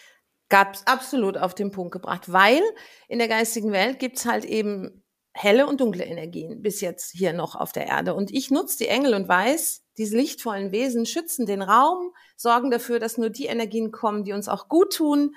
Gab's 0.49 0.87
absolut 0.87 1.37
auf 1.37 1.55
den 1.55 1.71
Punkt 1.73 1.93
gebracht, 1.93 2.33
weil 2.33 2.63
in 3.07 3.19
der 3.19 3.29
geistigen 3.29 3.71
Welt 3.73 3.99
gibt's 3.99 4.25
halt 4.25 4.47
eben 4.47 5.04
helle 5.35 5.67
und 5.67 5.81
dunkle 5.81 6.05
Energien 6.05 6.63
bis 6.63 6.81
jetzt 6.81 7.11
hier 7.11 7.33
noch 7.33 7.57
auf 7.57 7.73
der 7.73 7.87
Erde. 7.87 8.15
Und 8.15 8.33
ich 8.33 8.51
nutze 8.51 8.79
die 8.79 8.89
Engel 8.89 9.15
und 9.15 9.29
weiß, 9.29 9.83
diese 9.99 10.17
lichtvollen 10.17 10.73
Wesen 10.73 11.07
schützen 11.07 11.45
den 11.45 11.61
Raum, 11.61 12.13
sorgen 12.37 12.71
dafür, 12.71 13.01
dass 13.01 13.19
nur 13.19 13.31
die 13.31 13.47
Energien 13.47 13.91
kommen, 13.91 14.25
die 14.25 14.33
uns 14.33 14.49
auch 14.49 14.69
gut 14.69 14.95
tun. 14.95 15.35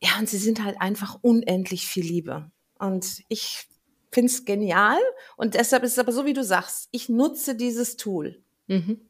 Ja, 0.00 0.18
und 0.18 0.28
sie 0.28 0.38
sind 0.38 0.64
halt 0.64 0.80
einfach 0.80 1.18
unendlich 1.20 1.86
viel 1.86 2.04
Liebe. 2.04 2.50
Und 2.78 3.22
ich 3.28 3.66
find's 4.10 4.44
genial. 4.44 4.98
Und 5.36 5.54
deshalb 5.54 5.82
ist 5.82 5.92
es 5.92 5.98
aber 5.98 6.12
so, 6.12 6.24
wie 6.24 6.32
du 6.32 6.42
sagst, 6.42 6.88
ich 6.90 7.08
nutze 7.08 7.54
dieses 7.54 7.96
Tool. 7.96 8.42
Mhm. 8.66 9.00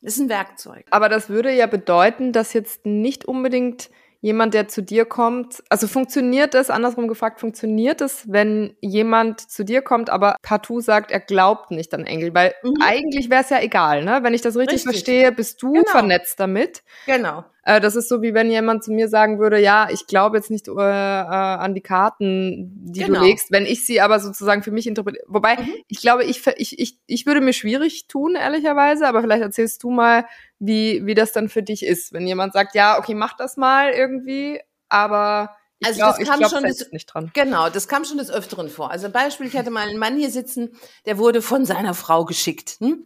Das 0.00 0.14
ist 0.14 0.20
ein 0.20 0.28
Werkzeug. 0.28 0.86
Aber 0.90 1.08
das 1.08 1.28
würde 1.28 1.52
ja 1.52 1.66
bedeuten, 1.66 2.32
dass 2.32 2.52
jetzt 2.52 2.86
nicht 2.86 3.24
unbedingt 3.24 3.90
jemand, 4.22 4.54
der 4.54 4.68
zu 4.68 4.82
dir 4.82 5.04
kommt, 5.04 5.62
also 5.68 5.86
funktioniert 5.88 6.54
es, 6.54 6.70
andersrum 6.70 7.08
gefragt, 7.08 7.40
funktioniert 7.40 8.00
es, 8.00 8.30
wenn 8.30 8.76
jemand 8.80 9.40
zu 9.50 9.64
dir 9.64 9.82
kommt, 9.82 10.08
aber 10.10 10.36
partout 10.42 10.80
sagt, 10.80 11.10
er 11.10 11.18
glaubt 11.20 11.72
nicht 11.72 11.92
an 11.92 12.06
Engel? 12.06 12.32
Weil 12.32 12.54
Mhm. 12.62 12.76
eigentlich 12.80 13.28
wäre 13.30 13.42
es 13.42 13.50
ja 13.50 13.60
egal, 13.60 14.04
ne? 14.04 14.20
Wenn 14.22 14.32
ich 14.32 14.40
das 14.40 14.56
richtig, 14.56 14.76
Richtig. 14.86 14.92
verstehe, 14.92 15.32
bist 15.32 15.60
du 15.62 15.72
Genau. 15.72 15.84
vernetzt 15.90 16.38
damit. 16.38 16.82
Genau. 17.06 17.44
Äh, 17.64 17.80
das 17.80 17.94
ist 17.96 18.08
so, 18.08 18.22
wie 18.22 18.32
wenn 18.34 18.50
jemand 18.50 18.82
zu 18.84 18.92
mir 18.92 19.08
sagen 19.08 19.38
würde, 19.38 19.60
ja, 19.60 19.88
ich 19.90 20.06
glaube 20.06 20.36
jetzt 20.36 20.50
nicht 20.50 20.66
äh, 20.68 20.72
äh, 20.72 20.74
an 20.76 21.74
die 21.74 21.80
Karten, 21.80 22.70
die 22.92 23.00
Genau. 23.00 23.20
du 23.20 23.26
legst, 23.26 23.50
wenn 23.52 23.66
ich 23.66 23.84
sie 23.86 24.00
aber 24.00 24.18
sozusagen 24.20 24.62
für 24.62 24.70
mich 24.72 24.86
interpretiere. 24.86 25.24
Wobei, 25.28 25.56
Mhm. 25.56 25.74
ich 25.88 26.00
glaube, 26.00 26.24
ich, 26.24 26.44
ich, 26.56 26.78
ich, 26.78 26.98
ich 27.06 27.26
würde 27.26 27.40
mir 27.40 27.52
schwierig 27.52 28.06
tun, 28.08 28.34
ehrlicherweise, 28.36 29.06
aber 29.06 29.20
vielleicht 29.20 29.42
erzählst 29.42 29.82
du 29.82 29.90
mal, 29.90 30.26
wie, 30.64 31.04
wie 31.04 31.14
das 31.14 31.32
dann 31.32 31.48
für 31.48 31.62
dich 31.62 31.84
ist, 31.84 32.12
wenn 32.12 32.26
jemand 32.26 32.52
sagt, 32.52 32.74
ja, 32.76 32.98
okay, 32.98 33.14
mach 33.14 33.36
das 33.36 33.56
mal 33.56 33.90
irgendwie, 33.90 34.60
aber 34.88 35.56
ich 35.80 35.88
Also 35.88 35.98
glaub, 35.98 36.10
das 36.12 36.18
ich 36.20 36.28
kam 36.28 36.38
glaub 36.38 36.50
schon 36.52 36.62
des- 36.62 36.92
nicht 36.92 37.06
dran. 37.06 37.30
Genau, 37.34 37.68
das 37.68 37.88
kam 37.88 38.04
schon 38.04 38.18
des 38.18 38.30
Öfteren 38.30 38.68
vor. 38.68 38.92
Also 38.92 39.08
Beispiel, 39.10 39.48
ich 39.48 39.56
hatte 39.56 39.70
mal 39.70 39.88
einen 39.88 39.98
Mann 39.98 40.16
hier 40.16 40.30
sitzen, 40.30 40.78
der 41.06 41.18
wurde 41.18 41.42
von 41.42 41.64
seiner 41.66 41.94
Frau 41.94 42.24
geschickt. 42.24 42.76
Hm? 42.78 43.04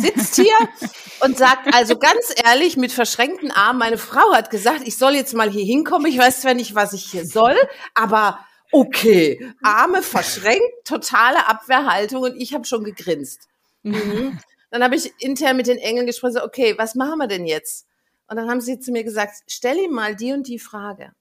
Sitzt 0.00 0.34
hier 0.34 0.52
und 1.20 1.38
sagt 1.38 1.72
also 1.72 1.96
ganz 1.96 2.34
ehrlich 2.44 2.76
mit 2.76 2.90
verschränkten 2.90 3.52
Armen, 3.52 3.78
meine 3.78 3.98
Frau 3.98 4.34
hat 4.34 4.50
gesagt, 4.50 4.80
ich 4.84 4.98
soll 4.98 5.14
jetzt 5.14 5.34
mal 5.34 5.48
hier 5.48 5.64
hinkommen. 5.64 6.10
Ich 6.10 6.18
weiß 6.18 6.40
zwar 6.40 6.54
nicht, 6.54 6.74
was 6.74 6.92
ich 6.92 7.04
hier 7.08 7.24
soll, 7.24 7.54
aber 7.94 8.40
okay. 8.72 9.52
Arme 9.62 10.02
verschränkt, 10.02 10.64
totale 10.84 11.46
Abwehrhaltung 11.46 12.22
und 12.24 12.36
ich 12.36 12.54
habe 12.54 12.64
schon 12.64 12.82
gegrinst. 12.82 13.42
Mhm. 13.84 14.36
Dann 14.70 14.82
habe 14.82 14.96
ich 14.96 15.12
intern 15.18 15.56
mit 15.56 15.66
den 15.66 15.78
Engeln 15.78 16.06
gesprochen, 16.06 16.34
so, 16.34 16.44
okay, 16.44 16.76
was 16.76 16.94
machen 16.94 17.18
wir 17.18 17.26
denn 17.26 17.46
jetzt? 17.46 17.86
Und 18.26 18.36
dann 18.36 18.50
haben 18.50 18.60
sie 18.60 18.78
zu 18.78 18.92
mir 18.92 19.04
gesagt, 19.04 19.36
stell 19.46 19.78
ihm 19.78 19.92
mal 19.92 20.14
die 20.14 20.32
und 20.32 20.46
die 20.46 20.58
Frage. 20.58 21.12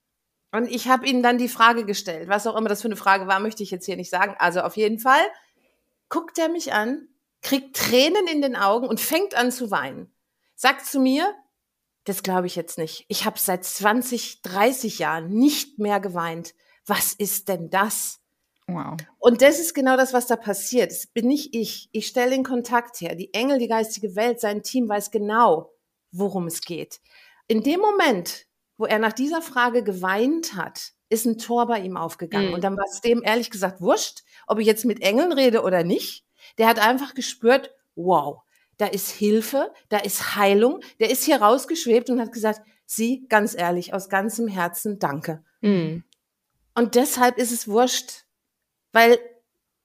Und 0.52 0.70
ich 0.70 0.88
habe 0.88 1.06
ihnen 1.06 1.24
dann 1.24 1.38
die 1.38 1.50
Frage 1.50 1.86
gestellt, 1.86 2.30
was 2.30 2.48
auch 2.48 2.56
immer 2.56 2.70
das 2.70 2.82
für 2.82 2.88
eine 2.88 2.96
Frage 2.96 3.28
war, 3.28 3.40
möchte 3.40 3.64
ich 3.64 3.72
jetzt 3.72 3.86
hier 3.86 3.96
nicht 3.96 4.10
sagen. 4.10 4.36
Also 4.40 4.62
auf 4.62 4.78
jeden 4.78 5.00
Fall 5.00 5.22
guckt 6.10 6.38
er 6.38 6.50
mich 6.50 6.74
an, 6.74 7.08
kriegt 7.42 7.76
Tränen 7.76 8.28
in 8.28 8.42
den 8.42 8.56
Augen 8.56 8.88
und 8.88 9.00
fängt 9.00 9.36
an 9.36 9.52
zu 9.52 9.72
weinen. 9.72 10.12
Sagt 10.56 10.86
zu 10.86 11.00
mir, 11.00 11.34
das 12.06 12.24
glaube 12.24 12.48
ich 12.48 12.56
jetzt 12.56 12.78
nicht. 12.78 13.06
Ich 13.10 13.26
habe 13.26 13.38
seit 13.38 13.66
20, 13.66 14.42
30 14.42 15.00
Jahren 15.00 15.30
nicht 15.30 15.80
mehr 15.80 16.00
geweint. 16.00 16.56
Was 16.86 17.14
ist 17.14 17.50
denn 17.50 17.70
das? 17.70 18.22
Wow. 18.68 18.98
Und 19.20 19.42
das 19.42 19.60
ist 19.60 19.74
genau 19.74 19.96
das, 19.96 20.14
was 20.14 20.28
da 20.28 20.36
passiert. 20.36 20.92
Das 20.92 21.08
bin 21.08 21.28
nicht 21.28 21.56
ich. 21.56 21.90
Ich 21.94 22.08
stelle 22.08 22.32
den 22.32 22.44
Kontakt 22.44 23.00
her. 23.00 23.16
Die 23.16 23.34
Engel, 23.34 23.60
die 23.60 23.70
geistige 23.70 24.16
Welt, 24.16 24.42
sein 24.42 24.62
Team 24.62 24.90
weiß 24.90 25.12
genau, 25.12 25.72
worum 26.12 26.48
es 26.48 26.62
geht. 26.62 27.00
In 27.48 27.64
dem 27.64 27.80
Moment, 27.80 28.46
wo 28.78 28.86
er 28.86 29.00
nach 29.00 29.14
dieser 29.14 29.42
Frage 29.42 29.84
geweint 29.84 30.56
hat, 30.56 30.92
ist 31.10 31.26
ein 31.26 31.38
Tor 31.38 31.66
bei 31.68 31.80
ihm 31.80 31.96
aufgegangen. 31.96 32.50
Mhm. 32.50 32.54
Und 32.56 32.64
dann 32.64 32.76
war 32.76 32.86
es 32.92 33.00
dem 33.00 33.24
ehrlich 33.24 33.50
gesagt 33.50 33.80
wurscht, 33.80 34.24
ob 34.46 34.60
ich 34.60 34.68
jetzt 34.68 34.84
mit 34.84 35.02
Engeln 35.02 35.32
rede 35.32 35.62
oder 35.62 35.84
nicht. 35.84 36.26
Der 36.58 36.68
hat 36.68 36.80
einfach 36.80 37.14
gespürt, 37.14 37.74
wow, 37.96 38.42
da 38.78 38.86
ist 38.86 39.10
Hilfe, 39.10 39.74
da 39.90 39.98
ist 39.98 40.36
Heilung. 40.36 40.82
Der 41.00 41.10
ist 41.10 41.24
hier 41.24 41.42
rausgeschwebt 41.42 42.10
und 42.10 42.20
hat 42.20 42.34
gesagt, 42.34 42.62
Sie, 42.86 43.26
ganz 43.28 43.54
ehrlich, 43.54 43.94
aus 43.94 44.08
ganzem 44.08 44.48
Herzen, 44.48 45.00
danke. 45.00 45.44
Mhm. 45.62 46.04
Und 46.74 46.96
deshalb 46.96 47.38
ist 47.38 47.52
es 47.52 47.68
wurscht, 47.68 48.27
weil 48.98 49.20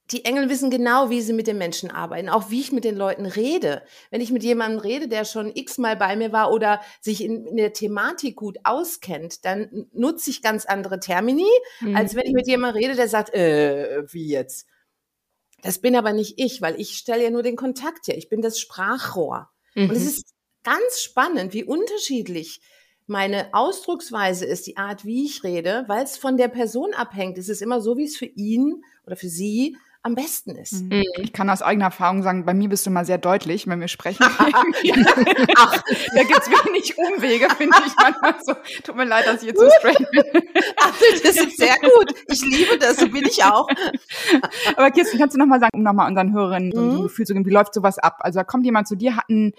die 0.09 0.25
Engel 0.25 0.49
wissen 0.49 0.71
genau, 0.71 1.11
wie 1.11 1.21
sie 1.21 1.33
mit 1.33 1.45
den 1.45 1.59
Menschen 1.59 1.91
arbeiten, 1.91 2.29
auch 2.29 2.49
wie 2.49 2.59
ich 2.61 2.71
mit 2.71 2.83
den 2.83 2.95
Leuten 2.95 3.27
rede. 3.27 3.83
Wenn 4.09 4.21
ich 4.21 4.31
mit 4.31 4.43
jemandem 4.43 4.79
rede, 4.79 5.07
der 5.07 5.23
schon 5.23 5.55
x-mal 5.55 5.95
bei 5.95 6.15
mir 6.15 6.31
war 6.31 6.51
oder 6.51 6.81
sich 6.99 7.23
in, 7.23 7.45
in 7.45 7.57
der 7.57 7.73
Thematik 7.73 8.35
gut 8.35 8.57
auskennt, 8.63 9.45
dann 9.45 9.85
nutze 9.93 10.31
ich 10.31 10.41
ganz 10.41 10.65
andere 10.65 10.99
Termini, 10.99 11.45
Mhm. 11.81 11.95
als 11.95 12.15
wenn 12.15 12.25
ich 12.25 12.33
mit 12.33 12.47
jemandem 12.47 12.81
rede, 12.81 12.95
der 12.95 13.07
sagt, 13.07 13.35
äh, 13.35 14.03
wie 14.11 14.27
jetzt? 14.27 14.65
Das 15.61 15.77
bin 15.79 15.95
aber 15.95 16.11
nicht 16.11 16.33
ich, 16.37 16.59
weil 16.59 16.81
ich 16.81 16.97
stelle 16.97 17.23
ja 17.23 17.29
nur 17.29 17.43
den 17.43 17.55
Kontakt 17.55 18.07
her. 18.07 18.17
Ich 18.17 18.29
bin 18.29 18.41
das 18.41 18.59
Sprachrohr. 18.59 19.51
Mhm. 19.75 19.91
Und 19.91 19.95
es 19.95 20.05
ist 20.07 20.33
ganz 20.63 21.01
spannend, 21.01 21.53
wie 21.53 21.63
unterschiedlich 21.63 22.61
meine 23.07 23.53
Ausdrucksweise 23.53 24.45
ist, 24.45 24.67
die 24.67 24.77
Art, 24.77 25.05
wie 25.05 25.25
ich 25.25 25.43
rede, 25.43 25.83
weil 25.87 26.03
es 26.03 26.17
von 26.17 26.37
der 26.37 26.47
Person 26.47 26.93
abhängt. 26.93 27.37
Es 27.37 27.49
ist 27.49 27.61
immer 27.61 27.81
so, 27.81 27.97
wie 27.97 28.05
es 28.05 28.17
für 28.17 28.25
ihn 28.25 28.83
oder 29.05 29.15
für 29.15 29.29
sie 29.29 29.77
am 30.03 30.15
besten 30.15 30.51
ist. 30.57 30.73
Mhm. 30.83 31.01
Ich 31.17 31.31
kann 31.33 31.49
aus 31.49 31.61
eigener 31.61 31.85
Erfahrung 31.85 32.23
sagen, 32.23 32.45
bei 32.45 32.53
mir 32.53 32.67
bist 32.69 32.85
du 32.85 32.89
immer 32.89 33.05
sehr 33.05 33.17
deutlich, 33.17 33.67
wenn 33.67 33.79
wir 33.79 33.87
sprechen. 33.87 34.23
Ach, 35.57 35.83
da 36.15 36.23
gibt's 36.23 36.49
wenig 36.49 36.97
Umwege, 36.97 37.47
finde 37.55 37.77
ich 37.85 37.93
manchmal 37.97 38.35
so. 38.43 38.53
Tut 38.83 38.95
mir 38.95 39.05
leid, 39.05 39.25
dass 39.27 39.41
ich 39.41 39.47
jetzt 39.49 39.59
so 39.59 39.67
straight 39.79 40.05
bin. 40.11 40.23
ach, 40.79 40.93
das 41.23 41.35
ist 41.37 41.57
sehr 41.57 41.75
gut. 41.81 42.13
Ich 42.27 42.41
liebe 42.45 42.77
das, 42.77 42.97
so 42.97 43.07
bin 43.07 43.23
ich 43.25 43.43
auch. 43.43 43.67
Aber 44.75 44.91
Kirsten, 44.91 45.17
kannst 45.19 45.35
du 45.35 45.39
noch 45.39 45.45
mal 45.45 45.59
sagen, 45.59 45.71
um 45.77 45.83
nochmal 45.83 46.09
unseren 46.09 46.33
Hörerinnen 46.33 46.71
so 46.73 46.79
ein 46.81 46.83
Mhm. 46.97 47.03
Gefühl 47.03 47.25
zu 47.25 47.33
geben, 47.33 47.45
wie 47.45 47.51
läuft 47.53 47.73
sowas 47.73 47.97
ab? 47.97 48.17
Also 48.19 48.39
da 48.39 48.43
kommt 48.43 48.65
jemand 48.65 48.87
zu 48.87 48.95
dir, 48.95 49.15
hat 49.15 49.29
ein, 49.29 49.53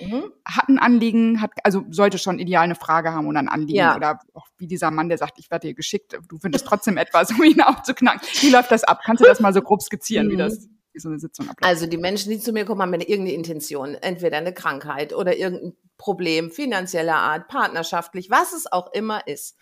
hat 0.45 0.69
ein 0.69 0.79
Anliegen, 0.79 1.41
hat, 1.41 1.53
also 1.65 1.85
sollte 1.91 2.19
schon 2.19 2.39
ideal 2.39 2.65
eine 2.65 2.75
Frage 2.75 3.13
haben 3.13 3.27
oder 3.27 3.39
ein 3.39 3.49
Anliegen 3.49 3.79
Ja. 3.79 3.97
oder 3.97 4.21
auch 4.35 4.47
wie 4.59 4.67
dieser 4.67 4.91
Mann, 4.91 5.09
der 5.09 5.19
sagt, 5.19 5.39
ich 5.39 5.51
werde 5.51 5.69
dir 5.69 5.75
geschickt, 5.75 6.19
du 6.29 6.39
findest 6.39 6.67
trotzdem 6.67 6.97
etwas, 6.97 7.31
um 7.39 7.43
ihn 7.43 7.61
aufzuknacken. 7.61 8.21
Wie 8.41 8.51
läuft 8.51 8.71
das 8.71 8.85
ab? 8.85 9.01
Kannst 9.05 9.23
du 9.23 9.27
das 9.27 9.41
mal 9.41 9.53
so 9.53 9.63
grob 9.63 9.83
skizzieren, 9.83 10.29
wie 10.31 10.35
Mhm. 10.35 10.39
das, 10.39 10.69
wie 10.93 11.01
so 11.01 11.09
eine 11.09 11.19
Sitzung 11.19 11.49
abläuft? 11.49 11.69
Also 11.71 11.87
die 11.87 11.97
Menschen, 11.99 12.31
die 12.31 12.39
zu 12.39 12.53
mir 12.53 12.65
kommen, 12.65 12.81
haben 12.83 12.95
eine 12.95 13.05
irgendeine 13.09 13.37
Intention, 13.37 13.95
entweder 13.95 14.39
eine 14.39 14.55
Krankheit 14.55 15.13
oder 15.13 15.37
irgendein 15.37 15.77
Problem 15.97 16.51
finanzieller 16.51 17.17
Art, 17.17 17.49
partnerschaftlich, 17.49 18.31
was 18.31 18.53
es 18.53 18.71
auch 18.71 18.93
immer 18.93 19.27
ist. 19.27 19.57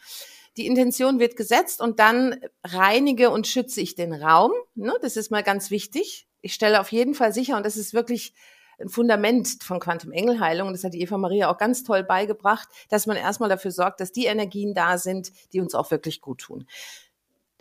Die 0.56 0.66
Intention 0.66 1.18
wird 1.18 1.36
gesetzt 1.36 1.80
und 1.80 1.98
dann 1.98 2.38
reinige 2.64 3.30
und 3.30 3.46
schütze 3.46 3.80
ich 3.80 3.94
den 3.94 4.12
Raum. 4.12 4.52
Ne, 4.74 4.94
das 5.00 5.16
ist 5.16 5.30
mal 5.30 5.42
ganz 5.42 5.70
wichtig. 5.70 6.26
Ich 6.42 6.52
stelle 6.54 6.80
auf 6.80 6.92
jeden 6.92 7.14
Fall 7.14 7.32
sicher, 7.32 7.56
und 7.56 7.64
das 7.64 7.76
ist 7.76 7.94
wirklich 7.94 8.34
ein 8.80 8.88
Fundament 8.88 9.62
von 9.62 9.80
Quantum 9.80 10.12
Engelheilung, 10.12 10.68
und 10.68 10.74
das 10.74 10.84
hat 10.84 10.94
die 10.94 11.00
Eva 11.00 11.18
Maria 11.18 11.50
auch 11.50 11.58
ganz 11.58 11.84
toll 11.84 12.04
beigebracht, 12.04 12.68
dass 12.88 13.06
man 13.06 13.16
erstmal 13.16 13.48
dafür 13.48 13.70
sorgt, 13.70 14.00
dass 14.00 14.12
die 14.12 14.26
Energien 14.26 14.74
da 14.74 14.98
sind, 14.98 15.32
die 15.52 15.60
uns 15.60 15.74
auch 15.74 15.90
wirklich 15.90 16.20
gut 16.20 16.40
tun. 16.40 16.66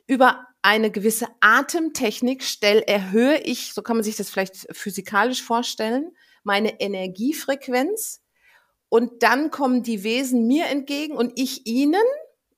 Über 0.07 0.47
eine 0.61 0.91
gewisse 0.91 1.27
Atemtechnik 1.39 2.43
stell, 2.43 2.79
erhöhe 2.79 3.37
ich, 3.37 3.73
so 3.73 3.81
kann 3.81 3.97
man 3.97 4.03
sich 4.03 4.15
das 4.15 4.29
vielleicht 4.29 4.67
physikalisch 4.75 5.43
vorstellen, 5.43 6.11
meine 6.43 6.79
Energiefrequenz. 6.79 8.21
Und 8.89 9.23
dann 9.23 9.51
kommen 9.51 9.83
die 9.83 10.03
Wesen 10.03 10.47
mir 10.47 10.65
entgegen 10.65 11.15
und 11.15 11.33
ich 11.39 11.65
ihnen, 11.65 12.03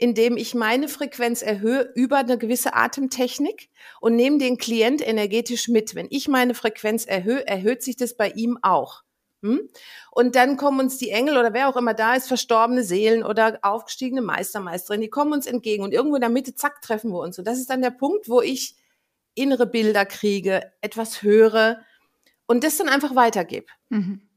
indem 0.03 0.35
ich 0.35 0.53
meine 0.53 0.89
Frequenz 0.89 1.41
erhöhe 1.41 1.89
über 1.95 2.17
eine 2.17 2.37
gewisse 2.37 2.73
Atemtechnik 2.73 3.69
und 4.01 4.17
nehme 4.17 4.37
den 4.37 4.57
Klient 4.57 5.01
energetisch 5.01 5.69
mit. 5.69 5.95
Wenn 5.95 6.07
ich 6.09 6.27
meine 6.27 6.55
Frequenz 6.55 7.05
erhöhe, 7.05 7.47
erhöht 7.47 7.81
sich 7.83 7.95
das 7.95 8.17
bei 8.17 8.29
ihm 8.31 8.59
auch. 8.63 9.03
Hm? 9.43 9.69
Und 10.11 10.35
dann 10.35 10.57
kommen 10.57 10.81
uns 10.81 10.97
die 10.97 11.09
Engel 11.09 11.37
oder 11.37 11.53
wer 11.53 11.69
auch 11.69 11.77
immer 11.77 11.93
da 11.93 12.15
ist, 12.15 12.27
verstorbene 12.27 12.83
Seelen 12.83 13.23
oder 13.23 13.59
aufgestiegene 13.61 14.21
Meister, 14.21 14.59
Meisterinnen, 14.59 15.03
die 15.03 15.09
kommen 15.09 15.31
uns 15.31 15.45
entgegen 15.45 15.85
und 15.85 15.93
irgendwo 15.93 16.15
in 16.15 16.21
der 16.21 16.29
Mitte, 16.29 16.53
zack, 16.53 16.81
treffen 16.81 17.11
wir 17.11 17.21
uns. 17.21 17.39
Und 17.39 17.47
das 17.47 17.57
ist 17.57 17.69
dann 17.69 17.81
der 17.81 17.91
Punkt, 17.91 18.27
wo 18.27 18.41
ich 18.41 18.75
innere 19.35 19.67
Bilder 19.67 20.05
kriege, 20.05 20.69
etwas 20.81 21.23
höre 21.23 21.79
und 22.45 22.65
das 22.65 22.75
dann 22.75 22.89
einfach 22.89 23.15
weitergebe. 23.15 23.67
Mhm. 23.87 24.27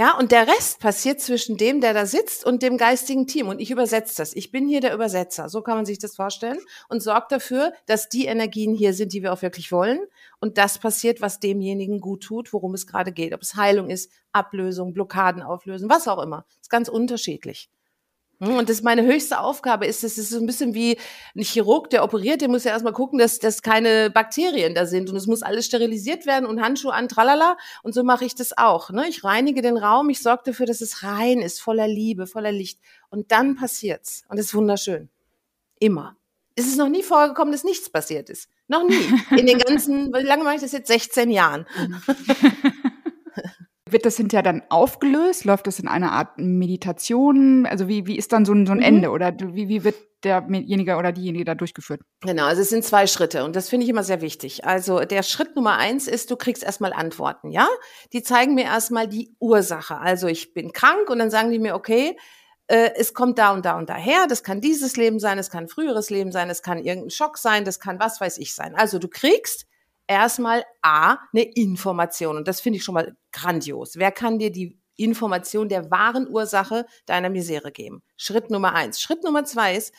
Ja, 0.00 0.16
und 0.16 0.32
der 0.32 0.48
Rest 0.48 0.80
passiert 0.80 1.20
zwischen 1.20 1.58
dem, 1.58 1.82
der 1.82 1.92
da 1.92 2.06
sitzt 2.06 2.46
und 2.46 2.62
dem 2.62 2.78
geistigen 2.78 3.26
Team. 3.26 3.48
Und 3.48 3.60
ich 3.60 3.70
übersetze 3.70 4.16
das. 4.16 4.34
Ich 4.34 4.50
bin 4.50 4.66
hier 4.66 4.80
der 4.80 4.94
Übersetzer. 4.94 5.50
So 5.50 5.60
kann 5.60 5.76
man 5.76 5.84
sich 5.84 5.98
das 5.98 6.16
vorstellen. 6.16 6.58
Und 6.88 7.02
sorgt 7.02 7.32
dafür, 7.32 7.74
dass 7.84 8.08
die 8.08 8.24
Energien 8.24 8.74
hier 8.74 8.94
sind, 8.94 9.12
die 9.12 9.22
wir 9.22 9.30
auch 9.30 9.42
wirklich 9.42 9.70
wollen. 9.72 10.00
Und 10.40 10.56
das 10.56 10.78
passiert, 10.78 11.20
was 11.20 11.38
demjenigen 11.38 12.00
gut 12.00 12.22
tut, 12.22 12.54
worum 12.54 12.72
es 12.72 12.86
gerade 12.86 13.12
geht. 13.12 13.34
Ob 13.34 13.42
es 13.42 13.56
Heilung 13.56 13.90
ist, 13.90 14.10
Ablösung, 14.32 14.94
Blockaden 14.94 15.42
auflösen, 15.42 15.90
was 15.90 16.08
auch 16.08 16.22
immer. 16.22 16.46
Ist 16.62 16.70
ganz 16.70 16.88
unterschiedlich. 16.88 17.68
Hm, 18.40 18.56
und 18.56 18.68
das 18.68 18.78
ist 18.78 18.84
meine 18.84 19.04
höchste 19.04 19.40
Aufgabe 19.40 19.86
ist, 19.86 20.02
es 20.02 20.16
ist 20.16 20.30
so 20.30 20.38
ein 20.38 20.46
bisschen 20.46 20.74
wie 20.74 20.96
ein 21.36 21.42
Chirurg, 21.42 21.90
der 21.90 22.02
operiert, 22.02 22.40
der 22.40 22.48
muss 22.48 22.64
ja 22.64 22.72
erstmal 22.72 22.94
gucken, 22.94 23.18
dass, 23.18 23.38
dass 23.38 23.62
keine 23.62 24.10
Bakterien 24.10 24.74
da 24.74 24.86
sind 24.86 25.10
und 25.10 25.16
es 25.16 25.26
muss 25.26 25.42
alles 25.42 25.66
sterilisiert 25.66 26.24
werden 26.26 26.46
und 26.46 26.62
Handschuhe 26.62 26.94
an, 26.94 27.08
tralala. 27.08 27.56
Und 27.82 27.94
so 27.94 28.02
mache 28.02 28.24
ich 28.24 28.34
das 28.34 28.56
auch. 28.56 28.90
Ne? 28.90 29.08
Ich 29.08 29.24
reinige 29.24 29.60
den 29.60 29.76
Raum, 29.76 30.08
ich 30.08 30.22
sorge 30.22 30.42
dafür, 30.46 30.66
dass 30.66 30.80
es 30.80 31.02
rein 31.02 31.40
ist, 31.40 31.60
voller 31.60 31.86
Liebe, 31.86 32.26
voller 32.26 32.52
Licht. 32.52 32.80
Und 33.10 33.30
dann 33.30 33.56
passiert's. 33.56 34.24
Und 34.28 34.38
das 34.38 34.46
ist 34.46 34.54
wunderschön. 34.54 35.10
Immer. 35.78 36.16
Es 36.56 36.66
ist 36.66 36.78
noch 36.78 36.88
nie 36.88 37.02
vorgekommen, 37.02 37.52
dass 37.52 37.64
nichts 37.64 37.90
passiert 37.90 38.28
ist. 38.28 38.48
Noch 38.68 38.84
nie. 38.86 39.00
In 39.36 39.46
den 39.46 39.58
ganzen, 39.58 40.12
wie 40.14 40.22
lange 40.22 40.44
mache 40.44 40.56
ich 40.56 40.60
das 40.60 40.72
jetzt? 40.72 40.88
16 40.88 41.30
Jahren. 41.30 41.66
Wird 43.92 44.06
das 44.06 44.16
hinterher 44.16 44.42
dann 44.42 44.62
aufgelöst? 44.68 45.44
Läuft 45.44 45.66
das 45.66 45.78
in 45.78 45.88
einer 45.88 46.12
Art 46.12 46.38
Meditation? 46.38 47.66
Also 47.66 47.88
wie, 47.88 48.06
wie 48.06 48.16
ist 48.16 48.32
dann 48.32 48.44
so 48.44 48.52
ein, 48.52 48.66
so 48.66 48.72
ein 48.72 48.78
mhm. 48.78 48.84
Ende? 48.84 49.10
Oder 49.10 49.34
wie, 49.38 49.68
wie 49.68 49.84
wird 49.84 49.96
derjenige 50.24 50.96
oder 50.96 51.12
diejenige 51.12 51.44
da 51.44 51.54
durchgeführt? 51.54 52.02
Genau, 52.20 52.44
also 52.44 52.62
es 52.62 52.68
sind 52.68 52.84
zwei 52.84 53.06
Schritte 53.06 53.44
und 53.44 53.56
das 53.56 53.68
finde 53.68 53.84
ich 53.84 53.90
immer 53.90 54.04
sehr 54.04 54.20
wichtig. 54.20 54.64
Also 54.64 55.00
der 55.00 55.22
Schritt 55.22 55.56
Nummer 55.56 55.78
eins 55.78 56.08
ist, 56.08 56.30
du 56.30 56.36
kriegst 56.36 56.62
erstmal 56.62 56.92
Antworten, 56.92 57.50
ja? 57.50 57.68
Die 58.12 58.22
zeigen 58.22 58.54
mir 58.54 58.64
erstmal 58.64 59.08
die 59.08 59.34
Ursache. 59.38 59.98
Also 59.98 60.26
ich 60.26 60.52
bin 60.52 60.72
krank 60.72 61.08
und 61.08 61.18
dann 61.18 61.30
sagen 61.30 61.50
die 61.50 61.58
mir, 61.58 61.74
okay, 61.74 62.16
äh, 62.66 62.90
es 62.96 63.14
kommt 63.14 63.38
da 63.38 63.52
und 63.52 63.64
da 63.64 63.76
und 63.76 63.88
daher, 63.88 64.26
das 64.28 64.42
kann 64.42 64.60
dieses 64.60 64.96
Leben 64.96 65.18
sein, 65.18 65.38
es 65.38 65.50
kann 65.50 65.68
früheres 65.68 66.10
Leben 66.10 66.32
sein, 66.32 66.50
es 66.50 66.62
kann 66.62 66.78
irgendein 66.78 67.10
Schock 67.10 67.38
sein, 67.38 67.64
das 67.64 67.80
kann 67.80 67.98
was 67.98 68.20
weiß 68.20 68.38
ich 68.38 68.54
sein. 68.54 68.74
Also 68.74 68.98
du 68.98 69.08
kriegst 69.08 69.66
erstmal 70.10 70.64
A, 70.82 71.18
eine 71.32 71.42
Information. 71.42 72.36
Und 72.36 72.48
das 72.48 72.60
finde 72.60 72.78
ich 72.78 72.84
schon 72.84 72.94
mal 72.94 73.16
grandios. 73.30 73.96
Wer 73.96 74.10
kann 74.10 74.40
dir 74.40 74.50
die 74.50 74.76
Information 74.96 75.68
der 75.68 75.90
wahren 75.90 76.28
Ursache 76.28 76.84
deiner 77.06 77.30
Misere 77.30 77.70
geben? 77.70 78.02
Schritt 78.16 78.50
Nummer 78.50 78.74
eins. 78.74 79.00
Schritt 79.00 79.22
Nummer 79.22 79.44
zwei 79.44 79.76
ist, 79.76 79.94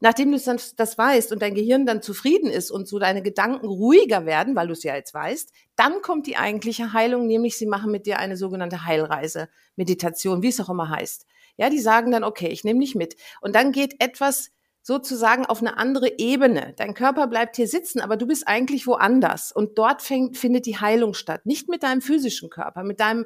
nachdem 0.00 0.32
du 0.32 0.40
das, 0.40 0.74
das 0.74 0.98
weißt 0.98 1.30
und 1.30 1.40
dein 1.40 1.54
Gehirn 1.54 1.86
dann 1.86 2.02
zufrieden 2.02 2.50
ist 2.50 2.72
und 2.72 2.88
so 2.88 2.98
deine 2.98 3.22
Gedanken 3.22 3.66
ruhiger 3.66 4.26
werden, 4.26 4.56
weil 4.56 4.66
du 4.66 4.72
es 4.72 4.82
ja 4.82 4.96
jetzt 4.96 5.14
weißt, 5.14 5.52
dann 5.76 6.02
kommt 6.02 6.26
die 6.26 6.36
eigentliche 6.36 6.92
Heilung, 6.92 7.28
nämlich 7.28 7.56
sie 7.56 7.66
machen 7.66 7.92
mit 7.92 8.06
dir 8.06 8.18
eine 8.18 8.36
sogenannte 8.36 8.84
Heilreise, 8.84 9.48
Meditation, 9.76 10.42
wie 10.42 10.48
es 10.48 10.60
auch 10.60 10.68
immer 10.68 10.88
heißt. 10.88 11.26
Ja, 11.56 11.70
die 11.70 11.78
sagen 11.78 12.10
dann, 12.10 12.24
okay, 12.24 12.48
ich 12.48 12.64
nehme 12.64 12.80
dich 12.80 12.96
mit. 12.96 13.14
Und 13.40 13.54
dann 13.54 13.70
geht 13.70 14.02
etwas 14.02 14.50
sozusagen 14.84 15.46
auf 15.46 15.60
eine 15.60 15.78
andere 15.78 16.18
Ebene. 16.18 16.74
Dein 16.76 16.92
Körper 16.92 17.26
bleibt 17.26 17.56
hier 17.56 17.66
sitzen, 17.66 18.00
aber 18.00 18.18
du 18.18 18.26
bist 18.26 18.46
eigentlich 18.46 18.86
woanders. 18.86 19.50
Und 19.50 19.78
dort 19.78 20.02
fängt, 20.02 20.36
findet 20.36 20.66
die 20.66 20.78
Heilung 20.78 21.14
statt. 21.14 21.46
Nicht 21.46 21.70
mit 21.70 21.82
deinem 21.82 22.02
physischen 22.02 22.50
Körper, 22.50 22.84
mit 22.84 23.00
deinem 23.00 23.24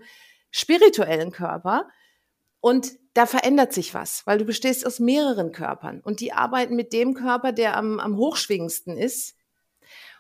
spirituellen 0.53 1.33
Körper. 1.33 1.89
Und 2.61 2.93
da 3.13 3.27
verändert 3.27 3.73
sich 3.73 3.93
was, 3.93 4.25
weil 4.25 4.39
du 4.39 4.45
bestehst 4.45 4.87
aus 4.87 5.01
mehreren 5.01 5.51
Körpern. 5.51 6.01
Und 6.01 6.21
die 6.21 6.33
arbeiten 6.33 6.77
mit 6.77 6.93
dem 6.93 7.15
Körper, 7.15 7.51
der 7.51 7.77
am, 7.77 7.99
am 7.99 8.17
hochschwingendsten 8.17 8.97
ist. 8.97 9.35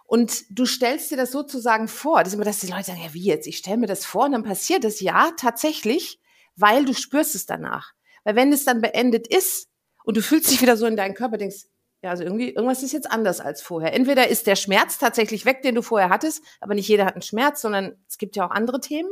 Und 0.07 0.45
du 0.51 0.67
stellst 0.67 1.13
dir 1.13 1.17
das 1.17 1.31
sozusagen 1.31 1.87
vor. 1.87 2.19
Das 2.19 2.29
ist 2.29 2.35
immer, 2.35 2.45
dass 2.45 2.59
die 2.59 2.67
Leute 2.67 2.87
sagen, 2.87 3.01
ja, 3.01 3.15
wie 3.15 3.25
jetzt? 3.25 3.47
Ich 3.47 3.59
stelle 3.59 3.77
mir 3.77 3.87
das 3.87 4.05
vor 4.05 4.25
und 4.25 4.33
dann 4.33 4.43
passiert 4.43 4.83
das. 4.83 4.99
Ja, 4.99 5.31
tatsächlich, 5.37 6.19
weil 6.57 6.85
du 6.85 6.95
spürst 6.95 7.37
es 7.37 7.47
danach. 7.47 7.93
Weil 8.25 8.35
wenn 8.35 8.53
es 8.53 8.65
dann 8.65 8.81
beendet 8.81 9.29
ist, 9.29 9.69
und 10.09 10.17
du 10.17 10.23
fühlst 10.23 10.51
dich 10.51 10.63
wieder 10.63 10.79
so 10.79 10.87
in 10.87 10.97
deinen 10.97 11.13
Körper, 11.13 11.37
denkst, 11.37 11.67
ja, 12.01 12.09
also 12.09 12.25
irgendwie, 12.25 12.49
irgendwas 12.49 12.83
ist 12.83 12.93
jetzt 12.93 13.11
anders 13.11 13.41
als 13.43 13.61
vorher. 13.61 13.93
Entweder 13.93 14.29
ist 14.29 14.47
der 14.47 14.57
Schmerz 14.57 14.97
tatsächlich 14.97 15.45
weg, 15.45 15.61
den 15.61 15.75
du 15.75 15.83
vorher 15.83 16.09
hattest, 16.09 16.43
aber 16.61 16.75
nicht 16.75 16.89
jeder 16.89 17.05
hat 17.05 17.13
einen 17.13 17.21
Schmerz, 17.21 17.61
sondern 17.61 17.95
es 18.09 18.17
gibt 18.17 18.35
ja 18.35 18.47
auch 18.47 18.51
andere 18.51 18.81
Themen. 18.81 19.11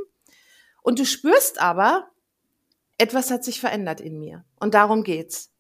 Und 0.81 0.99
du 0.99 1.05
spürst 1.05 1.61
aber, 1.61 2.09
etwas 2.97 3.31
hat 3.31 3.45
sich 3.45 3.61
verändert 3.61 4.01
in 4.01 4.19
mir. 4.19 4.47
Und 4.59 4.73
darum 4.73 5.03
geht's. 5.03 5.53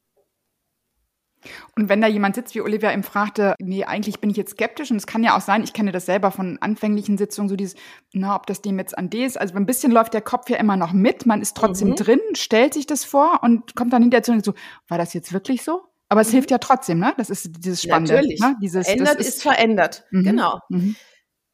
Und 1.74 1.88
wenn 1.88 2.00
da 2.00 2.06
jemand 2.06 2.34
sitzt, 2.34 2.54
wie 2.54 2.60
Olivia 2.60 2.92
ihm 2.92 3.02
fragte, 3.02 3.54
nee, 3.58 3.84
eigentlich 3.84 4.20
bin 4.20 4.30
ich 4.30 4.36
jetzt 4.36 4.52
skeptisch 4.52 4.90
und 4.90 4.96
es 4.96 5.06
kann 5.06 5.22
ja 5.22 5.36
auch 5.36 5.40
sein, 5.40 5.62
ich 5.62 5.72
kenne 5.72 5.92
das 5.92 6.06
selber 6.06 6.30
von 6.30 6.58
anfänglichen 6.60 7.18
Sitzungen, 7.18 7.48
so 7.48 7.56
dieses, 7.56 7.76
na, 8.12 8.36
ob 8.36 8.46
das 8.46 8.62
dem 8.62 8.78
jetzt 8.78 8.96
an 8.96 9.10
D 9.10 9.24
ist. 9.24 9.40
Also 9.40 9.54
ein 9.54 9.66
bisschen 9.66 9.92
läuft 9.92 10.14
der 10.14 10.22
Kopf 10.22 10.48
ja 10.50 10.56
immer 10.56 10.76
noch 10.76 10.92
mit, 10.92 11.26
man 11.26 11.42
ist 11.42 11.56
trotzdem 11.56 11.90
mhm. 11.90 11.96
drin, 11.96 12.20
stellt 12.34 12.74
sich 12.74 12.86
das 12.86 13.04
vor 13.04 13.40
und 13.42 13.74
kommt 13.74 13.92
dann 13.92 14.02
hinterher 14.02 14.22
zu 14.22 14.32
und 14.32 14.44
so, 14.44 14.54
war 14.88 14.98
das 14.98 15.14
jetzt 15.14 15.32
wirklich 15.32 15.62
so? 15.62 15.82
Aber 16.08 16.20
es 16.20 16.28
mhm. 16.28 16.32
hilft 16.32 16.50
ja 16.50 16.58
trotzdem, 16.58 16.98
ne? 16.98 17.14
Das 17.16 17.30
ist 17.30 17.50
dieses 17.64 17.82
Spannende. 17.82 18.14
Natürlich. 18.14 18.40
Ne? 18.40 18.56
Dieses, 18.62 18.86
Verändert 18.86 19.18
ist, 19.18 19.28
ist, 19.28 19.42
verändert. 19.42 20.04
Mhm. 20.10 20.24
Genau. 20.24 20.60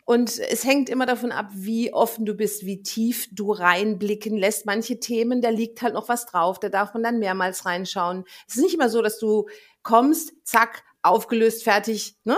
Und 0.04 0.38
es 0.38 0.64
hängt 0.64 0.88
immer 0.88 1.06
davon 1.06 1.30
ab, 1.30 1.50
wie 1.54 1.92
offen 1.92 2.26
du 2.26 2.34
bist, 2.34 2.66
wie 2.66 2.82
tief 2.82 3.28
du 3.30 3.52
reinblicken 3.52 4.36
lässt. 4.36 4.66
Manche 4.66 4.98
Themen, 4.98 5.40
da 5.40 5.48
liegt 5.48 5.80
halt 5.80 5.94
noch 5.94 6.08
was 6.08 6.26
drauf, 6.26 6.58
da 6.58 6.68
darf 6.68 6.92
man 6.92 7.04
dann 7.04 7.20
mehrmals 7.20 7.64
reinschauen. 7.66 8.24
Es 8.48 8.56
ist 8.56 8.62
nicht 8.62 8.74
immer 8.74 8.88
so, 8.88 9.00
dass 9.00 9.18
du 9.18 9.46
kommst, 9.82 10.32
zack, 10.44 10.82
aufgelöst, 11.02 11.62
fertig, 11.64 12.16
ne? 12.24 12.36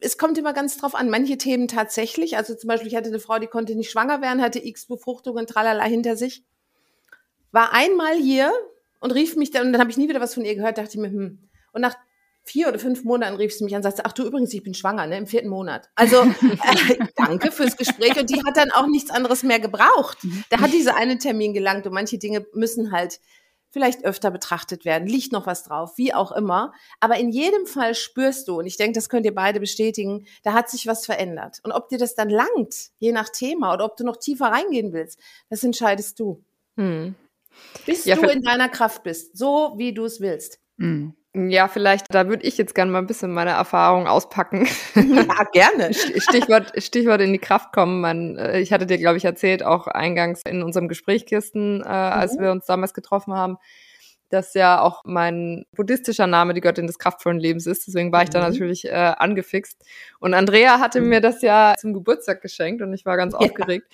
Es 0.00 0.18
kommt 0.18 0.36
immer 0.36 0.52
ganz 0.52 0.76
drauf 0.76 0.96
an. 0.96 1.10
Manche 1.10 1.38
Themen 1.38 1.68
tatsächlich, 1.68 2.36
also 2.36 2.56
zum 2.56 2.66
Beispiel, 2.66 2.88
ich 2.88 2.96
hatte 2.96 3.08
eine 3.08 3.20
Frau, 3.20 3.38
die 3.38 3.46
konnte 3.46 3.76
nicht 3.76 3.90
schwanger 3.92 4.20
werden, 4.20 4.42
hatte 4.42 4.58
x 4.58 4.86
Befruchtungen, 4.86 5.46
tralala 5.46 5.84
hinter 5.84 6.16
sich, 6.16 6.44
war 7.52 7.72
einmal 7.72 8.16
hier 8.16 8.52
und 8.98 9.12
rief 9.12 9.36
mich 9.36 9.52
dann, 9.52 9.68
und 9.68 9.72
dann 9.72 9.80
habe 9.80 9.92
ich 9.92 9.96
nie 9.96 10.08
wieder 10.08 10.20
was 10.20 10.34
von 10.34 10.44
ihr 10.44 10.56
gehört, 10.56 10.78
dachte 10.78 10.90
ich 10.90 10.96
mir, 10.96 11.10
hm. 11.10 11.48
Und 11.72 11.80
nach 11.80 11.94
vier 12.44 12.68
oder 12.68 12.78
fünf 12.78 13.04
Monaten 13.04 13.36
rief 13.36 13.54
sie 13.54 13.64
mich 13.64 13.74
an 13.74 13.78
und 13.78 13.82
sagte, 13.84 14.04
ach 14.04 14.12
du 14.12 14.24
übrigens, 14.24 14.52
ich 14.52 14.62
bin 14.62 14.74
schwanger, 14.74 15.06
ne, 15.06 15.16
im 15.16 15.26
vierten 15.26 15.48
Monat. 15.48 15.90
Also 15.94 16.22
äh, 16.22 16.98
danke 17.16 17.52
fürs 17.52 17.76
Gespräch. 17.76 18.18
Und 18.18 18.30
die 18.30 18.42
hat 18.44 18.56
dann 18.56 18.70
auch 18.72 18.86
nichts 18.86 19.10
anderes 19.10 19.42
mehr 19.42 19.60
gebraucht. 19.60 20.18
Da 20.50 20.60
hat 20.60 20.72
diese 20.72 20.94
eine 20.94 21.18
Termin 21.18 21.54
gelangt 21.54 21.86
und 21.86 21.92
manche 21.92 22.18
Dinge 22.18 22.46
müssen 22.52 22.92
halt 22.92 23.20
vielleicht 23.72 24.04
öfter 24.04 24.30
betrachtet 24.30 24.84
werden, 24.84 25.08
liegt 25.08 25.32
noch 25.32 25.46
was 25.46 25.64
drauf, 25.64 25.96
wie 25.96 26.12
auch 26.12 26.30
immer. 26.32 26.72
Aber 27.00 27.16
in 27.16 27.30
jedem 27.30 27.66
Fall 27.66 27.94
spürst 27.94 28.46
du, 28.46 28.58
und 28.58 28.66
ich 28.66 28.76
denke, 28.76 28.92
das 28.92 29.08
könnt 29.08 29.24
ihr 29.24 29.34
beide 29.34 29.60
bestätigen, 29.60 30.26
da 30.42 30.52
hat 30.52 30.68
sich 30.68 30.86
was 30.86 31.06
verändert. 31.06 31.60
Und 31.62 31.72
ob 31.72 31.88
dir 31.88 31.96
das 31.96 32.14
dann 32.14 32.28
langt, 32.28 32.90
je 32.98 33.12
nach 33.12 33.30
Thema, 33.30 33.72
oder 33.72 33.86
ob 33.86 33.96
du 33.96 34.04
noch 34.04 34.18
tiefer 34.18 34.46
reingehen 34.46 34.92
willst, 34.92 35.18
das 35.48 35.64
entscheidest 35.64 36.20
du. 36.20 36.44
Hm. 36.76 37.14
Bis 37.86 38.04
ja, 38.04 38.16
du 38.16 38.28
in 38.28 38.42
deiner 38.42 38.68
Kraft 38.68 39.02
bist, 39.02 39.36
so 39.36 39.72
wie 39.76 39.94
du 39.94 40.04
es 40.04 40.20
willst. 40.20 40.60
Hm. 40.78 41.14
Ja, 41.34 41.66
vielleicht, 41.66 42.14
da 42.14 42.28
würde 42.28 42.44
ich 42.44 42.58
jetzt 42.58 42.74
gerne 42.74 42.90
mal 42.90 42.98
ein 42.98 43.06
bisschen 43.06 43.32
meine 43.32 43.52
Erfahrung 43.52 44.06
auspacken. 44.06 44.68
Ja, 44.94 45.44
gerne. 45.52 45.94
Stichwort, 45.94 46.72
Stichwort 46.76 47.20
in 47.22 47.32
die 47.32 47.38
Kraft 47.38 47.72
kommen. 47.72 48.00
Man, 48.00 48.36
äh, 48.36 48.60
ich 48.60 48.72
hatte 48.72 48.86
dir, 48.86 48.98
glaube 48.98 49.16
ich, 49.16 49.24
erzählt, 49.24 49.62
auch 49.62 49.86
eingangs 49.86 50.42
in 50.46 50.62
unserem 50.62 50.88
Gesprächkisten, 50.88 51.82
äh, 51.82 51.86
als 51.86 52.36
mhm. 52.36 52.42
wir 52.42 52.50
uns 52.50 52.66
damals 52.66 52.92
getroffen 52.92 53.32
haben, 53.32 53.56
dass 54.32 54.54
ja 54.54 54.80
auch 54.80 55.02
mein 55.04 55.66
buddhistischer 55.76 56.26
Name 56.26 56.54
die 56.54 56.60
Göttin 56.60 56.86
des 56.86 56.98
kraftvollen 56.98 57.38
Lebens 57.38 57.66
ist. 57.66 57.86
Deswegen 57.86 58.12
war 58.12 58.22
ich 58.22 58.30
da 58.30 58.38
mhm. 58.38 58.52
natürlich 58.52 58.86
äh, 58.86 58.92
angefixt. 58.92 59.84
Und 60.20 60.34
Andrea 60.34 60.80
hatte 60.80 61.00
mhm. 61.00 61.08
mir 61.08 61.20
das 61.20 61.42
ja 61.42 61.74
zum 61.78 61.92
Geburtstag 61.92 62.40
geschenkt 62.40 62.80
und 62.80 62.94
ich 62.94 63.04
war 63.04 63.16
ganz 63.16 63.34
ja. 63.34 63.40
aufgeregt. 63.40 63.86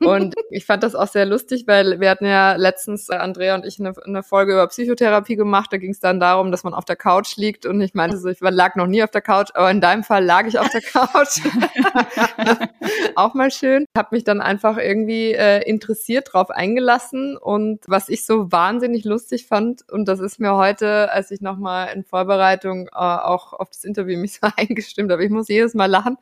Und 0.00 0.34
ich 0.50 0.66
fand 0.66 0.82
das 0.82 0.94
auch 0.94 1.06
sehr 1.06 1.26
lustig, 1.26 1.64
weil 1.66 2.00
wir 2.00 2.10
hatten 2.10 2.26
ja 2.26 2.56
letztens, 2.56 3.08
äh, 3.08 3.14
Andrea 3.14 3.54
und 3.54 3.64
ich, 3.64 3.78
eine, 3.78 3.92
eine 4.04 4.22
Folge 4.22 4.52
über 4.52 4.66
Psychotherapie 4.66 5.36
gemacht. 5.36 5.72
Da 5.72 5.76
ging 5.76 5.92
es 5.92 6.00
dann 6.00 6.20
darum, 6.20 6.50
dass 6.50 6.64
man 6.64 6.74
auf 6.74 6.84
der 6.84 6.96
Couch 6.96 7.36
liegt 7.36 7.66
und 7.66 7.80
ich 7.80 7.94
meinte 7.94 8.18
so, 8.18 8.28
ich 8.28 8.40
lag 8.40 8.76
noch 8.76 8.86
nie 8.86 9.02
auf 9.02 9.10
der 9.10 9.20
Couch, 9.20 9.50
aber 9.54 9.70
in 9.70 9.80
deinem 9.80 10.02
Fall 10.02 10.24
lag 10.24 10.46
ich 10.46 10.58
auf 10.58 10.68
der 10.70 10.80
Couch. 10.80 11.40
auch 13.14 13.34
mal 13.34 13.50
schön. 13.50 13.84
Hab 13.96 14.12
mich 14.12 14.24
dann 14.24 14.40
einfach 14.40 14.76
irgendwie 14.76 15.32
äh, 15.32 15.62
interessiert 15.68 16.32
drauf 16.32 16.50
eingelassen 16.50 17.36
und 17.36 17.80
was 17.86 18.08
ich 18.08 18.24
so 18.24 18.50
wahnsinnig 18.50 19.04
lustig 19.04 19.46
fand, 19.46 19.69
fand. 19.70 19.90
Und 19.90 20.06
das 20.06 20.20
ist 20.20 20.38
mir 20.40 20.54
heute, 20.56 21.10
als 21.12 21.30
ich 21.30 21.40
nochmal 21.40 21.94
in 21.94 22.04
Vorbereitung 22.04 22.88
äh, 22.88 22.90
auch 22.94 23.52
auf 23.52 23.70
das 23.70 23.84
Interview 23.84 24.18
mich 24.18 24.34
so 24.40 24.48
eingestimmt 24.56 25.10
habe, 25.10 25.24
ich 25.24 25.30
muss 25.30 25.48
jedes 25.48 25.74
Mal 25.74 25.86
lachen. 25.86 26.16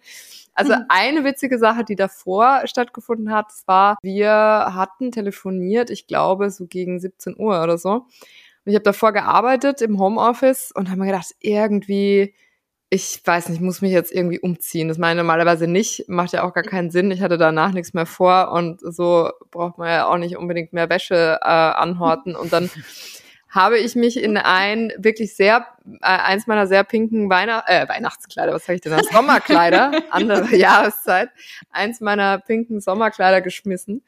Also 0.55 0.75
mhm. 0.75 0.85
eine 0.89 1.25
witzige 1.25 1.59
Sache, 1.59 1.85
die 1.85 1.95
davor 1.95 2.63
stattgefunden 2.65 3.33
hat, 3.33 3.47
war, 3.67 3.97
wir 4.03 4.31
hatten 4.31 5.13
telefoniert, 5.13 5.91
ich 5.91 6.07
glaube, 6.07 6.51
so 6.51 6.67
gegen 6.67 6.99
17 6.99 7.37
Uhr 7.39 7.63
oder 7.63 7.79
so. 7.79 7.93
Und 7.93 8.07
ich 8.65 8.75
habe 8.75 8.83
davor 8.83 9.13
gearbeitet 9.13 9.83
im 9.83 10.01
Homeoffice 10.01 10.73
und 10.73 10.91
habe 10.91 11.01
mir 11.01 11.07
gedacht, 11.07 11.29
irgendwie, 11.41 12.35
ich 12.91 13.21
weiß 13.25 13.51
nicht, 13.51 13.61
muss 13.61 13.83
mich 13.83 13.93
jetzt 13.93 14.13
irgendwie 14.13 14.41
umziehen. 14.41 14.89
Das 14.89 14.99
meine 14.99 15.21
ich 15.21 15.25
normalerweise 15.25 15.69
nicht, 15.69 16.09
macht 16.09 16.33
ja 16.33 16.43
auch 16.43 16.55
gar 16.55 16.65
keinen 16.65 16.91
Sinn. 16.91 17.11
Ich 17.11 17.21
hatte 17.21 17.39
danach 17.39 17.73
nichts 17.73 17.93
mehr 17.93 18.07
vor 18.07 18.51
und 18.51 18.81
so 18.81 19.31
braucht 19.51 19.79
man 19.79 19.89
ja 19.89 20.09
auch 20.09 20.17
nicht 20.17 20.37
unbedingt 20.37 20.73
mehr 20.73 20.89
Wäsche 20.89 21.39
äh, 21.41 21.45
anhorten. 21.45 22.35
Und 22.35 22.53
dann 22.53 22.69
habe 23.49 23.79
ich 23.79 23.95
mich 23.95 24.23
in 24.23 24.37
ein 24.37 24.93
wirklich 24.99 25.35
sehr, 25.35 25.67
äh, 26.01 26.07
eins 26.07 26.47
meiner 26.47 26.67
sehr 26.67 26.85
pinken 26.85 27.31
Weihnacht, 27.31 27.65
äh, 27.69 27.89
Weihnachtskleider, 27.89 28.53
was 28.53 28.67
sage 28.67 28.77
ich 28.77 28.81
denn 28.83 28.93
da? 28.93 29.03
Sommerkleider, 29.03 29.93
andere 30.11 30.55
Jahreszeit, 30.55 31.31
eins 31.71 32.01
meiner 32.01 32.39
pinken 32.39 32.81
Sommerkleider 32.81 33.41
geschmissen 33.41 34.03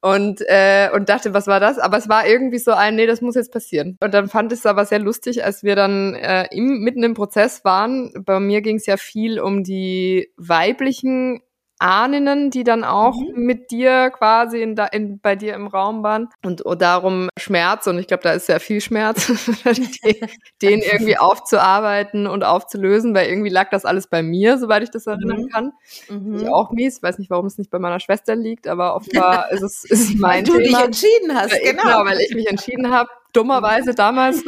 und, 0.00 0.42
äh, 0.46 0.90
und 0.94 1.08
dachte, 1.08 1.34
was 1.34 1.46
war 1.46 1.60
das? 1.60 1.78
Aber 1.78 1.96
es 1.96 2.08
war 2.08 2.26
irgendwie 2.26 2.58
so 2.58 2.72
ein, 2.72 2.96
nee, 2.96 3.06
das 3.06 3.20
muss 3.20 3.34
jetzt 3.34 3.52
passieren. 3.52 3.96
Und 4.00 4.14
dann 4.14 4.28
fand 4.28 4.52
ich 4.52 4.60
es 4.60 4.66
aber 4.66 4.84
sehr 4.84 5.00
lustig, 5.00 5.44
als 5.44 5.64
wir 5.64 5.74
dann 5.74 6.14
äh, 6.14 6.46
im, 6.52 6.80
mitten 6.80 7.02
im 7.02 7.14
Prozess 7.14 7.64
waren. 7.64 8.12
Bei 8.24 8.38
mir 8.38 8.60
ging 8.60 8.76
es 8.76 8.86
ja 8.86 8.96
viel 8.96 9.40
um 9.40 9.64
die 9.64 10.32
weiblichen 10.36 11.40
Ahninnen, 11.78 12.50
die 12.50 12.64
dann 12.64 12.84
auch 12.84 13.14
mhm. 13.14 13.42
mit 13.42 13.70
dir 13.70 14.10
quasi 14.10 14.62
in, 14.62 14.76
in, 14.92 15.20
bei 15.20 15.36
dir 15.36 15.54
im 15.54 15.66
Raum 15.66 16.02
waren 16.02 16.28
und, 16.44 16.62
und 16.62 16.82
darum 16.82 17.28
Schmerz 17.38 17.86
und 17.86 17.98
ich 17.98 18.06
glaube, 18.06 18.22
da 18.22 18.32
ist 18.32 18.46
sehr 18.46 18.60
viel 18.60 18.80
Schmerz, 18.80 19.26
den 20.62 20.80
irgendwie 20.80 21.16
aufzuarbeiten 21.18 22.26
und 22.26 22.44
aufzulösen, 22.44 23.14
weil 23.14 23.28
irgendwie 23.28 23.50
lag 23.50 23.70
das 23.70 23.84
alles 23.84 24.08
bei 24.08 24.22
mir, 24.22 24.58
soweit 24.58 24.82
ich 24.82 24.90
das 24.90 25.06
erinnern 25.06 25.42
mhm. 25.42 25.48
kann. 25.48 25.72
Mhm. 26.08 26.36
Ich 26.36 26.48
auch 26.48 26.70
mies, 26.72 27.02
weiß 27.02 27.18
nicht, 27.18 27.30
warum 27.30 27.46
es 27.46 27.58
nicht 27.58 27.70
bei 27.70 27.78
meiner 27.78 28.00
Schwester 28.00 28.34
liegt, 28.34 28.66
aber 28.66 28.96
offenbar 28.96 29.48
ist 29.52 29.62
es 29.62 29.84
ist 29.84 30.18
mein 30.18 30.46
weil 30.48 30.54
Thema. 30.54 30.58
du 30.58 30.62
dich 30.64 30.84
entschieden 30.84 31.34
hast, 31.34 31.52
ja, 31.52 31.70
genau. 31.70 31.82
genau, 31.82 32.04
weil 32.04 32.20
ich 32.20 32.34
mich 32.34 32.48
entschieden 32.48 32.90
habe, 32.90 33.08
dummerweise 33.32 33.94
damals, 33.94 34.42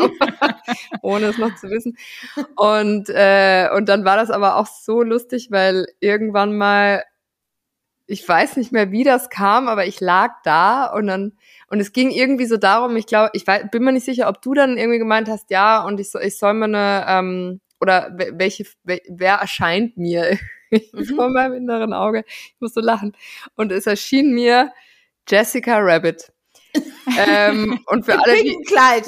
ohne 1.03 1.27
es 1.27 1.39
noch 1.39 1.55
zu 1.57 1.69
wissen. 1.71 1.97
Und, 2.57 3.09
äh, 3.09 3.69
und 3.75 3.89
dann 3.89 4.05
war 4.05 4.17
das 4.17 4.31
aber 4.31 4.57
auch 4.57 4.67
so 4.67 5.03
lustig, 5.03 5.49
weil 5.51 5.87
irgendwann 6.01 6.57
mal 6.57 7.05
ich 8.11 8.29
weiß 8.29 8.57
nicht 8.57 8.73
mehr, 8.73 8.91
wie 8.91 9.05
das 9.05 9.31
kam, 9.31 9.69
aber 9.69 9.87
ich 9.87 10.01
lag 10.01 10.43
da 10.43 10.87
und 10.87 11.07
dann 11.07 11.33
und 11.69 11.79
es 11.79 11.93
ging 11.93 12.11
irgendwie 12.11 12.47
so 12.47 12.57
darum, 12.57 12.97
ich 12.97 13.07
glaube, 13.07 13.31
ich 13.35 13.47
weiß, 13.47 13.67
bin 13.71 13.85
mir 13.85 13.93
nicht 13.93 14.05
sicher, 14.05 14.29
ob 14.29 14.43
du 14.43 14.53
dann 14.55 14.77
irgendwie 14.77 14.99
gemeint 14.99 15.29
hast, 15.29 15.51
ja, 15.51 15.85
und 15.85 16.01
ich, 16.01 16.13
ich 16.15 16.37
soll 16.37 16.55
mir 16.55 16.65
eine 16.65 17.05
ähm, 17.09 17.61
oder 17.81 18.11
welche 18.33 18.65
wer 18.85 19.35
erscheint 19.35 19.97
mir 19.97 20.39
mhm. 20.71 21.05
vor 21.05 21.31
meinem 21.31 21.55
inneren 21.55 21.93
Auge. 21.93 22.25
Ich 22.27 22.57
muss 22.59 22.75
so 22.75 22.81
lachen 22.81 23.17
und 23.55 23.71
es 23.71 23.87
erschien 23.87 24.33
mir 24.33 24.73
Jessica 25.29 25.79
Rabbit. 25.79 26.33
ähm, 27.19 27.81
und 27.87 28.05
für 28.05 28.19
alle, 28.19 28.43
die, 28.43 28.57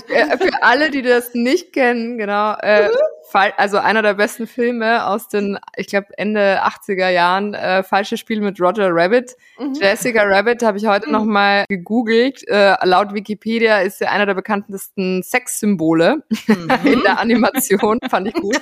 äh, 0.08 0.38
für 0.38 0.62
alle, 0.62 0.90
die 0.90 1.02
das 1.02 1.34
nicht 1.34 1.72
kennen, 1.72 2.18
genau, 2.18 2.54
äh, 2.60 2.88
mhm 2.88 3.11
also 3.34 3.78
einer 3.78 4.02
der 4.02 4.14
besten 4.14 4.46
Filme 4.46 5.06
aus 5.06 5.28
den, 5.28 5.58
ich 5.76 5.86
glaube, 5.88 6.08
Ende 6.16 6.62
80er 6.62 7.08
Jahren, 7.10 7.54
äh, 7.54 7.82
Falsches 7.82 8.20
Spiel 8.20 8.40
mit 8.40 8.60
Roger 8.60 8.90
Rabbit. 8.90 9.36
Mhm. 9.58 9.74
Jessica 9.74 10.22
Rabbit 10.22 10.62
habe 10.62 10.78
ich 10.78 10.86
heute 10.86 11.06
mhm. 11.06 11.12
noch 11.12 11.24
mal 11.24 11.64
gegoogelt. 11.68 12.46
Äh, 12.48 12.74
laut 12.84 13.14
Wikipedia 13.14 13.78
ist 13.78 13.98
sie 13.98 14.06
einer 14.06 14.26
der 14.26 14.34
bekanntesten 14.34 15.22
Sexsymbole 15.22 16.22
mhm. 16.46 16.70
in 16.84 17.02
der 17.02 17.18
Animation. 17.18 17.98
Fand 18.08 18.28
ich 18.28 18.34
gut. 18.34 18.60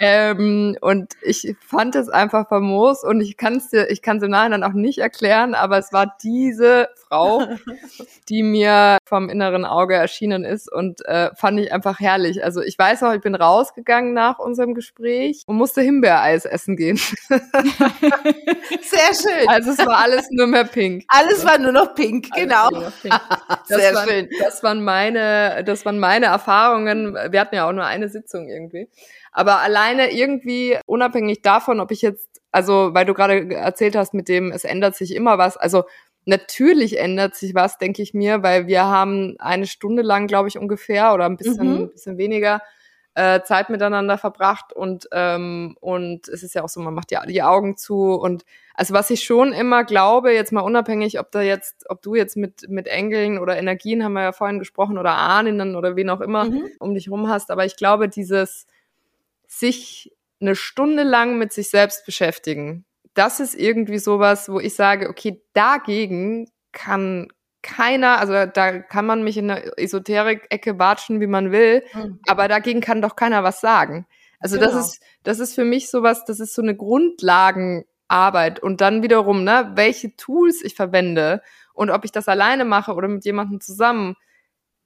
ähm, 0.00 0.76
und 0.80 1.14
ich 1.22 1.56
fand 1.60 1.94
es 1.94 2.08
einfach 2.08 2.48
famos 2.48 3.04
und 3.04 3.20
ich 3.20 3.36
kann 3.36 3.56
es 3.56 3.68
dir, 3.70 3.90
ich 3.90 4.02
kann 4.02 4.18
es 4.18 4.22
im 4.22 4.30
Nachhinein 4.30 4.64
auch 4.64 4.72
nicht 4.72 4.98
erklären, 4.98 5.54
aber 5.54 5.78
es 5.78 5.92
war 5.92 6.16
diese 6.22 6.88
Frau, 7.08 7.42
die 8.28 8.42
mir 8.42 8.98
vom 9.04 9.28
inneren 9.28 9.64
Auge 9.64 9.94
erschienen 9.94 10.44
ist 10.44 10.70
und 10.72 11.04
äh, 11.06 11.30
fand 11.34 11.60
ich 11.60 11.72
einfach 11.72 12.00
herrlich. 12.00 12.44
Also 12.44 12.62
ich 12.62 12.78
weiß 12.78 13.02
auch, 13.02 13.12
ich 13.12 13.20
bin 13.20 13.34
rausgegangen 13.76 14.12
nach 14.12 14.38
unserem 14.38 14.74
Gespräch 14.74 15.42
und 15.46 15.56
musste 15.56 15.82
Himbeereis 15.82 16.44
essen 16.44 16.76
gehen. 16.76 16.96
Sehr 17.28 17.40
schön. 19.14 19.48
Also 19.48 19.70
es 19.72 19.78
war 19.78 19.98
alles 19.98 20.28
nur 20.30 20.46
mehr 20.46 20.64
pink. 20.64 21.04
Alles 21.08 21.44
war 21.44 21.58
nur 21.58 21.72
noch 21.72 21.94
pink, 21.94 22.30
genau. 22.34 22.70
Noch 22.70 22.92
pink. 23.02 23.14
Sehr 23.64 23.94
waren, 23.94 24.08
schön. 24.08 24.28
Das 24.40 24.62
waren 24.62 24.82
meine, 24.82 25.64
das 25.64 25.84
waren 25.84 25.98
meine 25.98 26.26
Erfahrungen. 26.26 27.14
Wir 27.14 27.40
hatten 27.40 27.54
ja 27.54 27.68
auch 27.68 27.72
nur 27.72 27.84
eine 27.84 28.08
Sitzung 28.08 28.48
irgendwie. 28.48 28.88
Aber 29.32 29.60
alleine 29.60 30.12
irgendwie 30.12 30.78
unabhängig 30.86 31.42
davon, 31.42 31.80
ob 31.80 31.90
ich 31.90 32.02
jetzt 32.02 32.28
also 32.52 32.94
weil 32.94 33.04
du 33.04 33.12
gerade 33.12 33.54
erzählt 33.54 33.96
hast 33.96 34.14
mit 34.14 34.28
dem, 34.28 34.50
es 34.50 34.64
ändert 34.64 34.96
sich 34.96 35.14
immer 35.14 35.36
was. 35.36 35.58
Also 35.58 35.84
Natürlich 36.28 36.98
ändert 36.98 37.36
sich 37.36 37.54
was, 37.54 37.78
denke 37.78 38.02
ich 38.02 38.12
mir, 38.12 38.42
weil 38.42 38.66
wir 38.66 38.82
haben 38.82 39.36
eine 39.38 39.68
Stunde 39.68 40.02
lang, 40.02 40.26
glaube 40.26 40.48
ich, 40.48 40.58
ungefähr 40.58 41.14
oder 41.14 41.24
ein 41.24 41.36
bisschen, 41.36 41.68
mhm. 41.68 41.82
ein 41.82 41.90
bisschen 41.92 42.18
weniger 42.18 42.60
äh, 43.16 43.42
Zeit 43.42 43.70
miteinander 43.70 44.18
verbracht 44.18 44.74
und 44.74 45.08
ähm, 45.10 45.74
und 45.80 46.28
es 46.28 46.42
ist 46.42 46.54
ja 46.54 46.62
auch 46.62 46.68
so, 46.68 46.80
man 46.80 46.92
macht 46.92 47.10
ja 47.10 47.24
die 47.24 47.42
Augen 47.42 47.78
zu 47.78 48.12
und 48.12 48.44
also 48.74 48.92
was 48.92 49.08
ich 49.08 49.24
schon 49.24 49.54
immer 49.54 49.84
glaube, 49.84 50.32
jetzt 50.32 50.52
mal 50.52 50.60
unabhängig, 50.60 51.18
ob 51.18 51.30
da 51.32 51.40
jetzt, 51.40 51.86
ob 51.88 52.02
du 52.02 52.14
jetzt 52.14 52.36
mit 52.36 52.68
mit 52.68 52.88
Engeln 52.88 53.38
oder 53.38 53.56
Energien 53.56 54.04
haben 54.04 54.12
wir 54.12 54.22
ja 54.22 54.32
vorhin 54.32 54.58
gesprochen 54.58 54.98
oder 54.98 55.12
Ahnen 55.12 55.76
oder 55.76 55.96
wen 55.96 56.10
auch 56.10 56.20
immer 56.20 56.44
mhm. 56.44 56.68
um 56.78 56.92
dich 56.92 57.10
rum 57.10 57.28
hast, 57.28 57.50
aber 57.50 57.64
ich 57.64 57.76
glaube 57.76 58.10
dieses 58.10 58.66
sich 59.48 60.12
eine 60.38 60.54
Stunde 60.54 61.02
lang 61.02 61.38
mit 61.38 61.54
sich 61.54 61.70
selbst 61.70 62.04
beschäftigen, 62.04 62.84
das 63.14 63.40
ist 63.40 63.54
irgendwie 63.54 63.98
sowas, 63.98 64.50
wo 64.50 64.60
ich 64.60 64.74
sage, 64.74 65.08
okay, 65.08 65.42
dagegen 65.54 66.50
kann 66.72 67.28
keiner, 67.66 68.18
also 68.18 68.46
da 68.46 68.78
kann 68.78 69.04
man 69.04 69.24
mich 69.24 69.36
in 69.36 69.48
der 69.48 69.78
Esoterik-Ecke 69.78 70.78
watschen, 70.78 71.20
wie 71.20 71.26
man 71.26 71.50
will, 71.50 71.82
mhm. 71.92 72.20
aber 72.26 72.46
dagegen 72.48 72.80
kann 72.80 73.02
doch 73.02 73.16
keiner 73.16 73.42
was 73.42 73.60
sagen. 73.60 74.06
Also 74.38 74.58
genau. 74.58 74.70
das 74.70 74.86
ist, 74.86 75.02
das 75.24 75.40
ist 75.40 75.54
für 75.54 75.64
mich 75.64 75.90
sowas, 75.90 76.24
das 76.24 76.40
ist 76.40 76.54
so 76.54 76.62
eine 76.62 76.76
Grundlagenarbeit 76.76 78.60
und 78.60 78.80
dann 78.80 79.02
wiederum, 79.02 79.44
ne, 79.44 79.72
welche 79.74 80.14
Tools 80.16 80.62
ich 80.62 80.74
verwende 80.74 81.42
und 81.74 81.90
ob 81.90 82.04
ich 82.04 82.12
das 82.12 82.28
alleine 82.28 82.64
mache 82.64 82.94
oder 82.94 83.08
mit 83.08 83.24
jemandem 83.24 83.60
zusammen. 83.60 84.14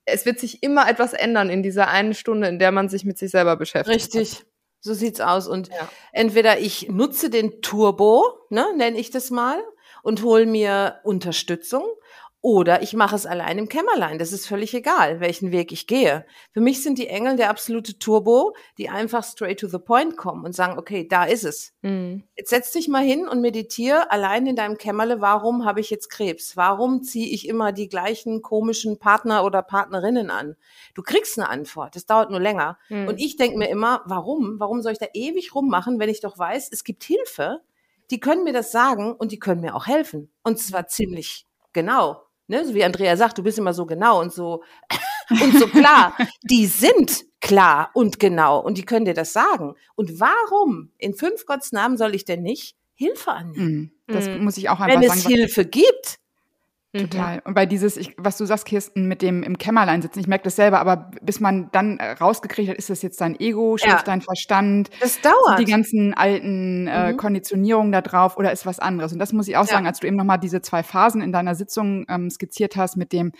Es 0.07 0.25
wird 0.25 0.41
sich 0.41 0.63
immer 0.63 0.89
etwas 0.89 1.13
ändern 1.13 1.51
in 1.51 1.63
dieser 1.63 1.89
einen 1.89 2.15
Stunde, 2.15 2.49
in 2.49 2.59
der 2.59 2.73
man 2.73 2.89
sich 2.89 3.05
mit 3.05 3.19
sich 3.19 3.31
selber 3.31 3.57
beschäftigt. 3.57 4.15
Richtig. 4.15 4.45
So 4.81 4.95
sieht's 4.95 5.21
aus. 5.21 5.47
Und 5.47 5.69
ja. 5.69 5.89
entweder 6.13 6.59
ich 6.59 6.89
nutze 6.89 7.29
den 7.29 7.61
Turbo, 7.61 8.25
ne, 8.49 8.67
nenne 8.77 8.99
ich 8.99 9.11
das 9.11 9.31
mal, 9.31 9.63
und 10.03 10.23
hole 10.23 10.47
mir 10.47 11.01
Unterstützung, 11.05 11.85
oder 12.43 12.83
ich 12.83 12.95
mache 12.95 13.17
es 13.17 13.27
allein 13.27 13.59
im 13.59 13.69
Kämmerlein. 13.69 14.19
Das 14.19 14.33
ist 14.33 14.47
völlig 14.47 14.73
egal, 14.73 15.21
welchen 15.21 15.53
Weg 15.53 15.73
ich 15.73 15.87
gehe. 15.87 16.25
Für 16.53 16.61
mich 16.61 16.83
sind 16.83 16.99
die 16.99 17.07
Engel 17.07 17.37
der 17.37 17.51
absolute 17.51 17.99
Turbo, 17.99 18.55
die 18.79 18.89
einfach 18.89 19.25
straight 19.25 19.61
to 19.61 19.69
the 19.69 19.79
point 19.79 20.17
kommen 20.17 20.47
und 20.47 20.55
sagen, 20.55 20.79
okay, 20.79 21.07
da 21.07 21.25
ist 21.25 21.45
es. 21.45 21.75
Mhm. 21.83 22.25
Jetzt 22.37 22.49
setz 22.49 22.73
dich 22.73 22.89
mal 22.89 23.05
hin 23.05 23.29
und 23.29 23.43
meditiere 23.43 24.11
allein 24.11 24.47
in 24.47 24.57
deinem 24.57 24.79
Kämmerle, 24.79 25.21
warum 25.21 25.67
habe 25.67 25.81
ich 25.81 25.91
jetzt 25.91 26.09
Krebs? 26.09 26.57
Warum 26.57 27.03
ziehe 27.03 27.29
ich 27.29 27.47
immer 27.47 27.73
die 27.73 27.89
gleichen 27.89 28.41
komischen 28.41 28.99
Partner 28.99 29.45
oder 29.45 29.61
Partnerinnen 29.63 30.31
an? 30.31 30.57
Du 30.95 31.03
kriegst 31.03 31.39
eine 31.39 31.51
Antwort, 31.51 31.95
das 31.95 32.07
dauert 32.07 32.31
nur 32.31 32.41
länger. 32.41 32.79
Mhm. 32.89 33.09
Und 33.09 33.21
ich 33.21 33.37
denke 33.37 33.59
mir 33.59 33.69
immer, 33.69 34.01
warum? 34.07 34.59
Warum 34.59 34.81
soll 34.81 34.93
ich 34.93 34.99
da 34.99 35.07
ewig 35.13 35.55
rummachen, 35.55 35.99
wenn 35.99 36.09
ich 36.09 36.21
doch 36.21 36.39
weiß, 36.39 36.71
es 36.73 36.85
gibt 36.85 37.05
Hilfe? 37.05 37.61
Die 38.11 38.19
können 38.19 38.45
mir 38.45 38.55
das 38.55 38.73
sagen 38.73 39.13
und 39.13 39.31
die 39.31 39.39
können 39.39 39.61
mir 39.61 39.77
auch 39.77 39.87
helfen. 39.87 40.33
Und 40.43 40.59
zwar 40.59 40.87
ziemlich 40.87 41.47
genau 41.73 42.30
ne, 42.51 42.65
so 42.65 42.75
wie 42.75 42.85
Andrea 42.85 43.17
sagt, 43.17 43.39
du 43.39 43.43
bist 43.43 43.59
immer 43.59 43.73
so 43.73 43.87
genau 43.87 44.21
und 44.21 44.33
so 44.33 44.63
und 45.31 45.57
so 45.57 45.67
klar. 45.69 46.17
die 46.43 46.67
sind 46.67 47.25
klar 47.41 47.91
und 47.95 48.19
genau 48.19 48.59
und 48.59 48.77
die 48.77 48.85
können 48.85 49.07
dir 49.07 49.15
das 49.15 49.33
sagen. 49.33 49.75
Und 49.95 50.21
warum 50.21 50.91
in 50.99 51.15
fünf 51.15 51.47
Gottes 51.47 51.73
Namen 51.73 51.97
soll 51.97 52.15
ich 52.15 52.25
denn 52.25 52.43
nicht 52.43 52.77
Hilfe 52.95 53.33
annehmen? 53.33 53.93
Mm, 54.07 54.13
das 54.13 54.27
mm. 54.27 54.45
muss 54.45 54.59
ich 54.59 54.69
auch 54.69 54.81
einfach 54.81 55.01
Wenn 55.01 55.09
sagen. 55.09 55.25
Wenn 55.25 55.33
es 55.33 55.39
Hilfe 55.39 55.65
gibt, 55.65 56.20
Total. 56.93 57.37
Mhm. 57.37 57.43
Und 57.45 57.55
bei 57.55 57.67
dieses, 57.67 57.97
ich, 57.97 58.15
was 58.17 58.37
du 58.37 58.45
sagst, 58.45 58.65
Kirsten, 58.67 59.07
mit 59.07 59.23
dem 59.23 59.45
im 59.45 59.59
Kämmerlein 59.59 60.03
sitzen, 60.03 60.19
ich 60.19 60.27
merke 60.27 60.43
das 60.43 60.57
selber, 60.57 60.81
aber 60.81 61.13
bis 61.23 61.39
man 61.39 61.71
dann 61.71 61.99
äh, 61.99 62.13
rausgekriegt 62.13 62.69
hat, 62.69 62.77
ist 62.77 62.91
das 62.91 63.01
jetzt 63.03 63.21
dein 63.21 63.39
Ego, 63.39 63.77
schläft 63.79 63.99
ja. 63.99 64.03
dein 64.03 64.23
Verstand, 64.23 64.91
das 64.99 65.21
dauert. 65.21 65.61
die 65.61 65.67
ganzen 65.67 66.15
alten 66.15 66.89
äh, 66.89 67.13
mhm. 67.13 67.17
Konditionierungen 67.17 67.93
da 67.93 68.01
drauf 68.01 68.37
oder 68.37 68.51
ist 68.51 68.67
was 68.67 68.81
anderes? 68.81 69.13
Und 69.13 69.21
das 69.21 69.33
muss 69.33 69.47
ich 69.47 69.57
auch 69.57 69.67
ja. 69.67 69.73
sagen, 69.75 69.87
als 69.87 70.01
du 70.01 70.09
eben 70.09 70.17
nochmal 70.17 70.39
diese 70.39 70.63
zwei 70.63 70.83
Phasen 70.83 71.23
in 71.23 71.31
deiner 71.31 71.55
Sitzung 71.55 72.07
ähm, 72.09 72.29
skizziert 72.29 72.75
hast, 72.75 72.97
mit 72.97 73.13
dem 73.13 73.31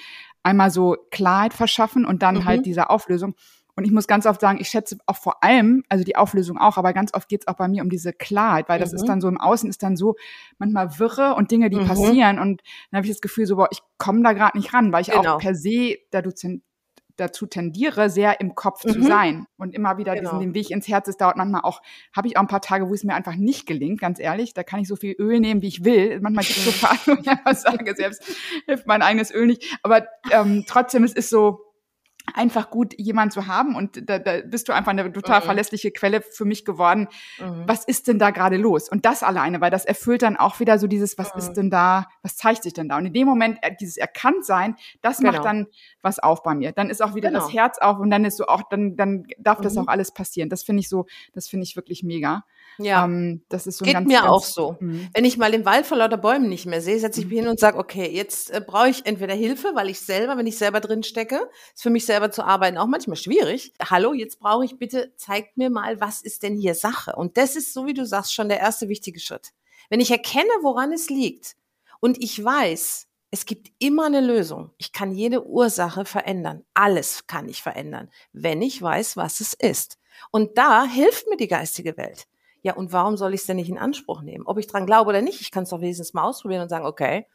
einmal 0.45 0.71
so 0.71 0.97
Klarheit 1.11 1.53
verschaffen 1.53 2.05
und 2.05 2.23
dann 2.23 2.37
mhm. 2.37 2.45
halt 2.45 2.67
diese 2.67 2.89
Auflösung. 2.89 3.35
Und 3.77 3.85
ich 3.85 3.93
muss 3.93 4.07
ganz 4.07 4.27
oft 4.27 4.41
sagen, 4.41 4.59
ich 4.61 4.69
schätze 4.69 4.99
auch 5.07 5.17
vor 5.17 5.43
allem, 5.43 5.85
also 5.89 6.05
die 6.05 6.17
Auflösung 6.17 6.59
auch, 6.59 6.77
aber 6.77 6.93
ganz 6.93 7.15
oft 7.15 7.29
geht 7.29 7.43
es 7.43 7.49
auch 7.49 7.57
bei 7.57 7.69
mir 7.69 7.83
um 7.83 7.91
diese 7.91 8.13
Klarheit, 8.13 8.69
weil 8.69 8.79
das 8.79 8.93
mhm. 8.93 8.97
ist 8.97 9.05
dann 9.07 9.21
so 9.21 9.29
im 9.29 9.41
Außen 9.41 9.69
ist 9.69 9.83
dann 9.83 9.97
so 9.97 10.17
manchmal 10.59 10.99
wirre 10.99 11.35
und 11.35 11.51
Dinge, 11.51 11.71
die 11.71 11.79
mhm. 11.79 11.87
passieren. 11.87 12.39
Und 12.39 12.63
dann 12.91 12.99
habe 12.99 13.07
ich 13.07 13.13
das 13.13 13.21
Gefühl, 13.21 13.47
so, 13.47 13.57
boah, 13.57 13.69
ich 13.71 13.81
komme 13.99 14.23
da 14.23 14.33
gerade 14.33 14.57
nicht 14.57 14.75
ran, 14.75 14.93
weil 14.93 15.03
ich 15.03 15.11
genau. 15.11 15.37
auch 15.37 15.39
per 15.39 15.55
se 15.55 15.97
dazu 17.21 17.47
tendiere, 17.47 18.11
sehr 18.11 18.41
im 18.41 18.55
Kopf 18.55 18.85
mhm. 18.85 18.91
zu 18.91 19.03
sein 19.03 19.47
und 19.57 19.75
immer 19.75 19.99
wieder 19.99 20.15
genau. 20.15 20.31
diesen 20.31 20.41
den 20.41 20.55
Weg 20.55 20.71
ins 20.71 20.89
Herz. 20.89 21.07
Es 21.07 21.17
dauert 21.17 21.37
manchmal 21.37 21.63
auch, 21.63 21.83
habe 22.17 22.27
ich 22.27 22.37
auch 22.37 22.43
ein 22.43 22.49
paar 22.49 22.63
Tage, 22.63 22.89
wo 22.89 22.95
es 22.95 23.05
mir 23.05 23.15
einfach 23.15 23.37
nicht 23.37 23.67
gelingt, 23.67 24.01
ganz 24.01 24.19
ehrlich. 24.19 24.55
Da 24.55 24.63
kann 24.63 24.81
ich 24.81 24.89
so 24.89 24.97
viel 24.97 25.15
Öl 25.19 25.39
nehmen, 25.41 25.63
wie 25.63 25.69
ich 25.69 25.85
will. 25.85 26.19
Manchmal 26.21 26.45
gibt 26.45 26.59
es 26.59 26.65
so 26.65 26.71
Phasen, 26.73 27.17
wo 27.17 27.21
ich 27.21 27.29
einfach 27.29 27.55
sage, 27.55 27.95
selbst 27.95 28.25
hilft 28.67 28.87
mein 28.87 29.03
eigenes 29.03 29.33
Öl 29.33 29.47
nicht. 29.47 29.79
Aber 29.83 30.07
ähm, 30.31 30.65
trotzdem, 30.67 31.05
es 31.05 31.13
ist 31.13 31.31
so, 31.31 31.61
einfach 32.35 32.71
gut, 32.71 32.95
jemanden 32.99 33.33
zu 33.33 33.47
haben. 33.47 33.75
Und 33.75 34.09
da, 34.09 34.19
da 34.19 34.41
bist 34.45 34.69
du 34.69 34.73
einfach 34.73 34.91
eine 34.91 35.13
total 35.13 35.41
mhm. 35.41 35.45
verlässliche 35.45 35.91
Quelle 35.91 36.23
für 36.23 36.45
mich 36.45 36.65
geworden. 36.65 37.09
Mhm. 37.39 37.65
Was 37.67 37.85
ist 37.85 38.09
denn 38.09 38.19
da 38.19 38.31
gerade 38.31 38.57
los? 38.57 38.89
Und 38.89 39.05
das 39.05 39.23
alleine, 39.23 39.61
weil 39.61 39.71
das 39.71 39.85
erfüllt 39.85 40.23
dann 40.23 40.37
auch 40.37 40.61
wieder 40.61 40.79
so 40.79 40.87
dieses, 40.87 41.19
was 41.19 41.35
mhm. 41.35 41.41
ist 41.41 41.53
denn 41.55 41.71
da, 41.71 42.09
was 42.23 42.37
zeigt 42.37 42.63
sich 42.63 42.73
denn 42.73 42.89
da? 42.89 42.99
Und 42.99 43.07
in 43.07 43.13
dem 43.13 43.27
Moment, 43.27 43.59
äh, 43.63 43.75
dieses 43.79 43.97
Erkanntsein, 43.97 44.77
das 45.03 45.19
genau. 45.19 45.33
macht 45.33 45.45
dann 45.45 45.67
was 46.03 46.19
auf 46.19 46.43
bei 46.43 46.55
mir. 46.55 46.73
Dann 46.73 46.91
ist 46.91 47.03
auch 47.03 47.15
wieder 47.15 47.31
genau. 47.31 47.41
das 47.41 47.53
Herz 47.53 47.79
auf 47.79 47.99
und 47.99 48.11
dann 48.11 48.25
ist 48.25 48.37
so 48.37 48.47
auch, 48.47 48.63
dann, 48.69 48.97
dann 48.97 49.27
darf 49.39 49.61
das 49.61 49.75
mhm. 49.75 49.83
auch 49.83 49.89
alles 49.89 50.13
passieren. 50.13 50.49
Das 50.49 50.63
finde 50.63 50.81
ich 50.81 50.89
so, 50.89 51.07
das 51.33 51.49
finde 51.49 51.65
ich 51.65 51.77
wirklich 51.77 52.03
mega. 52.03 52.45
Ja, 52.79 53.05
ähm, 53.05 53.43
das 53.49 53.67
ist 53.67 53.79
so 53.79 53.85
ein 53.85 53.87
geht 53.87 53.95
ganz, 53.95 54.09
mir 54.09 54.21
ganz, 54.21 54.29
auch 54.29 54.45
so. 54.45 54.77
Mhm. 54.81 55.09
Wenn 55.13 55.25
ich 55.25 55.37
mal 55.37 55.51
den 55.51 55.65
Wald 55.65 55.87
vor 55.87 55.99
lauter 55.99 56.17
Bäumen 56.17 56.49
nicht 56.49 56.67
mehr 56.67 56.81
sehe, 56.81 56.99
setze 56.99 57.21
ich 57.21 57.27
mich 57.27 57.39
hin 57.39 57.49
und 57.49 57.61
sage, 57.61 57.79
okay, 57.79 58.11
jetzt 58.11 58.51
äh, 58.51 58.63
brauche 58.65 58.89
ich 58.89 59.07
entweder 59.07 59.35
Hilfe, 59.35 59.73
weil 59.75 59.91
ich 59.91 60.01
selber, 60.01 60.37
wenn 60.37 60.47
ich 60.47 60.59
selber 60.59 60.81
drin 60.81 61.03
stecke, 61.03 61.49
ist 61.75 61.83
für 61.83 61.91
mich 61.91 62.07
selber 62.07 62.31
zu 62.31 62.45
arbeiten 62.45 62.79
auch 62.79 62.87
manchmal 62.87 63.17
schwierig. 63.17 63.73
Hallo, 63.83 64.15
jetzt 64.15 64.41
brauche 64.41 64.65
ich 64.65 64.79
bitte, 64.79 65.13
zeigt 65.17 65.57
mir 65.57 65.71
mal, 65.71 66.01
was 66.01 66.23
ist 66.23 66.43
denn 66.43 66.57
hier 66.57 66.75
Sache? 66.75 67.15
Und 67.17 67.37
das 67.37 67.57
ist, 67.57 67.75
so 67.75 67.87
wie 67.87 67.95
du 67.95 68.07
sagst, 68.07 68.35
schon 68.35 68.49
der 68.49 68.61
erste 68.61 68.89
wichtige 68.89 69.21
Schritt. 69.21 69.51
Wenn 69.89 70.01
ich 70.01 70.11
erkenne, 70.11 70.51
woran 70.63 70.93
es 70.93 71.11
liegt 71.11 71.57
und 72.01 72.23
ich 72.23 72.43
weiß, 72.43 73.09
es 73.31 73.47
gibt 73.47 73.71
immer 73.79 74.07
eine 74.07 74.21
Lösung. 74.21 74.71
Ich 74.77 74.93
kann 74.93 75.13
jede 75.13 75.47
Ursache 75.47 76.05
verändern. 76.05 76.65
Alles 76.75 77.27
kann 77.27 77.49
ich 77.49 77.63
verändern, 77.63 78.11
wenn 78.33 78.61
ich 78.61 78.83
weiß, 78.83 79.17
was 79.17 79.41
es 79.41 79.55
ist. 79.55 79.99
Und 80.31 80.59
da 80.59 80.85
hilft 80.85 81.29
mir 81.29 81.37
die 81.37 81.49
geistige 81.49 81.97
Welt. 81.97 82.27
Ja, 82.63 82.75
und 82.75 82.93
warum 82.93 83.17
soll 83.17 83.35
ich 83.35 83.41
es 83.41 83.47
denn 83.47 83.57
nicht 83.57 83.71
in 83.71 83.79
Anspruch 83.79 84.23
nehmen? 84.23 84.47
Ob 84.47 84.59
ich 84.59 84.67
dran 84.67 84.87
glaube 84.87 85.09
oder 85.09 85.23
nicht, 85.23 85.41
ich 85.41 85.51
kann 85.51 85.63
es 85.63 85.71
doch 85.71 85.81
wenigstens 85.81 86.13
mal 86.13 86.25
ausprobieren 86.25 86.63
und 86.63 86.69
sagen, 86.69 86.85
okay. 86.85 87.27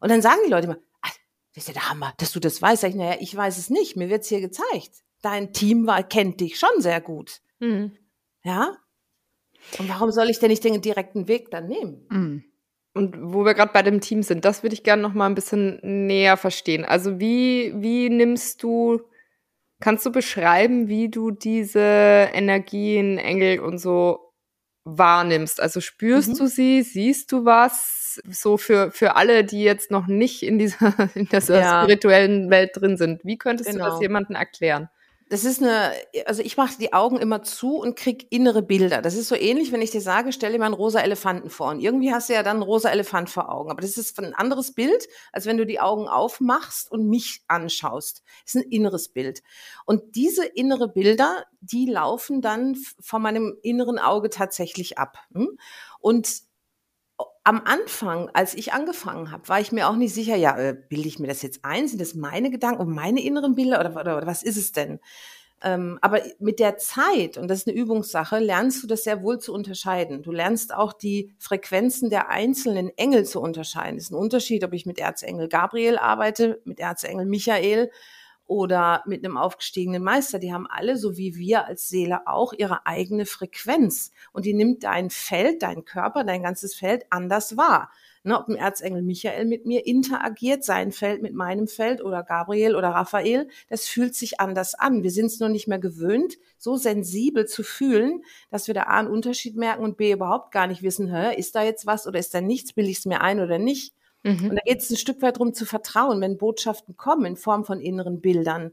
Und 0.00 0.10
dann 0.10 0.22
sagen 0.22 0.40
die 0.44 0.50
Leute 0.50 0.66
immer, 0.66 0.78
ah, 1.02 1.10
das 1.54 1.64
ist 1.64 1.68
ja 1.68 1.74
der 1.74 1.90
Hammer, 1.90 2.14
dass 2.18 2.32
du 2.32 2.40
das 2.40 2.62
weißt. 2.62 2.82
Sag 2.82 2.90
ich, 2.90 2.96
naja, 2.96 3.16
ich 3.20 3.34
weiß 3.34 3.58
es 3.58 3.70
nicht, 3.70 3.96
mir 3.96 4.10
wird's 4.10 4.28
hier 4.28 4.40
gezeigt. 4.40 5.02
Dein 5.22 5.52
Team 5.52 5.86
war, 5.86 6.02
kennt 6.02 6.40
dich 6.40 6.58
schon 6.58 6.80
sehr 6.80 7.00
gut. 7.00 7.40
Mhm. 7.58 7.96
Ja? 8.44 8.76
Und 9.78 9.88
warum 9.88 10.10
soll 10.10 10.30
ich 10.30 10.38
denn 10.38 10.50
nicht 10.50 10.62
den 10.62 10.80
direkten 10.80 11.26
Weg 11.26 11.50
dann 11.50 11.66
nehmen? 11.66 12.06
Mhm. 12.10 12.44
Und 12.92 13.16
wo 13.20 13.44
wir 13.44 13.54
gerade 13.54 13.72
bei 13.72 13.82
dem 13.82 14.00
Team 14.00 14.22
sind, 14.22 14.44
das 14.44 14.62
würde 14.62 14.74
ich 14.74 14.84
gerne 14.84 15.02
noch 15.02 15.14
mal 15.14 15.26
ein 15.26 15.34
bisschen 15.34 15.80
näher 15.82 16.36
verstehen. 16.36 16.84
Also 16.84 17.18
wie, 17.18 17.72
wie 17.76 18.08
nimmst 18.08 18.62
du, 18.62 19.00
kannst 19.80 20.06
du 20.06 20.12
beschreiben, 20.12 20.86
wie 20.86 21.08
du 21.08 21.32
diese 21.32 21.80
Energien, 21.80 23.18
Engel 23.18 23.58
und 23.58 23.78
so 23.78 24.23
wahrnimmst? 24.84 25.60
Also 25.60 25.80
spürst 25.80 26.30
Mhm. 26.30 26.38
du 26.38 26.46
sie, 26.46 26.82
siehst 26.82 27.32
du 27.32 27.44
was? 27.44 28.20
So 28.30 28.56
für, 28.58 28.90
für 28.92 29.16
alle, 29.16 29.44
die 29.44 29.62
jetzt 29.64 29.90
noch 29.90 30.06
nicht 30.06 30.42
in 30.42 30.58
dieser, 30.58 30.76
in 31.16 31.26
dieser 31.28 31.58
Ja. 31.60 31.82
spirituellen 31.82 32.50
Welt 32.50 32.70
drin 32.74 32.96
sind. 32.96 33.24
Wie 33.24 33.38
könntest 33.38 33.70
du 33.70 33.74
Genau. 33.74 33.86
das 33.90 34.00
jemandem 34.00 34.36
erklären? 34.36 34.88
Das 35.34 35.44
ist 35.44 35.60
eine, 35.60 35.92
also 36.26 36.42
ich 36.42 36.56
mache 36.56 36.78
die 36.78 36.92
Augen 36.92 37.16
immer 37.18 37.42
zu 37.42 37.78
und 37.78 37.96
krieg 37.96 38.28
innere 38.30 38.62
Bilder. 38.62 39.02
Das 39.02 39.16
ist 39.16 39.26
so 39.26 39.34
ähnlich, 39.34 39.72
wenn 39.72 39.82
ich 39.82 39.90
dir 39.90 40.00
sage, 40.00 40.30
stell 40.30 40.52
dir 40.52 40.60
mal 40.60 40.66
einen 40.66 40.74
rosa 40.74 41.00
Elefanten 41.00 41.50
vor. 41.50 41.70
Und 41.70 41.80
irgendwie 41.80 42.12
hast 42.12 42.28
du 42.28 42.34
ja 42.34 42.44
dann 42.44 42.58
einen 42.58 42.62
rosa 42.62 42.88
Elefant 42.90 43.28
vor 43.28 43.48
Augen. 43.48 43.72
Aber 43.72 43.80
das 43.80 43.96
ist 43.96 44.16
ein 44.20 44.32
anderes 44.32 44.74
Bild, 44.74 45.08
als 45.32 45.46
wenn 45.46 45.56
du 45.56 45.66
die 45.66 45.80
Augen 45.80 46.06
aufmachst 46.06 46.88
und 46.88 47.08
mich 47.08 47.42
anschaust. 47.48 48.22
Das 48.44 48.54
ist 48.54 48.62
ein 48.62 48.70
inneres 48.70 49.08
Bild. 49.08 49.42
Und 49.86 50.14
diese 50.14 50.44
innere 50.44 50.86
Bilder, 50.86 51.42
die 51.60 51.86
laufen 51.86 52.40
dann 52.40 52.76
von 53.00 53.20
meinem 53.20 53.58
inneren 53.60 53.98
Auge 53.98 54.30
tatsächlich 54.30 54.98
ab. 54.98 55.18
hm? 55.32 55.58
Und 55.98 56.28
am 57.44 57.62
Anfang, 57.64 58.30
als 58.32 58.54
ich 58.54 58.72
angefangen 58.72 59.30
habe, 59.30 59.48
war 59.48 59.60
ich 59.60 59.70
mir 59.70 59.88
auch 59.88 59.96
nicht 59.96 60.14
sicher, 60.14 60.34
ja, 60.34 60.56
äh, 60.56 60.74
bilde 60.74 61.08
ich 61.08 61.18
mir 61.18 61.26
das 61.26 61.42
jetzt 61.42 61.60
ein? 61.62 61.86
Sind 61.86 62.00
das 62.00 62.14
meine 62.14 62.50
Gedanken 62.50 62.80
und 62.80 62.94
meine 62.94 63.22
inneren 63.22 63.54
Bilder 63.54 63.80
oder, 63.80 63.90
oder, 63.90 64.16
oder 64.16 64.26
was 64.26 64.42
ist 64.42 64.56
es 64.56 64.72
denn? 64.72 64.98
Ähm, 65.62 65.98
aber 66.00 66.22
mit 66.38 66.58
der 66.58 66.78
Zeit, 66.78 67.36
und 67.36 67.48
das 67.48 67.60
ist 67.60 67.68
eine 67.68 67.76
Übungssache, 67.76 68.38
lernst 68.38 68.82
du 68.82 68.86
das 68.86 69.04
sehr 69.04 69.22
wohl 69.22 69.38
zu 69.38 69.52
unterscheiden. 69.52 70.22
Du 70.22 70.32
lernst 70.32 70.74
auch 70.74 70.92
die 70.92 71.34
Frequenzen 71.38 72.10
der 72.10 72.30
einzelnen 72.30 72.90
Engel 72.96 73.24
zu 73.24 73.40
unterscheiden. 73.40 73.98
Es 73.98 74.04
ist 74.04 74.10
ein 74.10 74.16
Unterschied, 74.16 74.64
ob 74.64 74.72
ich 74.72 74.86
mit 74.86 74.98
Erzengel 74.98 75.48
Gabriel 75.48 75.98
arbeite, 75.98 76.60
mit 76.64 76.80
Erzengel 76.80 77.26
Michael 77.26 77.90
oder 78.46 79.02
mit 79.06 79.24
einem 79.24 79.36
aufgestiegenen 79.36 80.02
Meister. 80.02 80.38
Die 80.38 80.52
haben 80.52 80.66
alle, 80.68 80.96
so 80.96 81.16
wie 81.16 81.36
wir 81.36 81.66
als 81.66 81.88
Seele 81.88 82.26
auch, 82.26 82.52
ihre 82.52 82.86
eigene 82.86 83.26
Frequenz. 83.26 84.12
Und 84.32 84.44
die 84.44 84.54
nimmt 84.54 84.84
dein 84.84 85.10
Feld, 85.10 85.62
dein 85.62 85.84
Körper, 85.84 86.24
dein 86.24 86.42
ganzes 86.42 86.74
Feld 86.74 87.06
anders 87.10 87.56
wahr. 87.56 87.90
Ne, 88.26 88.38
ob 88.38 88.48
ein 88.48 88.56
Erzengel 88.56 89.02
Michael 89.02 89.44
mit 89.44 89.66
mir 89.66 89.86
interagiert, 89.86 90.64
sein 90.64 90.92
Feld 90.92 91.20
mit 91.20 91.34
meinem 91.34 91.68
Feld 91.68 92.02
oder 92.02 92.22
Gabriel 92.22 92.74
oder 92.74 92.88
Raphael, 92.88 93.48
das 93.68 93.86
fühlt 93.86 94.14
sich 94.14 94.40
anders 94.40 94.74
an. 94.74 95.02
Wir 95.02 95.10
sind 95.10 95.26
es 95.26 95.40
nur 95.40 95.50
nicht 95.50 95.68
mehr 95.68 95.78
gewöhnt, 95.78 96.38
so 96.56 96.76
sensibel 96.76 97.44
zu 97.44 97.62
fühlen, 97.62 98.22
dass 98.50 98.66
wir 98.66 98.72
da 98.72 98.84
A 98.84 99.00
einen 99.00 99.08
Unterschied 99.08 99.56
merken 99.56 99.84
und 99.84 99.98
B 99.98 100.12
überhaupt 100.12 100.52
gar 100.52 100.66
nicht 100.66 100.82
wissen, 100.82 101.14
hä, 101.14 101.38
ist 101.38 101.54
da 101.54 101.62
jetzt 101.62 101.84
was 101.84 102.06
oder 102.06 102.18
ist 102.18 102.32
da 102.32 102.40
nichts, 102.40 102.72
bilde 102.72 102.90
ich 102.90 102.98
es 102.98 103.04
mir 103.04 103.20
ein 103.20 103.40
oder 103.40 103.58
nicht. 103.58 103.94
Mhm. 104.24 104.50
Und 104.50 104.56
da 104.56 104.62
geht 104.64 104.80
es 104.80 104.90
ein 104.90 104.96
Stück 104.96 105.22
weit 105.22 105.36
darum 105.36 105.54
zu 105.54 105.66
vertrauen, 105.66 106.20
wenn 106.20 106.38
Botschaften 106.38 106.96
kommen 106.96 107.24
in 107.24 107.36
Form 107.36 107.64
von 107.64 107.80
inneren 107.80 108.20
Bildern. 108.20 108.72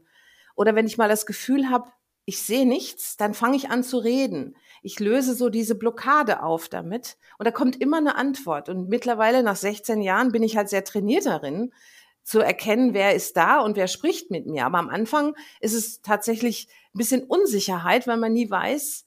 Oder 0.56 0.74
wenn 0.74 0.86
ich 0.86 0.98
mal 0.98 1.08
das 1.08 1.26
Gefühl 1.26 1.70
habe, 1.70 1.90
ich 2.24 2.42
sehe 2.42 2.66
nichts, 2.66 3.16
dann 3.16 3.34
fange 3.34 3.56
ich 3.56 3.70
an 3.70 3.82
zu 3.82 3.98
reden. 3.98 4.56
Ich 4.82 5.00
löse 5.00 5.34
so 5.34 5.48
diese 5.48 5.74
Blockade 5.74 6.42
auf 6.42 6.68
damit. 6.68 7.16
Und 7.38 7.46
da 7.46 7.50
kommt 7.50 7.80
immer 7.80 7.98
eine 7.98 8.16
Antwort. 8.16 8.68
Und 8.68 8.88
mittlerweile 8.88 9.42
nach 9.42 9.56
16 9.56 10.00
Jahren 10.02 10.32
bin 10.32 10.42
ich 10.42 10.56
halt 10.56 10.68
sehr 10.68 10.84
trainiert 10.84 11.26
darin, 11.26 11.72
zu 12.22 12.38
erkennen, 12.38 12.94
wer 12.94 13.14
ist 13.14 13.36
da 13.36 13.60
und 13.60 13.76
wer 13.76 13.88
spricht 13.88 14.30
mit 14.30 14.46
mir. 14.46 14.66
Aber 14.66 14.78
am 14.78 14.88
Anfang 14.88 15.34
ist 15.60 15.74
es 15.74 16.00
tatsächlich 16.02 16.68
ein 16.94 16.98
bisschen 16.98 17.24
Unsicherheit, 17.24 18.06
weil 18.06 18.18
man 18.18 18.32
nie 18.32 18.48
weiß, 18.48 19.06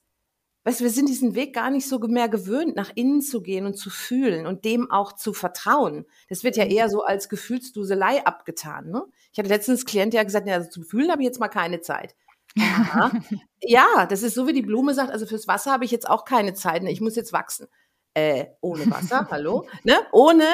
Weißt 0.66 0.80
du, 0.80 0.84
wir 0.84 0.90
sind 0.90 1.08
diesen 1.08 1.36
Weg 1.36 1.54
gar 1.54 1.70
nicht 1.70 1.88
so 1.88 2.00
mehr 2.00 2.28
gewöhnt, 2.28 2.74
nach 2.74 2.90
innen 2.96 3.22
zu 3.22 3.40
gehen 3.40 3.66
und 3.66 3.74
zu 3.74 3.88
fühlen 3.88 4.48
und 4.48 4.64
dem 4.64 4.90
auch 4.90 5.12
zu 5.12 5.32
vertrauen. 5.32 6.06
Das 6.28 6.42
wird 6.42 6.56
ja 6.56 6.64
eher 6.64 6.88
so 6.88 7.04
als 7.04 7.28
Gefühlsduselei 7.28 8.26
abgetan. 8.26 8.90
Ne? 8.90 9.04
Ich 9.32 9.38
hatte 9.38 9.48
letztens 9.48 9.82
einen 9.82 9.86
Klient, 9.86 10.12
der 10.12 10.22
hat 10.22 10.26
gesagt, 10.26 10.48
ja, 10.48 10.54
also 10.54 10.68
zum 10.68 10.82
Fühlen 10.82 11.12
habe 11.12 11.22
ich 11.22 11.26
jetzt 11.26 11.38
mal 11.38 11.46
keine 11.46 11.82
Zeit. 11.82 12.16
Aha. 12.58 13.12
ja, 13.62 14.06
das 14.06 14.24
ist 14.24 14.34
so, 14.34 14.48
wie 14.48 14.52
die 14.52 14.62
Blume 14.62 14.92
sagt, 14.92 15.12
also 15.12 15.24
fürs 15.24 15.46
Wasser 15.46 15.70
habe 15.70 15.84
ich 15.84 15.92
jetzt 15.92 16.10
auch 16.10 16.24
keine 16.24 16.52
Zeit. 16.52 16.82
Ne? 16.82 16.90
Ich 16.90 17.00
muss 17.00 17.14
jetzt 17.14 17.32
wachsen. 17.32 17.68
Äh, 18.14 18.46
ohne 18.60 18.90
Wasser, 18.90 19.28
hallo? 19.30 19.68
Ne? 19.84 19.94
Ohne 20.10 20.48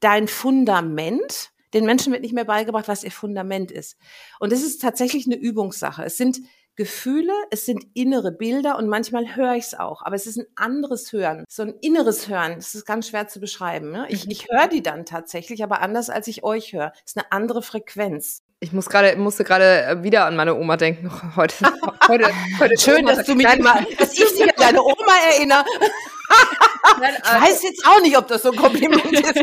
dein 0.00 0.28
Fundament, 0.28 1.52
den 1.72 1.86
Menschen 1.86 2.12
wird 2.12 2.20
nicht 2.20 2.34
mehr 2.34 2.44
beigebracht, 2.44 2.88
was 2.88 3.02
ihr 3.02 3.12
Fundament 3.12 3.70
ist. 3.70 3.96
Und 4.40 4.52
das 4.52 4.60
ist 4.60 4.82
tatsächlich 4.82 5.24
eine 5.24 5.36
Übungssache. 5.36 6.04
Es 6.04 6.18
sind 6.18 6.38
Gefühle, 6.78 7.32
es 7.50 7.66
sind 7.66 7.84
innere 7.94 8.30
Bilder 8.30 8.78
und 8.78 8.86
manchmal 8.86 9.34
höre 9.34 9.54
ich 9.56 9.64
es 9.64 9.74
auch, 9.74 10.02
aber 10.02 10.14
es 10.14 10.28
ist 10.28 10.38
ein 10.38 10.46
anderes 10.54 11.12
Hören. 11.12 11.44
So 11.48 11.62
ein 11.64 11.74
inneres 11.80 12.28
Hören, 12.28 12.54
das 12.54 12.76
ist 12.76 12.86
ganz 12.86 13.08
schwer 13.08 13.26
zu 13.26 13.40
beschreiben. 13.40 13.90
Ne? 13.90 14.06
Ich, 14.10 14.30
ich 14.30 14.46
höre 14.48 14.68
die 14.68 14.80
dann 14.80 15.04
tatsächlich, 15.04 15.64
aber 15.64 15.82
anders 15.82 16.08
als 16.08 16.28
ich 16.28 16.44
euch 16.44 16.72
höre. 16.72 16.92
Es 17.04 17.10
ist 17.10 17.16
eine 17.18 17.32
andere 17.32 17.62
Frequenz. 17.62 18.42
Ich 18.60 18.72
muss 18.72 18.86
gerade, 18.88 19.16
musste 19.16 19.42
gerade 19.42 20.04
wieder 20.04 20.24
an 20.26 20.36
meine 20.36 20.54
Oma 20.54 20.76
denken. 20.76 21.10
Heute, 21.34 21.54
heute, 22.08 22.30
heute 22.60 22.74
ist 22.74 22.84
Schön, 22.84 23.00
Oma- 23.04 23.14
dass 23.16 23.26
du 23.26 23.34
mich 23.34 23.52
immer, 23.52 23.84
dass 23.98 24.12
ich 24.12 24.24
dich 24.34 24.42
an 24.42 24.54
deine 24.56 24.80
Oma 24.80 25.12
erinnere. 25.34 25.64
Ich 27.00 27.42
weiß 27.42 27.62
jetzt 27.62 27.86
auch 27.86 28.00
nicht, 28.02 28.16
ob 28.18 28.28
das 28.28 28.42
so 28.42 28.50
ein 28.50 28.56
Kompliment 28.56 29.04
ist. 29.12 29.36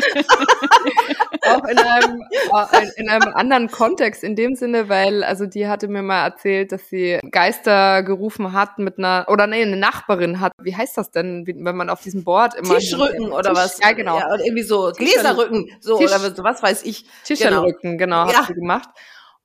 Auch 1.47 1.63
in 1.65 1.77
einem, 1.77 2.21
äh, 2.31 2.87
in 2.97 3.09
einem 3.09 3.33
anderen 3.33 3.69
Kontext 3.71 4.23
in 4.23 4.35
dem 4.35 4.55
Sinne, 4.55 4.89
weil 4.89 5.23
also 5.23 5.45
die 5.45 5.67
hatte 5.67 5.87
mir 5.87 6.01
mal 6.01 6.23
erzählt, 6.25 6.71
dass 6.71 6.89
sie 6.89 7.19
Geister 7.31 8.03
gerufen 8.03 8.53
hat 8.53 8.77
mit 8.79 8.97
einer 8.97 9.25
oder 9.27 9.47
nee, 9.47 9.61
eine 9.61 9.77
Nachbarin 9.77 10.39
hat. 10.39 10.51
Wie 10.61 10.75
heißt 10.75 10.97
das 10.97 11.11
denn, 11.11 11.45
wenn 11.47 11.75
man 11.75 11.89
auf 11.89 12.01
diesem 12.01 12.23
Board 12.23 12.55
immer 12.55 12.77
Tischrücken 12.77 13.31
oder 13.31 13.49
Tisch- 13.53 13.63
was? 13.63 13.79
Ja, 13.79 13.91
genau. 13.93 14.19
Ja, 14.19 14.35
irgendwie 14.37 14.63
so 14.63 14.91
Gläserrücken, 14.95 15.69
so 15.79 15.97
Tisch- 15.97 16.11
oder 16.11 16.33
so, 16.33 16.43
was 16.43 16.61
weiß 16.63 16.83
ich. 16.83 17.05
Tischrücken, 17.23 17.97
genau, 17.97 18.27
Ja. 18.27 18.39
hat 18.39 18.47
sie 18.47 18.53
gemacht. 18.53 18.89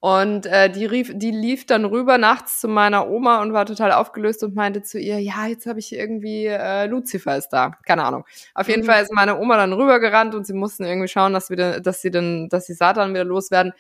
Und 0.03 0.47
äh, 0.47 0.71
die 0.71 0.87
rief, 0.87 1.13
die 1.15 1.31
lief 1.31 1.67
dann 1.67 1.85
rüber 1.85 2.17
nachts 2.17 2.59
zu 2.61 2.69
meiner 2.69 3.09
Oma 3.11 3.43
und 3.43 3.53
war 3.53 3.67
total 3.67 3.93
aufgelöst 3.93 4.43
und 4.43 4.55
meinte 4.55 4.83
zu 4.83 4.99
ihr, 4.99 5.19
ja, 5.21 5.47
jetzt 5.47 5.67
habe 5.67 5.79
ich 5.79 5.93
irgendwie 5.93 6.47
äh, 6.47 6.87
Lucifer 6.87 7.37
ist 7.37 7.51
da, 7.51 7.73
keine 7.87 8.05
Ahnung. 8.05 8.25
Auf 8.55 8.69
jeden 8.69 8.83
Mhm. 8.83 8.87
Fall 8.87 9.03
ist 9.03 9.13
meine 9.13 9.39
Oma 9.39 9.57
dann 9.59 9.75
rübergerannt 9.75 10.35
und 10.35 10.47
sie 10.47 10.55
mussten 10.55 10.85
irgendwie 10.85 11.09
schauen, 11.09 11.35
dass 11.35 11.51
wieder, 11.51 11.81
dass 11.81 12.01
sie 12.01 12.11
dann, 12.11 12.49
dass 12.49 12.67
sie 12.67 12.75
Satan 12.75 13.13
wieder 13.13 13.25
loswerden. 13.25 13.75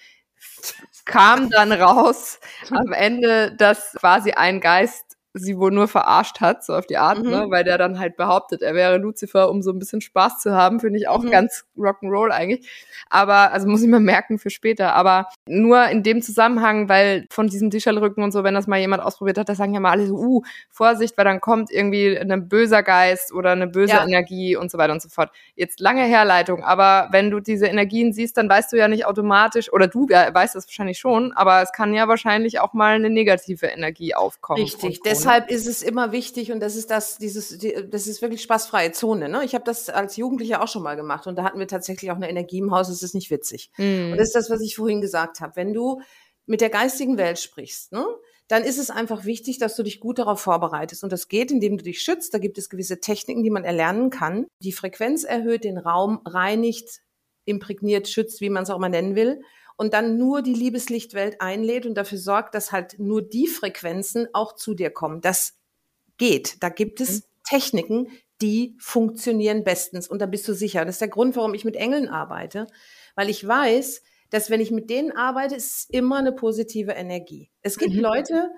Kam 1.06 1.50
dann 1.50 1.72
raus 1.72 2.38
am 2.70 2.92
Ende, 2.92 3.54
dass 3.56 3.94
quasi 3.98 4.32
ein 4.32 4.60
Geist 4.60 5.09
sie 5.34 5.58
wohl 5.58 5.70
nur 5.70 5.86
verarscht 5.88 6.40
hat, 6.40 6.64
so 6.64 6.74
auf 6.74 6.86
die 6.86 6.96
Art, 6.98 7.18
Mhm. 7.22 7.30
ne, 7.30 7.46
weil 7.50 7.62
der 7.64 7.78
dann 7.78 7.98
halt 7.98 8.16
behauptet, 8.16 8.62
er 8.62 8.74
wäre 8.74 8.96
Lucifer, 8.98 9.48
um 9.50 9.62
so 9.62 9.70
ein 9.70 9.78
bisschen 9.78 10.00
Spaß 10.00 10.40
zu 10.40 10.52
haben, 10.52 10.80
finde 10.80 10.98
ich 10.98 11.06
auch 11.08 11.22
Mhm. 11.22 11.30
ganz 11.30 11.64
Rock'n'Roll 11.76 12.30
eigentlich. 12.30 12.68
Aber, 13.10 13.52
also 13.52 13.68
muss 13.68 13.82
ich 13.82 13.88
mal 13.88 14.00
merken 14.00 14.38
für 14.38 14.50
später, 14.50 14.94
aber 14.94 15.28
nur 15.46 15.84
in 15.86 16.02
dem 16.02 16.20
Zusammenhang, 16.22 16.88
weil 16.88 17.26
von 17.30 17.46
diesem 17.46 17.70
Tischlerrücken 17.70 18.22
und 18.24 18.32
so, 18.32 18.42
wenn 18.44 18.54
das 18.54 18.66
mal 18.66 18.78
jemand 18.80 19.02
ausprobiert 19.02 19.38
hat, 19.38 19.48
da 19.48 19.54
sagen 19.54 19.72
ja 19.74 19.80
mal 19.80 19.90
alle 19.92 20.06
so, 20.06 20.14
uh, 20.16 20.42
Vorsicht, 20.70 21.16
weil 21.16 21.24
dann 21.24 21.40
kommt 21.40 21.70
irgendwie 21.70 22.18
ein 22.18 22.48
böser 22.48 22.82
Geist 22.82 23.32
oder 23.32 23.52
eine 23.52 23.66
böse 23.68 23.92
Ja. 23.94 24.04
Energie 24.04 24.56
und 24.56 24.70
so 24.70 24.78
weiter 24.78 24.92
und 24.92 25.02
so 25.02 25.08
fort. 25.08 25.30
Jetzt 25.54 25.80
lange 25.80 26.02
Herleitung, 26.02 26.64
aber 26.64 27.08
wenn 27.12 27.30
du 27.30 27.40
diese 27.40 27.66
Energien 27.66 28.12
siehst, 28.12 28.36
dann 28.36 28.48
weißt 28.48 28.72
du 28.72 28.76
ja 28.76 28.88
nicht 28.88 29.06
automatisch, 29.06 29.72
oder 29.72 29.86
du 29.88 30.06
ja, 30.10 30.32
weißt 30.34 30.54
das 30.54 30.66
wahrscheinlich 30.66 30.98
schon, 30.98 31.32
aber 31.34 31.62
es 31.62 31.72
kann 31.72 31.94
ja 31.94 32.08
wahrscheinlich 32.08 32.60
auch 32.60 32.72
mal 32.72 32.94
eine 32.94 33.10
negative 33.10 33.66
Energie 33.66 34.14
aufkommen. 34.14 34.62
Richtig. 34.62 35.00
Deshalb 35.20 35.50
ist 35.50 35.66
es 35.66 35.82
immer 35.82 36.12
wichtig 36.12 36.50
und 36.50 36.60
das 36.60 36.76
ist 36.76 36.90
das, 36.90 37.18
dieses, 37.18 37.58
die, 37.58 37.74
das 37.88 38.06
ist 38.06 38.22
wirklich 38.22 38.42
spaßfreie 38.42 38.92
Zone. 38.92 39.28
Ne? 39.28 39.44
Ich 39.44 39.54
habe 39.54 39.64
das 39.64 39.90
als 39.90 40.16
Jugendliche 40.16 40.60
auch 40.62 40.68
schon 40.68 40.82
mal 40.82 40.96
gemacht 40.96 41.26
und 41.26 41.36
da 41.36 41.44
hatten 41.44 41.58
wir 41.58 41.68
tatsächlich 41.68 42.10
auch 42.10 42.16
eine 42.16 42.30
Energie 42.30 42.58
im 42.58 42.70
Haus. 42.70 42.88
Das 42.88 43.02
ist 43.02 43.14
nicht 43.14 43.30
witzig. 43.30 43.70
Mhm. 43.76 44.12
Und 44.12 44.18
das 44.18 44.28
ist 44.28 44.34
das, 44.34 44.50
was 44.50 44.60
ich 44.62 44.76
vorhin 44.76 45.00
gesagt 45.00 45.40
habe. 45.40 45.56
Wenn 45.56 45.74
du 45.74 46.00
mit 46.46 46.60
der 46.60 46.70
geistigen 46.70 47.18
Welt 47.18 47.38
sprichst, 47.38 47.92
ne, 47.92 48.04
dann 48.48 48.64
ist 48.64 48.78
es 48.78 48.90
einfach 48.90 49.24
wichtig, 49.26 49.58
dass 49.58 49.76
du 49.76 49.82
dich 49.82 50.00
gut 50.00 50.18
darauf 50.18 50.40
vorbereitest. 50.40 51.04
Und 51.04 51.12
das 51.12 51.28
geht, 51.28 51.52
indem 51.52 51.78
du 51.78 51.84
dich 51.84 52.02
schützt. 52.02 52.34
Da 52.34 52.38
gibt 52.38 52.58
es 52.58 52.68
gewisse 52.68 52.98
Techniken, 52.98 53.44
die 53.44 53.50
man 53.50 53.64
erlernen 53.64 54.10
kann. 54.10 54.46
Die 54.62 54.72
Frequenz 54.72 55.22
erhöht, 55.22 55.62
den 55.64 55.78
Raum 55.78 56.20
reinigt, 56.24 57.02
imprägniert, 57.44 58.08
schützt, 58.08 58.40
wie 58.40 58.50
man 58.50 58.64
es 58.64 58.70
auch 58.70 58.78
mal 58.78 58.88
nennen 58.88 59.14
will. 59.14 59.42
Und 59.80 59.94
dann 59.94 60.18
nur 60.18 60.42
die 60.42 60.52
Liebeslichtwelt 60.52 61.40
einlädt 61.40 61.86
und 61.86 61.94
dafür 61.94 62.18
sorgt, 62.18 62.54
dass 62.54 62.70
halt 62.70 62.98
nur 62.98 63.22
die 63.22 63.46
Frequenzen 63.46 64.28
auch 64.34 64.54
zu 64.54 64.74
dir 64.74 64.90
kommen. 64.90 65.22
Das 65.22 65.54
geht. 66.18 66.62
Da 66.62 66.68
gibt 66.68 67.00
es 67.00 67.20
mhm. 67.20 67.24
Techniken, 67.48 68.08
die 68.42 68.76
funktionieren 68.78 69.64
bestens. 69.64 70.06
Und 70.06 70.20
da 70.20 70.26
bist 70.26 70.46
du 70.46 70.52
sicher. 70.52 70.84
Das 70.84 70.96
ist 70.96 71.00
der 71.00 71.08
Grund, 71.08 71.34
warum 71.34 71.54
ich 71.54 71.64
mit 71.64 71.76
Engeln 71.76 72.08
arbeite. 72.08 72.66
Weil 73.14 73.30
ich 73.30 73.48
weiß, 73.48 74.02
dass 74.28 74.50
wenn 74.50 74.60
ich 74.60 74.70
mit 74.70 74.90
denen 74.90 75.12
arbeite, 75.12 75.54
ist 75.54 75.74
es 75.74 75.84
immer 75.88 76.18
eine 76.18 76.32
positive 76.32 76.92
Energie. 76.92 77.48
Es 77.62 77.78
gibt 77.78 77.94
mhm. 77.94 78.00
Leute, 78.00 78.50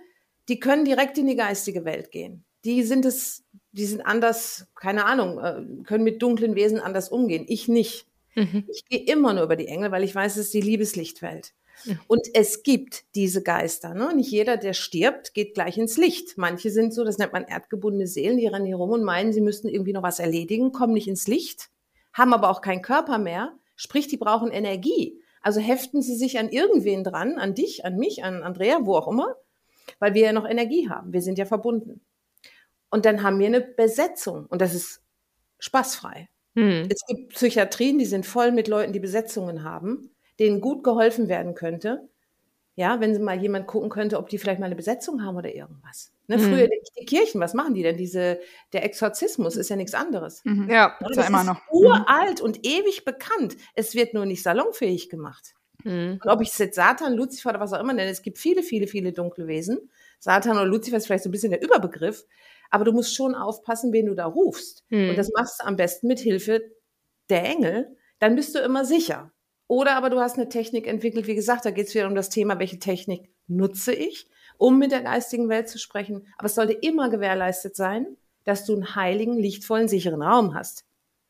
die 0.49 0.59
können 0.59 0.85
direkt 0.85 1.19
in 1.19 1.29
die 1.29 1.37
geistige 1.37 1.85
Welt 1.85 2.11
gehen. 2.11 2.45
Die 2.65 2.83
sind 2.83 3.05
es, 3.05 3.45
die 3.71 3.87
sind 3.87 4.01
anders, 4.01 4.67
keine 4.75 5.05
Ahnung, 5.05 5.39
äh, 5.39 5.85
können 5.85 6.03
mit 6.03 6.21
dunklen 6.21 6.57
Wesen 6.57 6.81
anders 6.81 7.11
umgehen. 7.11 7.45
Ich 7.47 7.69
nicht. 7.69 8.09
Mhm. 8.35 8.65
Ich 8.69 8.85
gehe 8.87 9.05
immer 9.05 9.35
nur 9.35 9.45
über 9.45 9.57
die 9.57 9.69
Engel, 9.69 9.91
weil 9.91 10.05
ich 10.05 10.15
weiß, 10.15 10.37
es 10.37 10.47
ist 10.47 10.55
die 10.55 10.61
Liebeslichtwelt. 10.61 11.53
Mhm. 11.85 12.01
Und 12.07 12.29
es 12.35 12.63
gibt 12.63 13.05
diese 13.15 13.43
Geister. 13.43 13.95
Ne? 13.95 14.15
Nicht 14.15 14.31
jeder, 14.31 14.57
der 14.57 14.73
stirbt, 14.73 15.35
geht 15.35 15.55
gleich 15.55 15.79
ins 15.79 15.97
Licht. 15.97 16.39
Manche 16.39 16.71
sind 16.71 16.95
so, 16.95 17.05
das 17.05 17.19
nennt 17.19 17.33
man 17.33 17.45
erdgebundene 17.45 18.07
Seelen, 18.07 18.39
die 18.39 18.47
rennen 18.47 18.67
hier 18.67 18.77
rum 18.77 18.91
und 18.91 19.05
meinen, 19.05 19.33
sie 19.33 19.41
müssten 19.41 19.69
irgendwie 19.69 19.93
noch 19.93 20.03
was 20.03 20.19
erledigen, 20.19 20.73
kommen 20.73 20.95
nicht 20.95 21.09
ins 21.09 21.27
Licht, 21.29 21.71
haben 22.13 22.33
aber 22.33 22.51
auch 22.51 22.61
keinen 22.61 22.83
Körper 22.83 23.19
mehr. 23.19 23.55
Sprich, 23.77 24.07
die 24.09 24.17
brauchen 24.17 24.51
Energie. 24.51 25.19
Also 25.41 25.61
heften 25.61 26.03
sie 26.03 26.15
sich 26.15 26.39
an 26.39 26.51
irgendwen 26.51 27.03
dran, 27.03 27.39
an 27.39 27.55
dich, 27.55 27.85
an 27.85 27.97
mich, 27.97 28.23
an 28.23 28.43
Andrea, 28.43 28.79
wo 28.83 28.95
auch 28.95 29.09
immer, 29.09 29.37
weil 29.99 30.15
wir 30.15 30.23
ja 30.23 30.33
noch 30.33 30.49
Energie 30.49 30.89
haben. 30.89 31.13
Wir 31.13 31.21
sind 31.21 31.37
ja 31.37 31.47
verbunden. 31.47 32.01
Und 32.91 33.07
dann 33.07 33.23
haben 33.23 33.39
wir 33.39 33.47
eine 33.47 33.61
Besetzung 33.61 34.47
und 34.47 34.61
das 34.61 34.75
ist 34.75 35.03
spaßfrei. 35.59 36.29
Hm. 36.55 36.89
Es 36.91 37.05
gibt 37.07 37.35
Psychiatrien, 37.35 37.99
die 37.99 38.05
sind 38.05 38.27
voll 38.27 38.53
mit 38.53 38.69
Leuten, 38.69 38.93
die 38.93 39.01
Besetzungen 39.01 39.65
haben, 39.65 40.11
denen 40.39 40.61
gut 40.61 40.85
geholfen 40.85 41.29
werden 41.29 41.55
könnte. 41.55 42.09
Ja, 42.75 43.01
wenn 43.01 43.15
sie 43.15 43.21
mal 43.21 43.41
jemand 43.41 43.67
gucken 43.67 43.91
könnte, 43.91 44.19
ob 44.19 44.31
die 44.31 44.39
vielleicht 44.39 44.59
mal 44.59 44.67
eine 44.67 44.77
Besetzung 44.77 45.23
haben 45.23 45.37
oder 45.37 45.55
irgendwas. 45.55 46.13
Ne, 46.27 46.39
mhm. 46.39 46.43
Früher 46.43 46.69
die 46.69 47.05
Kirchen, 47.05 47.41
was 47.41 47.53
machen 47.53 47.75
die 47.75 47.83
denn? 47.83 47.99
Diese, 47.99 48.41
der 48.73 48.85
Exorzismus 48.85 49.57
ist 49.57 49.69
ja 49.69 49.77
nichts 49.77 49.93
anderes. 49.93 50.43
Mhm. 50.45 50.71
Ja, 50.71 50.97
das 51.01 51.19
ist 51.19 51.29
immer 51.29 51.45
noch. 51.45 51.61
Uralt 51.71 52.39
mhm. 52.39 52.47
und 52.47 52.67
ewig 52.67 53.05
bekannt. 53.05 53.57
Es 53.75 53.95
wird 53.95 54.15
nur 54.15 54.25
nicht 54.25 54.43
salonfähig 54.43 55.11
gemacht. 55.11 55.55
Mhm. 55.85 56.19
Und 56.23 56.31
ob 56.31 56.41
ich 56.41 56.49
es 56.49 56.59
jetzt 56.59 56.77
Satan, 56.77 57.15
Luzifer 57.15 57.51
oder 57.51 57.61
was 57.61 57.73
auch 57.75 57.81
immer 57.81 57.93
nenne, 57.93 58.11
es 58.11 58.23
gibt 58.23 58.39
viele, 58.39 58.63
viele, 58.63 58.87
viele 58.87 59.13
dunkle 59.13 59.47
Wesen. 59.47 59.91
Satan 60.19 60.57
oder 60.57 60.65
Luzifer 60.67 60.97
ist 60.97 61.07
vielleicht 61.07 61.25
so 61.25 61.29
ein 61.29 61.33
bisschen 61.33 61.51
der 61.51 61.63
Überbegriff, 61.63 62.25
aber 62.73 62.85
du 62.85 62.93
musst 62.93 63.15
schon 63.15 63.35
aufpassen, 63.35 63.93
wen 63.93 64.07
du 64.07 64.15
da 64.15 64.25
rufst. 64.25 64.83
Und 64.91 65.13
mhm. 65.13 65.17
das 65.17 65.31
machst 65.37 65.61
du 65.61 65.67
am 65.67 65.77
besten 65.77 66.09
mit 66.09 66.19
Hilfe 66.19 66.63
der 67.29 67.45
Engel. 67.45 67.97
Dann 68.19 68.35
bist 68.35 68.55
du 68.55 68.61
immer 68.61 68.85
sicher. 68.85 69.31
Oder 69.69 69.95
aber 69.95 70.09
du 70.11 70.19
hast 70.21 70.37
eine 70.37 70.49
Technik 70.49 70.87
entwickelt, 70.87 71.27
wie 71.27 71.35
gesagt, 71.35 71.67
da 71.67 71.71
geht 71.71 71.89
es 71.89 71.95
wieder 71.95 72.07
um 72.07 72.15
das 72.15 72.31
Thema, 72.31 72.59
welche 72.59 72.79
Technik 72.79 73.31
nutze 73.47 73.93
ich, 73.93 74.27
um 74.57 74.79
mit 74.79 74.91
der 74.91 75.03
geistigen 75.03 75.51
Welt 75.51 75.69
zu 75.69 75.79
sprechen. 75.79 76.27
Aber 76.39 76.47
es 76.47 76.55
sollte 76.55 76.73
immer 76.73 77.11
gewährleistet 77.11 77.77
sein, 77.77 78.17
dass 78.45 78.65
du 78.65 78.73
einen 78.73 78.97
heiligen, 78.97 79.39
lichtvollen, 79.39 79.89
sicheren 79.89 80.23
Raum 80.23 80.55
hast. 80.55 80.85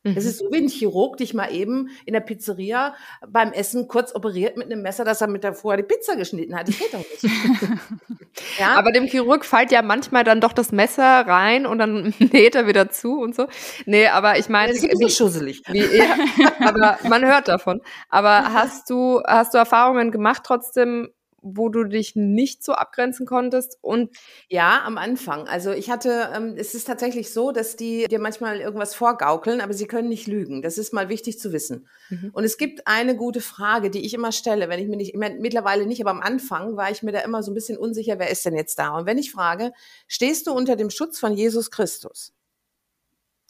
Das 0.05 0.25
mhm. 0.25 0.31
ist 0.31 0.39
so 0.39 0.51
wie 0.51 0.57
ein 0.57 0.69
Chirurg 0.69 1.17
dich 1.17 1.33
mal 1.33 1.53
eben 1.53 1.91
in 2.05 2.13
der 2.13 2.21
Pizzeria 2.21 2.95
beim 3.27 3.53
Essen 3.53 3.87
kurz 3.87 4.13
operiert 4.15 4.57
mit 4.57 4.67
einem 4.67 4.83
Messer, 4.83 5.05
dass 5.05 5.21
er 5.21 5.29
mit 5.29 5.45
der 5.45 5.55
vorher 5.55 5.81
die 5.81 5.87
Pizza 5.87 6.17
geschnitten 6.17 6.57
hat. 6.57 6.67
Das 6.67 6.77
geht 6.77 6.93
doch 6.93 6.99
nicht. 6.99 7.23
ja? 8.59 8.77
Aber 8.77 8.91
dem 8.91 9.07
Chirurg 9.07 9.45
fällt 9.45 9.71
ja 9.71 9.81
manchmal 9.83 10.25
dann 10.25 10.41
doch 10.41 10.53
das 10.53 10.73
Messer 10.73 11.05
rein 11.05 11.67
und 11.67 11.79
dann 11.79 12.15
näht 12.33 12.57
er 12.57 12.67
wieder 12.67 12.91
zu 12.91 13.21
und 13.21 13.37
so. 13.37 13.47
Nee, 13.87 14.09
aber 14.09 14.39
ich 14.39 14.49
meine. 14.49 14.73
Das 14.73 14.83
ist 14.83 14.99
wie 14.99 15.11
schusselig. 15.11 15.63
Wie, 15.69 15.79
ja, 15.79 16.17
aber 16.61 16.99
man 17.09 17.25
hört 17.25 17.47
davon. 17.47 17.81
Aber 18.09 18.53
hast 18.53 18.91
du, 18.91 19.21
hast 19.25 19.55
du 19.55 19.59
Erfahrungen 19.59 20.11
gemacht 20.11 20.43
trotzdem, 20.45 21.11
wo 21.43 21.69
du 21.69 21.85
dich 21.85 22.17
nicht 22.17 22.65
so 22.65 22.73
abgrenzen 22.73 23.27
konntest 23.27 23.79
und 23.81 24.11
ja 24.49 24.83
am 24.85 24.97
Anfang 24.97 25.49
also 25.49 25.73
ich 25.73 25.91
hatte 25.91 26.31
ähm, 26.35 26.55
es 26.57 26.75
ist 26.75 26.87
tatsächlich 26.87 27.33
so 27.33 27.53
dass 27.53 27.77
die 27.77 28.07
dir 28.09 28.21
manchmal 28.21 28.61
irgendwas 28.61 28.95
vorgaukeln 28.95 29.61
aber 29.61 29.75
sie 29.75 29.87
können 29.87 30.09
nicht 30.09 30.27
lügen 30.27 30.63
das 30.63 30.79
ist 30.79 30.93
mal 30.93 31.09
wichtig 31.09 31.39
zu 31.39 31.53
wissen 31.53 31.89
mhm. 32.09 32.31
und 32.33 32.45
es 32.45 32.57
gibt 32.57 32.87
eine 32.87 33.17
gute 33.17 33.41
Frage 33.41 33.91
die 33.91 34.05
ich 34.07 34.15
immer 34.15 34.33
stelle 34.33 34.69
wenn 34.69 34.81
ich 34.81 34.89
mir 34.89 34.97
nicht 34.97 35.15
ich 35.15 35.21
meine, 35.21 35.39
mittlerweile 35.41 35.87
nicht 35.87 36.01
aber 36.01 36.11
am 36.11 36.23
Anfang 36.23 36.77
war 36.77 36.91
ich 36.91 37.03
mir 37.03 37.13
da 37.13 37.21
immer 37.21 37.43
so 37.43 37.51
ein 37.51 37.55
bisschen 37.55 37.77
unsicher 37.77 38.19
wer 38.19 38.31
ist 38.31 38.47
denn 38.47 38.55
jetzt 38.55 38.79
da 38.79 38.97
und 38.97 39.07
wenn 39.07 39.19
ich 39.19 39.33
frage 39.33 39.73
stehst 40.07 40.47
du 40.47 40.53
unter 40.53 40.77
dem 40.77 40.91
Schutz 40.91 41.19
von 41.19 41.35
Jesus 41.35 41.71
Christus 41.71 42.33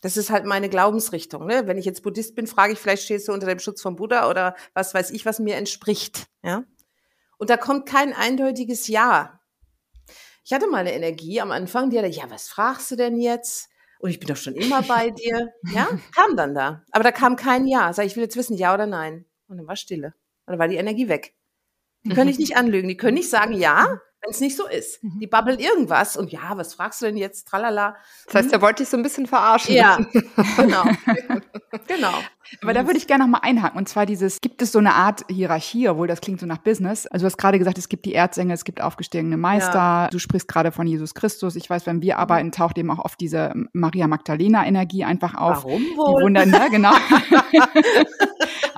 das 0.02 0.16
ist 0.16 0.30
halt 0.30 0.44
meine 0.44 0.68
Glaubensrichtung. 0.68 1.46
Ne? 1.46 1.62
Wenn 1.66 1.78
ich 1.78 1.84
jetzt 1.84 2.02
Buddhist 2.02 2.34
bin, 2.34 2.48
frage 2.48 2.72
ich, 2.74 2.78
vielleicht 2.78 3.04
stehst 3.04 3.28
du 3.28 3.32
unter 3.32 3.46
dem 3.46 3.60
Schutz 3.60 3.80
von 3.80 3.96
Buddha 3.96 4.28
oder 4.28 4.56
was 4.74 4.92
weiß 4.92 5.12
ich, 5.12 5.24
was 5.24 5.38
mir 5.38 5.56
entspricht. 5.56 6.26
Ja? 6.42 6.64
Und 7.42 7.50
da 7.50 7.56
kommt 7.56 7.86
kein 7.86 8.12
eindeutiges 8.12 8.86
Ja. 8.86 9.40
Ich 10.44 10.52
hatte 10.52 10.68
mal 10.68 10.78
eine 10.78 10.94
Energie 10.94 11.40
am 11.40 11.50
Anfang, 11.50 11.90
die 11.90 11.98
hatte, 11.98 12.06
ja, 12.06 12.30
was 12.30 12.46
fragst 12.46 12.92
du 12.92 12.94
denn 12.94 13.16
jetzt? 13.16 13.68
Und 13.98 14.10
ich 14.10 14.20
bin 14.20 14.28
doch 14.28 14.36
schon 14.36 14.54
immer 14.54 14.80
bei 14.82 15.10
dir. 15.18 15.52
Ja, 15.74 15.88
kam 16.14 16.36
dann 16.36 16.54
da. 16.54 16.84
Aber 16.92 17.02
da 17.02 17.10
kam 17.10 17.34
kein 17.34 17.66
Ja. 17.66 17.92
Sag 17.92 18.06
ich, 18.06 18.14
will 18.14 18.22
jetzt 18.22 18.36
wissen, 18.36 18.56
ja 18.56 18.72
oder 18.72 18.86
nein. 18.86 19.24
Und 19.48 19.56
dann 19.56 19.66
war 19.66 19.74
Stille. 19.74 20.14
Und 20.46 20.52
dann 20.52 20.60
war 20.60 20.68
die 20.68 20.76
Energie 20.76 21.08
weg. 21.08 21.34
Die 22.04 22.10
können 22.10 22.30
ich 22.30 22.38
nicht 22.38 22.56
anlügen. 22.56 22.86
Die 22.86 22.96
können 22.96 23.14
nicht 23.14 23.28
sagen 23.28 23.54
Ja, 23.54 24.00
wenn 24.22 24.30
es 24.30 24.38
nicht 24.38 24.56
so 24.56 24.68
ist. 24.68 25.02
Mhm. 25.02 25.18
Die 25.18 25.26
babbeln 25.26 25.58
irgendwas 25.58 26.16
und 26.16 26.30
ja, 26.30 26.56
was 26.56 26.74
fragst 26.74 27.02
du 27.02 27.06
denn 27.06 27.16
jetzt? 27.16 27.48
Tralala. 27.48 27.96
Das 28.26 28.36
heißt, 28.36 28.52
er 28.52 28.58
hm? 28.58 28.62
wollte 28.62 28.84
dich 28.84 28.88
so 28.88 28.96
ein 28.96 29.02
bisschen 29.02 29.26
verarschen. 29.26 29.74
Ja, 29.74 29.96
genau. 30.56 30.84
genau. 31.88 32.14
Aber 32.60 32.74
da 32.74 32.86
würde 32.86 32.98
ich 32.98 33.06
gerne 33.06 33.24
noch 33.24 33.30
mal 33.30 33.40
einhaken. 33.42 33.78
Und 33.78 33.88
zwar 33.88 34.06
dieses, 34.06 34.40
gibt 34.40 34.62
es 34.62 34.72
so 34.72 34.78
eine 34.78 34.94
Art 34.94 35.24
Hierarchie, 35.30 35.88
obwohl 35.88 36.06
das 36.06 36.20
klingt 36.20 36.40
so 36.40 36.46
nach 36.46 36.58
Business. 36.58 37.06
Also 37.06 37.24
du 37.24 37.26
hast 37.26 37.38
gerade 37.38 37.58
gesagt, 37.58 37.78
es 37.78 37.88
gibt 37.88 38.04
die 38.04 38.14
Erzengel, 38.14 38.54
es 38.54 38.64
gibt 38.64 38.80
aufgestiegene 38.80 39.36
Meister. 39.36 39.74
Ja. 39.74 40.08
Du 40.10 40.18
sprichst 40.18 40.48
gerade 40.48 40.72
von 40.72 40.86
Jesus 40.86 41.14
Christus. 41.14 41.56
Ich 41.56 41.68
weiß, 41.68 41.86
wenn 41.86 42.02
wir 42.02 42.18
arbeiten, 42.18 42.52
taucht 42.52 42.78
eben 42.78 42.90
auch 42.90 43.04
oft 43.04 43.20
diese 43.20 43.52
Maria 43.72 44.06
Magdalena 44.06 44.66
Energie 44.66 45.04
einfach 45.04 45.34
auf. 45.34 45.64
Warum 45.64 45.82
wohl? 45.96 46.18
Die 46.18 46.24
Wunder, 46.24 46.46
ne? 46.46 46.68
Genau. 46.70 46.92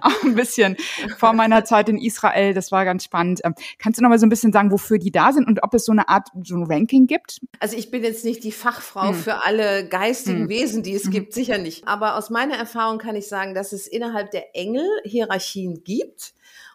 auch 0.05 0.23
ein 0.23 0.35
bisschen 0.35 0.77
vor 1.17 1.33
meiner 1.33 1.65
Zeit 1.65 1.89
in 1.89 1.99
Israel. 1.99 2.55
Das 2.55 2.71
war 2.71 2.85
ganz 2.85 3.05
spannend. 3.05 3.41
Ähm, 3.45 3.55
kannst 3.79 3.99
du 3.99 4.03
noch 4.03 4.11
mal 4.11 4.19
so 4.19 4.27
ein 4.27 4.29
bisschen 4.29 4.53
sagen, 4.53 4.71
wofür 4.71 4.99
die 4.99 5.11
da 5.11 5.33
sind 5.33 5.47
und 5.47 5.63
ob 5.63 5.75
es 5.75 5.85
so 5.85 5.93
eine 5.93 6.09
Art 6.09 6.29
so 6.43 6.57
ein 6.57 6.65
Ranking 6.65 7.07
gibt? 7.07 7.41
Also 7.61 7.77
ich 7.77 7.91
bin 7.91 8.03
jetzt 8.03 8.25
nicht 8.25 8.45
die 8.45 8.53
Fachfrau 8.53 9.09
hm. 9.09 9.15
für 9.15 9.47
alle 9.47 9.89
geistigen 9.89 10.43
hm. 10.43 10.49
Wesen, 10.49 10.83
die 10.83 10.95
es 10.95 11.05
hm. 11.05 11.11
gibt, 11.11 11.33
sicher 11.33 11.59
nicht. 11.59 11.89
Aber 11.89 12.17
aus 12.17 12.31
meiner 12.31 12.57
Erfahrung 12.57 12.99
kann 12.99 13.17
ich 13.17 13.29
sagen, 13.29 13.55
dass 13.55 13.64
es 13.73 13.87
innerhalb 13.87 14.31
der 14.31 14.55
Engel 14.57 14.89
Hierarchien 15.05 15.85
gibt 15.85 16.35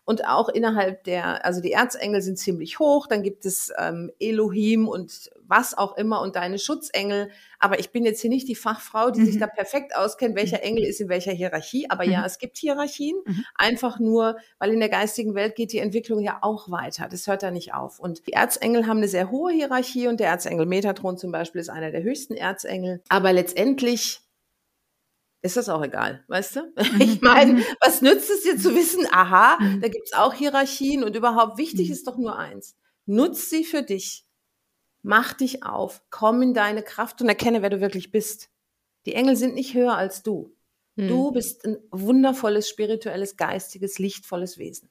und 0.09 0.25
auch 0.25 0.49
innerhalb 0.49 1.03
der, 1.03 1.45
also 1.45 1.61
die 1.61 1.71
Erzengel 1.71 2.23
sind 2.23 2.39
ziemlich 2.39 2.79
hoch, 2.79 3.05
dann 3.05 3.21
gibt 3.21 3.45
es 3.45 3.71
ähm, 3.77 4.11
Elohim 4.19 4.87
und 4.87 5.29
was 5.45 5.77
auch 5.77 5.97
immer 5.97 6.21
und 6.21 6.35
deine 6.35 6.57
Schutzengel. 6.57 7.29
Aber 7.59 7.77
ich 7.77 7.91
bin 7.91 8.05
jetzt 8.05 8.19
hier 8.19 8.31
nicht 8.31 8.47
die 8.47 8.55
Fachfrau, 8.55 9.11
die 9.11 9.21
mhm. 9.21 9.25
sich 9.25 9.37
da 9.37 9.45
perfekt 9.45 9.95
auskennt, 9.95 10.35
welcher 10.35 10.57
mhm. 10.57 10.63
Engel 10.63 10.83
ist 10.85 10.99
in 10.99 11.09
welcher 11.09 11.31
Hierarchie. 11.31 11.91
Aber 11.91 12.07
mhm. 12.07 12.11
ja, 12.11 12.25
es 12.25 12.39
gibt 12.39 12.57
Hierarchien. 12.57 13.17
Mhm. 13.23 13.45
Einfach 13.53 13.99
nur, 13.99 14.37
weil 14.57 14.73
in 14.73 14.79
der 14.79 14.89
geistigen 14.89 15.35
Welt 15.35 15.53
geht 15.53 15.73
die 15.73 15.77
Entwicklung 15.77 16.21
ja 16.21 16.39
auch 16.41 16.71
weiter. 16.71 17.07
Das 17.07 17.27
hört 17.27 17.43
da 17.43 17.51
nicht 17.51 17.75
auf. 17.75 17.99
Und 17.99 18.25
die 18.25 18.33
Erzengel 18.33 18.87
haben 18.87 18.97
eine 18.97 19.07
sehr 19.07 19.29
hohe 19.29 19.51
Hierarchie 19.51 20.07
und 20.07 20.19
der 20.19 20.29
Erzengel 20.29 20.65
Metatron 20.65 21.19
zum 21.19 21.31
Beispiel 21.31 21.61
ist 21.61 21.69
einer 21.69 21.91
der 21.91 22.01
höchsten 22.01 22.33
Erzengel. 22.33 23.03
Aber 23.09 23.31
letztendlich 23.31 24.21
ist 25.41 25.57
das 25.57 25.69
auch 25.69 25.83
egal, 25.83 26.23
weißt 26.27 26.57
du? 26.57 26.73
Mhm. 26.93 27.01
Ich 27.01 27.21
meine, 27.21 27.53
mhm. 27.53 27.63
was 27.81 28.01
nützt 28.01 28.29
es 28.29 28.41
dir 28.43 28.57
zu 28.57 28.75
wissen, 28.75 29.05
aha, 29.11 29.57
mhm. 29.59 29.81
da 29.81 29.87
gibt's 29.87 30.13
auch 30.13 30.33
Hierarchien 30.33 31.03
und 31.03 31.15
überhaupt 31.15 31.57
wichtig 31.57 31.89
ist 31.89 32.07
doch 32.07 32.17
nur 32.17 32.37
eins. 32.37 32.75
Nutz 33.05 33.49
sie 33.49 33.63
für 33.63 33.83
dich. 33.83 34.25
Mach 35.01 35.33
dich 35.33 35.63
auf, 35.63 36.01
komm 36.09 36.41
in 36.41 36.53
deine 36.53 36.83
Kraft 36.83 37.21
und 37.21 37.29
erkenne, 37.29 37.61
wer 37.61 37.69
du 37.69 37.79
wirklich 37.79 38.11
bist. 38.11 38.49
Die 39.05 39.13
Engel 39.13 39.35
sind 39.35 39.55
nicht 39.55 39.73
höher 39.73 39.95
als 39.95 40.23
du. 40.23 40.53
Du 41.07 41.31
bist 41.31 41.65
ein 41.65 41.77
wundervolles, 41.91 42.67
spirituelles, 42.67 43.37
geistiges, 43.37 43.99
lichtvolles 43.99 44.57
Wesen. 44.57 44.89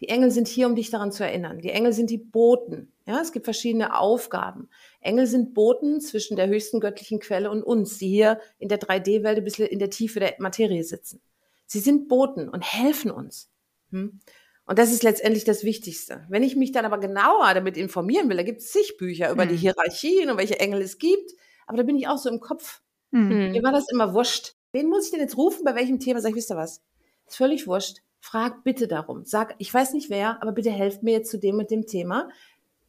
Die 0.00 0.08
Engel 0.08 0.30
sind 0.30 0.48
hier, 0.48 0.66
um 0.66 0.74
dich 0.74 0.90
daran 0.90 1.12
zu 1.12 1.24
erinnern. 1.24 1.60
Die 1.60 1.70
Engel 1.70 1.92
sind 1.92 2.08
die 2.08 2.18
Boten. 2.18 2.92
Ja, 3.06 3.20
es 3.20 3.32
gibt 3.32 3.44
verschiedene 3.44 3.98
Aufgaben. 3.98 4.68
Engel 5.00 5.26
sind 5.26 5.52
Boten 5.52 6.00
zwischen 6.00 6.36
der 6.36 6.48
höchsten 6.48 6.80
göttlichen 6.80 7.20
Quelle 7.20 7.50
und 7.50 7.62
uns, 7.62 7.98
die 7.98 8.08
hier 8.08 8.40
in 8.58 8.68
der 8.68 8.80
3D-Welt 8.80 9.38
ein 9.38 9.44
bisschen 9.44 9.66
in 9.66 9.78
der 9.78 9.90
Tiefe 9.90 10.20
der 10.20 10.34
Materie 10.38 10.84
sitzen. 10.84 11.20
Sie 11.66 11.80
sind 11.80 12.08
Boten 12.08 12.48
und 12.48 12.62
helfen 12.62 13.10
uns. 13.10 13.50
Hm? 13.90 14.20
Und 14.64 14.78
das 14.78 14.92
ist 14.92 15.02
letztendlich 15.02 15.44
das 15.44 15.64
Wichtigste. 15.64 16.24
Wenn 16.28 16.42
ich 16.42 16.56
mich 16.56 16.72
dann 16.72 16.84
aber 16.84 16.98
genauer 16.98 17.52
damit 17.54 17.76
informieren 17.76 18.28
will, 18.28 18.36
da 18.36 18.42
gibt 18.42 18.60
es 18.60 18.70
zig 18.70 18.96
Bücher 18.96 19.30
über 19.30 19.42
hm. 19.42 19.50
die 19.50 19.56
Hierarchien 19.56 20.30
und 20.30 20.38
welche 20.38 20.60
Engel 20.60 20.80
es 20.80 20.98
gibt, 20.98 21.32
aber 21.66 21.76
da 21.78 21.82
bin 21.82 21.96
ich 21.96 22.08
auch 22.08 22.18
so 22.18 22.30
im 22.30 22.40
Kopf. 22.40 22.80
Hm. 23.12 23.50
Mir 23.50 23.62
war 23.62 23.72
das 23.72 23.90
immer 23.90 24.14
wurscht. 24.14 24.54
Wen 24.72 24.88
muss 24.88 25.06
ich 25.06 25.10
denn 25.10 25.20
jetzt 25.20 25.36
rufen, 25.36 25.64
bei 25.64 25.74
welchem 25.74 25.98
Thema? 25.98 26.20
Sag 26.20 26.30
ich, 26.30 26.36
wisst 26.36 26.52
ihr 26.52 26.56
was? 26.56 26.82
Ist 27.26 27.36
völlig 27.36 27.66
wurscht. 27.66 27.98
Frag 28.20 28.64
bitte 28.64 28.86
darum. 28.86 29.24
Sag, 29.24 29.54
ich 29.58 29.72
weiß 29.72 29.92
nicht 29.94 30.10
wer, 30.10 30.42
aber 30.42 30.52
bitte 30.52 30.70
helft 30.70 31.02
mir 31.02 31.12
jetzt 31.12 31.30
zu 31.30 31.38
dem 31.38 31.58
und 31.58 31.70
dem 31.70 31.86
Thema 31.86 32.28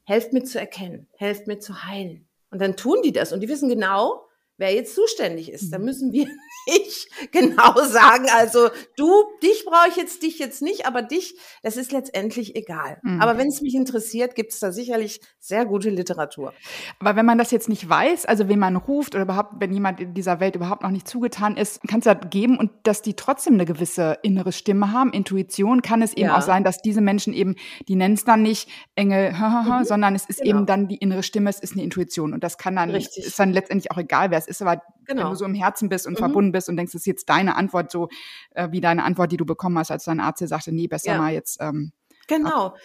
helft 0.03 0.33
mir 0.33 0.43
zu 0.43 0.59
erkennen, 0.59 1.07
helft 1.15 1.47
mir 1.47 1.59
zu 1.59 1.85
heilen. 1.85 2.27
Und 2.49 2.61
dann 2.61 2.75
tun 2.75 3.01
die 3.03 3.13
das 3.13 3.31
und 3.31 3.39
die 3.39 3.49
wissen 3.49 3.69
genau, 3.69 4.25
wer 4.61 4.73
jetzt 4.73 4.95
zuständig 4.95 5.51
ist. 5.51 5.73
Da 5.73 5.79
mhm. 5.79 5.85
müssen 5.85 6.13
wir 6.13 6.27
nicht 6.67 7.09
genau 7.31 7.73
sagen, 7.83 8.27
also 8.37 8.69
du, 8.95 9.11
dich 9.43 9.65
brauche 9.65 9.89
ich 9.89 9.95
jetzt, 9.95 10.23
dich 10.23 10.39
jetzt 10.39 10.61
nicht, 10.61 10.85
aber 10.85 11.01
dich, 11.01 11.35
das 11.63 11.75
ist 11.75 11.91
letztendlich 11.91 12.55
egal. 12.55 12.99
Mhm. 13.01 13.19
Aber 13.19 13.37
wenn 13.37 13.47
es 13.47 13.61
mich 13.61 13.75
interessiert, 13.75 14.35
gibt 14.35 14.53
es 14.53 14.59
da 14.59 14.71
sicherlich 14.71 15.19
sehr 15.39 15.65
gute 15.65 15.89
Literatur. 15.89 16.53
Aber 16.99 17.15
wenn 17.15 17.25
man 17.25 17.37
das 17.37 17.51
jetzt 17.51 17.67
nicht 17.67 17.89
weiß, 17.89 18.25
also 18.25 18.47
wenn 18.47 18.59
man 18.59 18.75
ruft 18.75 19.15
oder 19.15 19.23
überhaupt, 19.23 19.55
wenn 19.59 19.73
jemand 19.73 19.99
in 19.99 20.13
dieser 20.13 20.39
Welt 20.39 20.55
überhaupt 20.55 20.83
noch 20.83 20.91
nicht 20.91 21.07
zugetan 21.07 21.57
ist, 21.57 21.81
kann 21.87 21.99
es 21.99 22.05
ja 22.05 22.13
geben 22.13 22.57
und 22.57 22.71
dass 22.83 23.01
die 23.01 23.15
trotzdem 23.15 23.55
eine 23.55 23.65
gewisse 23.65 24.19
innere 24.21 24.51
Stimme 24.51 24.91
haben, 24.91 25.11
Intuition, 25.11 25.81
kann 25.81 26.03
es 26.03 26.13
eben 26.13 26.29
ja. 26.29 26.37
auch 26.37 26.41
sein, 26.41 26.63
dass 26.63 26.81
diese 26.81 27.01
Menschen 27.01 27.33
eben, 27.33 27.55
die 27.87 27.95
nennen 27.95 28.13
es 28.13 28.23
dann 28.23 28.43
nicht 28.43 28.69
Engel, 28.95 29.31
mhm. 29.33 29.83
sondern 29.83 30.13
es 30.13 30.25
ist 30.25 30.41
genau. 30.41 30.57
eben 30.57 30.65
dann 30.67 30.87
die 30.87 30.97
innere 30.97 31.23
Stimme, 31.23 31.49
es 31.49 31.59
ist 31.59 31.73
eine 31.73 31.83
Intuition 31.83 32.33
und 32.33 32.43
das 32.43 32.59
kann 32.59 32.75
dann, 32.75 32.91
Richtig. 32.91 33.25
ist 33.25 33.39
dann 33.39 33.51
letztendlich 33.51 33.91
auch 33.91 33.97
egal, 33.97 34.29
wer 34.29 34.37
es 34.37 34.47
ist, 34.47 34.50
aber 34.59 34.81
genau. 35.05 35.23
wenn 35.23 35.29
du 35.29 35.35
so 35.35 35.45
im 35.45 35.53
Herzen 35.53 35.87
bist 35.87 36.07
und 36.07 36.13
mhm. 36.13 36.17
verbunden 36.17 36.51
bist 36.51 36.67
und 36.67 36.77
denkst, 36.77 36.93
das 36.93 37.01
ist 37.01 37.05
jetzt 37.05 37.29
deine 37.29 37.55
Antwort, 37.55 37.91
so 37.91 38.09
äh, 38.55 38.69
wie 38.71 38.81
deine 38.81 39.03
Antwort, 39.03 39.31
die 39.31 39.37
du 39.37 39.45
bekommen 39.45 39.77
hast, 39.77 39.91
als 39.91 40.05
dein 40.05 40.19
Arzt 40.19 40.41
dir 40.41 40.47
sagte, 40.47 40.71
nee, 40.71 40.87
besser 40.87 41.13
ja. 41.13 41.17
mal 41.17 41.31
jetzt. 41.31 41.59
Ähm, 41.61 41.91
genau. 42.27 42.67
Ab. 42.67 42.77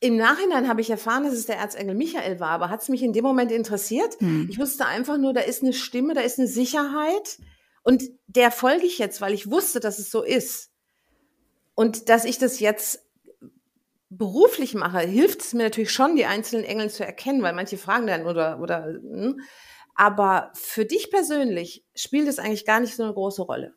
Im 0.00 0.16
Nachhinein 0.16 0.68
habe 0.68 0.80
ich 0.80 0.90
erfahren, 0.90 1.24
dass 1.24 1.32
es 1.34 1.46
der 1.46 1.58
Erzengel 1.58 1.94
Michael 1.94 2.38
war, 2.38 2.50
aber 2.50 2.68
hat 2.68 2.82
es 2.82 2.88
mich 2.88 3.02
in 3.02 3.12
dem 3.12 3.24
Moment 3.24 3.50
interessiert? 3.50 4.16
Hm. 4.20 4.48
Ich 4.50 4.58
wusste 4.58 4.86
einfach 4.86 5.16
nur, 5.16 5.32
da 5.32 5.40
ist 5.40 5.62
eine 5.62 5.72
Stimme, 5.72 6.14
da 6.14 6.20
ist 6.20 6.38
eine 6.38 6.48
Sicherheit 6.48 7.38
und 7.82 8.02
der 8.26 8.50
folge 8.50 8.84
ich 8.84 8.98
jetzt, 8.98 9.20
weil 9.20 9.32
ich 9.32 9.50
wusste, 9.50 9.78
dass 9.78 9.98
es 9.98 10.10
so 10.10 10.22
ist. 10.22 10.72
Und 11.76 12.08
dass 12.08 12.24
ich 12.24 12.38
das 12.38 12.58
jetzt 12.58 13.05
beruflich 14.08 14.74
mache, 14.74 15.00
hilft 15.00 15.40
es 15.40 15.54
mir 15.54 15.64
natürlich 15.64 15.92
schon, 15.92 16.16
die 16.16 16.26
einzelnen 16.26 16.64
Engel 16.64 16.90
zu 16.90 17.04
erkennen, 17.04 17.42
weil 17.42 17.54
manche 17.54 17.76
fragen 17.76 18.06
dann 18.06 18.26
oder, 18.26 18.60
oder, 18.60 18.84
hm, 18.84 19.40
aber 19.94 20.52
für 20.54 20.84
dich 20.84 21.10
persönlich 21.10 21.84
spielt 21.94 22.28
es 22.28 22.38
eigentlich 22.38 22.66
gar 22.66 22.80
nicht 22.80 22.94
so 22.94 23.02
eine 23.02 23.14
große 23.14 23.42
Rolle. 23.42 23.74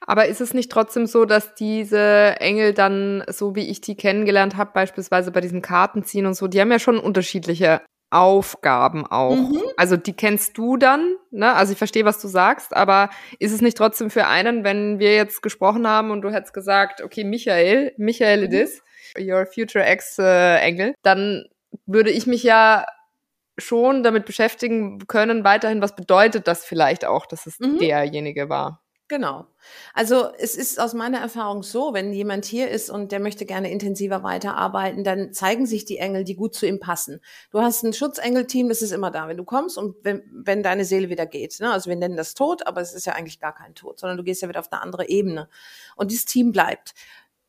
Aber 0.00 0.26
ist 0.26 0.40
es 0.40 0.54
nicht 0.54 0.72
trotzdem 0.72 1.06
so, 1.06 1.26
dass 1.26 1.54
diese 1.54 2.36
Engel 2.40 2.72
dann, 2.72 3.22
so 3.28 3.54
wie 3.54 3.68
ich 3.68 3.80
die 3.80 3.94
kennengelernt 3.94 4.56
habe, 4.56 4.72
beispielsweise 4.72 5.30
bei 5.30 5.40
diesem 5.40 5.62
Kartenziehen 5.62 6.26
und 6.26 6.34
so, 6.34 6.48
die 6.48 6.60
haben 6.60 6.72
ja 6.72 6.78
schon 6.78 6.98
unterschiedliche 6.98 7.82
Aufgaben 8.10 9.06
auch. 9.06 9.36
Mhm. 9.36 9.62
Also 9.76 9.96
die 9.96 10.12
kennst 10.12 10.58
du 10.58 10.76
dann, 10.76 11.14
ne? 11.30 11.54
Also 11.54 11.72
ich 11.72 11.78
verstehe, 11.78 12.04
was 12.04 12.20
du 12.20 12.28
sagst, 12.28 12.74
aber 12.74 13.10
ist 13.38 13.52
es 13.52 13.60
nicht 13.60 13.76
trotzdem 13.76 14.10
für 14.10 14.26
einen, 14.26 14.64
wenn 14.64 14.98
wir 14.98 15.14
jetzt 15.14 15.42
gesprochen 15.42 15.86
haben 15.86 16.10
und 16.10 16.22
du 16.22 16.30
hättest 16.30 16.52
gesagt, 16.52 17.02
okay, 17.02 17.24
Michael, 17.24 17.92
Michael 17.96 18.44
it 18.44 18.50
mhm. 18.50 18.56
is, 18.56 18.82
your 19.18 19.46
future 19.46 19.84
ex-Engel, 19.84 20.90
äh, 20.90 20.94
dann 21.02 21.44
würde 21.86 22.10
ich 22.10 22.26
mich 22.26 22.42
ja 22.42 22.84
schon 23.58 24.02
damit 24.02 24.24
beschäftigen 24.24 25.06
können, 25.06 25.44
weiterhin, 25.44 25.82
was 25.82 25.94
bedeutet 25.94 26.48
das 26.48 26.64
vielleicht 26.64 27.04
auch, 27.04 27.26
dass 27.26 27.46
es 27.46 27.60
mhm. 27.60 27.78
derjenige 27.78 28.48
war. 28.48 28.82
Genau. 29.10 29.48
Also 29.92 30.30
es 30.38 30.54
ist 30.54 30.78
aus 30.78 30.94
meiner 30.94 31.18
Erfahrung 31.18 31.64
so, 31.64 31.92
wenn 31.92 32.12
jemand 32.12 32.44
hier 32.44 32.70
ist 32.70 32.90
und 32.90 33.10
der 33.10 33.18
möchte 33.18 33.44
gerne 33.44 33.68
intensiver 33.68 34.22
weiterarbeiten, 34.22 35.02
dann 35.02 35.32
zeigen 35.32 35.66
sich 35.66 35.84
die 35.84 35.98
Engel, 35.98 36.22
die 36.22 36.36
gut 36.36 36.54
zu 36.54 36.64
ihm 36.64 36.78
passen. 36.78 37.20
Du 37.50 37.60
hast 37.60 37.82
ein 37.82 37.92
Schutzengelteam, 37.92 38.68
das 38.68 38.82
ist 38.82 38.92
immer 38.92 39.10
da, 39.10 39.26
wenn 39.26 39.36
du 39.36 39.42
kommst 39.42 39.78
und 39.78 39.96
wenn, 40.04 40.22
wenn 40.32 40.62
deine 40.62 40.84
Seele 40.84 41.08
wieder 41.08 41.26
geht. 41.26 41.58
Ne? 41.58 41.72
Also 41.72 41.90
wir 41.90 41.96
nennen 41.96 42.16
das 42.16 42.34
Tod, 42.34 42.68
aber 42.68 42.82
es 42.82 42.94
ist 42.94 43.04
ja 43.04 43.14
eigentlich 43.14 43.40
gar 43.40 43.52
kein 43.52 43.74
Tod, 43.74 43.98
sondern 43.98 44.16
du 44.16 44.22
gehst 44.22 44.42
ja 44.42 44.48
wieder 44.48 44.60
auf 44.60 44.70
eine 44.70 44.80
andere 44.80 45.08
Ebene. 45.08 45.48
Und 45.96 46.12
dieses 46.12 46.26
Team 46.26 46.52
bleibt, 46.52 46.94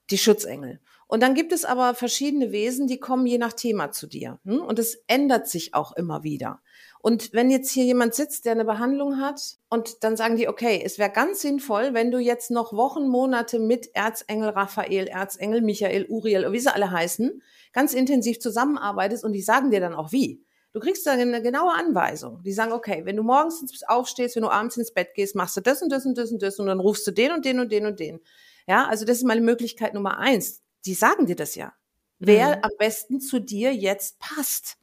die 0.10 0.18
Schutzengel. 0.18 0.80
Und 1.06 1.22
dann 1.22 1.36
gibt 1.36 1.52
es 1.52 1.64
aber 1.64 1.94
verschiedene 1.94 2.52
Wesen, 2.52 2.88
die 2.88 2.98
kommen 2.98 3.28
je 3.28 3.38
nach 3.38 3.54
Thema 3.54 3.92
zu 3.92 4.08
dir. 4.08 4.40
Hm? 4.46 4.62
Und 4.62 4.80
es 4.80 5.04
ändert 5.06 5.48
sich 5.48 5.76
auch 5.76 5.92
immer 5.92 6.24
wieder. 6.24 6.62
Und 7.02 7.34
wenn 7.34 7.50
jetzt 7.50 7.72
hier 7.72 7.84
jemand 7.84 8.14
sitzt, 8.14 8.46
der 8.46 8.52
eine 8.52 8.66
Behandlung 8.66 9.20
hat 9.20 9.58
und 9.70 10.04
dann 10.04 10.16
sagen 10.16 10.36
die, 10.36 10.48
okay, 10.48 10.82
es 10.84 11.00
wäre 11.00 11.10
ganz 11.10 11.42
sinnvoll, 11.42 11.94
wenn 11.94 12.12
du 12.12 12.20
jetzt 12.20 12.52
noch 12.52 12.74
Wochen, 12.74 13.08
Monate 13.08 13.60
mit 13.60 13.96
Erzengel 13.96 14.50
Raphael, 14.50 15.08
Erzengel 15.08 15.62
Michael, 15.62 16.06
Uriel, 16.10 16.52
wie 16.52 16.60
sie 16.60 16.74
alle 16.74 16.92
heißen, 16.92 17.42
ganz 17.74 17.94
intensiv 17.94 18.40
zusammenarbeitest 18.40 19.24
und 19.24 19.34
die 19.34 19.42
sagen 19.42 19.72
dir 19.72 19.80
dann 19.80 19.96
auch 19.96 20.12
wie. 20.12 20.44
Du 20.74 20.80
kriegst 20.80 21.06
dann 21.06 21.20
eine 21.20 21.42
genaue 21.42 21.74
Anweisung. 21.74 22.42
Die 22.44 22.54
sagen, 22.54 22.72
okay, 22.72 23.02
wenn 23.04 23.18
du 23.18 23.24
morgens 23.24 23.84
aufstehst, 23.88 24.36
wenn 24.36 24.44
du 24.44 24.50
abends 24.50 24.78
ins 24.78 24.94
Bett 24.94 25.14
gehst, 25.16 25.36
machst 25.36 25.58
du 25.58 25.62
das 25.62 25.82
und 25.82 25.92
das 25.92 26.06
und 26.06 26.18
das 26.18 26.32
und 26.32 26.42
das 26.42 26.60
und 26.60 26.68
dann 26.68 26.80
rufst 26.80 27.06
du 27.08 27.12
den 27.12 27.32
und 27.32 27.44
den 27.44 27.60
und 27.60 27.72
den 27.72 27.86
und 27.86 28.00
den. 28.00 28.22
Ja, 28.68 28.88
also 28.88 29.04
das 29.06 29.18
ist 29.18 29.24
meine 29.24 29.42
Möglichkeit 29.42 29.94
Nummer 29.94 30.18
eins 30.18 30.62
die 30.86 30.94
sagen 30.94 31.26
dir 31.26 31.36
das 31.36 31.56
ja. 31.56 31.74
Wer 32.20 32.58
mhm. 32.58 32.64
am 32.64 32.72
besten 32.78 33.20
zu 33.20 33.40
dir 33.40 33.74
jetzt 33.74 34.20
passt. 34.20 34.78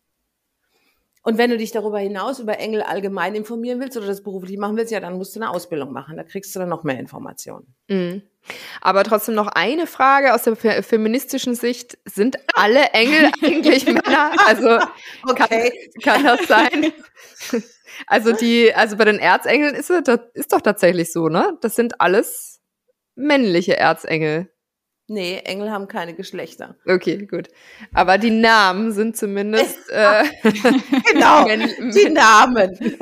Und 1.29 1.37
wenn 1.37 1.51
du 1.51 1.59
dich 1.59 1.73
darüber 1.73 1.99
hinaus 1.99 2.39
über 2.39 2.59
Engel 2.59 2.81
allgemein 2.81 3.35
informieren 3.35 3.81
willst 3.81 3.99
oder 3.99 4.07
das 4.07 4.23
beruflich 4.23 4.57
machen 4.57 4.79
willst, 4.79 4.91
ja, 4.91 4.99
dann 4.99 5.19
musst 5.19 5.37
du 5.37 5.41
eine 5.41 5.51
Ausbildung 5.51 5.93
machen. 5.93 6.17
Da 6.17 6.23
kriegst 6.23 6.55
du 6.55 6.59
dann 6.59 6.71
noch 6.71 6.85
mehr 6.85 6.99
Informationen. 6.99 7.67
Mhm. 7.89 8.23
Aber 8.81 9.05
trotzdem 9.05 9.35
noch 9.35 9.49
eine 9.49 9.87
Frage 9.87 10.33
aus 10.33 10.45
der 10.45 10.57
feministischen 10.57 11.55
Sicht. 11.55 11.99
Sind 12.07 12.39
alle 12.55 12.83
Engel 12.95 13.31
eigentlich 13.45 13.85
Männer? 13.85 14.33
Also 14.47 14.79
okay. 15.29 15.91
kann, 16.03 16.23
kann 16.23 16.25
das 16.25 16.49
sein? 16.49 16.93
Also 18.07 18.33
die, 18.33 18.73
also 18.73 18.97
bei 18.97 19.05
den 19.05 19.19
Erzengeln 19.19 19.75
ist 19.75 19.91
es, 19.91 20.05
das 20.05 20.21
ist 20.35 20.53
doch 20.53 20.61
tatsächlich 20.61 21.13
so, 21.13 21.29
ne? 21.29 21.59
Das 21.63 21.75
sind 21.75 22.01
alles 22.01 22.61
männliche 23.17 23.77
Erzengel. 23.77 24.53
Nee, 25.11 25.41
Engel 25.45 25.71
haben 25.71 25.89
keine 25.89 26.13
Geschlechter. 26.13 26.77
Okay, 26.87 27.25
gut. 27.25 27.49
Aber 27.95 28.19
die 28.19 28.31
Namen 28.31 28.93
sind 28.93 29.17
zumindest. 29.17 29.77
Äh, 29.91 30.25
genau, 31.13 31.47
die 31.95 32.11
Namen. 32.11 32.79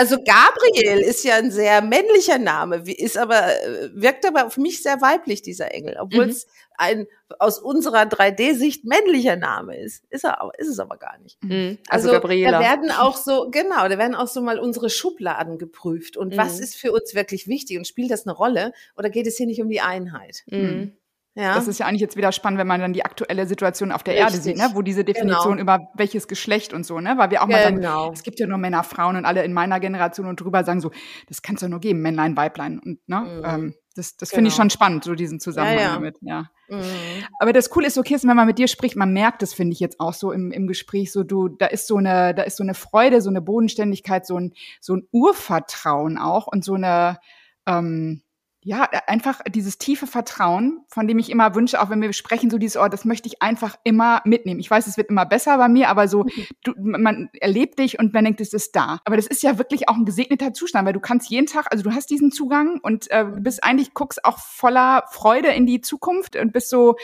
Also 0.00 0.16
Gabriel 0.16 0.98
ist 1.00 1.24
ja 1.24 1.34
ein 1.34 1.50
sehr 1.50 1.82
männlicher 1.82 2.38
Name, 2.38 2.76
ist 2.90 3.18
aber, 3.18 3.48
äh, 3.48 3.90
wirkt 3.92 4.24
aber 4.24 4.46
auf 4.46 4.56
mich 4.56 4.82
sehr 4.82 5.02
weiblich, 5.02 5.42
dieser 5.42 5.74
Engel, 5.74 5.98
obwohl 6.00 6.24
mhm. 6.24 6.30
es 6.30 6.46
ein 6.78 7.06
aus 7.38 7.58
unserer 7.58 8.04
3D-Sicht 8.04 8.86
männlicher 8.86 9.36
Name 9.36 9.78
ist. 9.78 10.02
Ist 10.08 10.24
er 10.24 10.52
ist 10.56 10.68
es 10.68 10.78
aber 10.78 10.96
gar 10.96 11.18
nicht. 11.18 11.36
Mhm. 11.44 11.76
Also, 11.86 12.08
also 12.08 12.18
Gabriela. 12.18 12.52
Da 12.52 12.60
werden 12.60 12.90
auch 12.90 13.18
so, 13.18 13.50
genau, 13.50 13.88
da 13.88 13.98
werden 13.98 14.14
auch 14.14 14.26
so 14.26 14.40
mal 14.40 14.58
unsere 14.58 14.88
Schubladen 14.88 15.58
geprüft. 15.58 16.16
Und 16.16 16.32
mhm. 16.32 16.38
was 16.38 16.60
ist 16.60 16.76
für 16.76 16.92
uns 16.92 17.14
wirklich 17.14 17.46
wichtig 17.46 17.76
und 17.76 17.86
spielt 17.86 18.10
das 18.10 18.26
eine 18.26 18.34
Rolle? 18.34 18.72
Oder 18.96 19.10
geht 19.10 19.26
es 19.26 19.36
hier 19.36 19.46
nicht 19.46 19.60
um 19.60 19.68
die 19.68 19.82
Einheit? 19.82 20.44
Mhm. 20.46 20.96
Ja. 21.34 21.54
Das 21.54 21.68
ist 21.68 21.78
ja 21.78 21.86
eigentlich 21.86 22.00
jetzt 22.00 22.16
wieder 22.16 22.32
spannend, 22.32 22.58
wenn 22.58 22.66
man 22.66 22.80
dann 22.80 22.92
die 22.92 23.04
aktuelle 23.04 23.46
Situation 23.46 23.92
auf 23.92 24.02
der 24.02 24.14
Richtig. 24.14 24.32
Erde 24.32 24.42
sieht, 24.42 24.56
ne? 24.56 24.70
wo 24.74 24.82
diese 24.82 25.04
Definition 25.04 25.58
genau. 25.58 25.62
über 25.62 25.88
welches 25.94 26.26
Geschlecht 26.26 26.72
und 26.72 26.84
so, 26.84 26.98
ne? 26.98 27.14
Weil 27.18 27.30
wir 27.30 27.42
auch 27.42 27.46
mal 27.46 27.62
sagen, 27.62 27.76
genau. 27.76 28.12
es 28.12 28.24
gibt 28.24 28.40
ja 28.40 28.48
nur 28.48 28.58
Männer, 28.58 28.82
Frauen 28.82 29.16
und 29.16 29.24
alle 29.24 29.44
in 29.44 29.52
meiner 29.52 29.78
Generation 29.78 30.26
und 30.26 30.40
drüber 30.40 30.64
sagen 30.64 30.80
so, 30.80 30.90
das 31.28 31.40
kann 31.42 31.54
es 31.54 31.62
ja 31.62 31.68
nur 31.68 31.78
geben, 31.78 32.00
Männlein, 32.00 32.36
Weiblein 32.36 32.80
und 32.80 32.98
ne? 33.08 33.20
Mhm. 33.20 33.42
Ähm, 33.44 33.74
das 33.94 34.16
das 34.16 34.30
genau. 34.30 34.38
finde 34.38 34.48
ich 34.48 34.54
genau. 34.54 34.62
schon 34.62 34.70
spannend, 34.70 35.04
so 35.04 35.14
diesen 35.14 35.38
Zusammenhang 35.38 35.76
ja, 35.76 35.82
ja. 35.82 35.94
damit, 35.94 36.16
ja. 36.20 36.50
Mhm. 36.68 37.24
Aber 37.38 37.52
das 37.52 37.70
Coole 37.70 37.86
ist, 37.86 37.98
okay, 37.98 38.18
wenn 38.20 38.36
man 38.36 38.46
mit 38.46 38.58
dir 38.58 38.68
spricht, 38.68 38.96
man 38.96 39.12
merkt 39.12 39.42
das, 39.42 39.54
finde 39.54 39.72
ich 39.72 39.80
jetzt 39.80 40.00
auch 40.00 40.14
so 40.14 40.32
im, 40.32 40.50
im 40.50 40.66
Gespräch, 40.66 41.12
so 41.12 41.22
du, 41.22 41.48
da 41.48 41.66
ist 41.66 41.86
so 41.86 41.96
eine, 41.96 42.34
da 42.34 42.42
ist 42.42 42.56
so 42.56 42.64
eine 42.64 42.74
Freude, 42.74 43.20
so 43.20 43.30
eine 43.30 43.40
Bodenständigkeit, 43.40 44.26
so 44.26 44.36
ein, 44.36 44.52
so 44.80 44.96
ein 44.96 45.06
Urvertrauen 45.12 46.18
auch 46.18 46.48
und 46.48 46.64
so 46.64 46.74
eine, 46.74 47.18
ähm, 47.66 48.22
ja, 48.62 48.84
äh, 48.90 49.00
einfach 49.06 49.40
dieses 49.48 49.78
tiefe 49.78 50.06
Vertrauen, 50.06 50.84
von 50.88 51.08
dem 51.08 51.18
ich 51.18 51.30
immer 51.30 51.54
wünsche, 51.54 51.80
auch 51.80 51.88
wenn 51.88 52.02
wir 52.02 52.12
sprechen, 52.12 52.50
so 52.50 52.58
dieses, 52.58 52.76
oh, 52.80 52.88
das 52.88 53.04
möchte 53.04 53.26
ich 53.26 53.40
einfach 53.40 53.76
immer 53.84 54.20
mitnehmen. 54.24 54.60
Ich 54.60 54.70
weiß, 54.70 54.86
es 54.86 54.96
wird 54.96 55.08
immer 55.08 55.24
besser 55.24 55.56
bei 55.56 55.68
mir, 55.68 55.88
aber 55.88 56.08
so, 56.08 56.24
mhm. 56.24 56.46
du, 56.64 56.74
man 56.76 57.30
erlebt 57.40 57.78
dich 57.78 57.98
und 57.98 58.12
man 58.12 58.24
denkt, 58.24 58.40
es 58.40 58.52
ist 58.52 58.76
da. 58.76 59.00
Aber 59.04 59.16
das 59.16 59.26
ist 59.26 59.42
ja 59.42 59.58
wirklich 59.58 59.88
auch 59.88 59.96
ein 59.96 60.04
gesegneter 60.04 60.52
Zustand, 60.52 60.86
weil 60.86 60.92
du 60.92 61.00
kannst 61.00 61.30
jeden 61.30 61.46
Tag, 61.46 61.68
also 61.70 61.82
du 61.82 61.92
hast 61.92 62.10
diesen 62.10 62.32
Zugang 62.32 62.80
und 62.82 63.10
äh, 63.10 63.24
bist 63.38 63.64
eigentlich, 63.64 63.94
guckst 63.94 64.24
auch 64.24 64.38
voller 64.38 65.04
Freude 65.10 65.48
in 65.48 65.66
die 65.66 65.80
Zukunft 65.80 66.36
und 66.36 66.52
bist 66.52 66.68
so, 66.68 66.96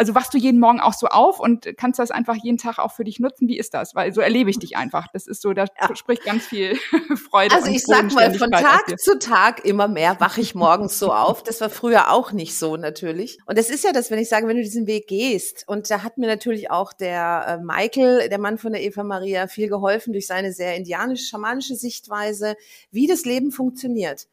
also 0.00 0.14
wachst 0.14 0.32
du 0.32 0.38
jeden 0.38 0.58
Morgen 0.58 0.80
auch 0.80 0.94
so 0.94 1.08
auf 1.08 1.40
und 1.40 1.76
kannst 1.76 1.98
das 1.98 2.10
einfach 2.10 2.34
jeden 2.42 2.56
Tag 2.56 2.78
auch 2.78 2.90
für 2.90 3.04
dich 3.04 3.20
nutzen? 3.20 3.48
Wie 3.48 3.58
ist 3.58 3.74
das? 3.74 3.94
Weil 3.94 4.14
so 4.14 4.22
erlebe 4.22 4.48
ich 4.48 4.58
dich 4.58 4.74
einfach. 4.74 5.08
Das 5.12 5.26
ist 5.26 5.42
so, 5.42 5.52
da 5.52 5.66
ja. 5.78 5.94
spricht 5.94 6.24
ganz 6.24 6.46
viel 6.46 6.74
Freude. 7.28 7.54
Also 7.54 7.70
ich 7.70 7.84
sag 7.84 8.10
mal, 8.14 8.32
von 8.32 8.50
Tag 8.50 8.98
zu 8.98 9.18
Tag 9.18 9.62
immer 9.66 9.88
mehr 9.88 10.18
wache 10.18 10.40
ich 10.40 10.54
morgens 10.54 10.98
so 10.98 11.12
auf. 11.12 11.42
Das 11.42 11.60
war 11.60 11.68
früher 11.68 12.10
auch 12.10 12.32
nicht 12.32 12.56
so 12.56 12.78
natürlich. 12.78 13.40
Und 13.44 13.58
das 13.58 13.68
ist 13.68 13.84
ja 13.84 13.92
das, 13.92 14.10
wenn 14.10 14.18
ich 14.18 14.30
sage, 14.30 14.48
wenn 14.48 14.56
du 14.56 14.62
diesen 14.62 14.86
Weg 14.86 15.06
gehst. 15.06 15.68
Und 15.68 15.90
da 15.90 16.02
hat 16.02 16.16
mir 16.16 16.28
natürlich 16.28 16.70
auch 16.70 16.94
der 16.94 17.58
äh, 17.60 17.62
Michael, 17.62 18.30
der 18.30 18.38
Mann 18.38 18.56
von 18.56 18.72
der 18.72 18.82
Eva 18.82 19.04
Maria, 19.04 19.48
viel 19.48 19.68
geholfen 19.68 20.14
durch 20.14 20.26
seine 20.26 20.54
sehr 20.54 20.76
indianisch-schamanische 20.76 21.74
Sichtweise, 21.74 22.56
wie 22.90 23.06
das 23.06 23.26
Leben 23.26 23.52
funktioniert. 23.52 24.28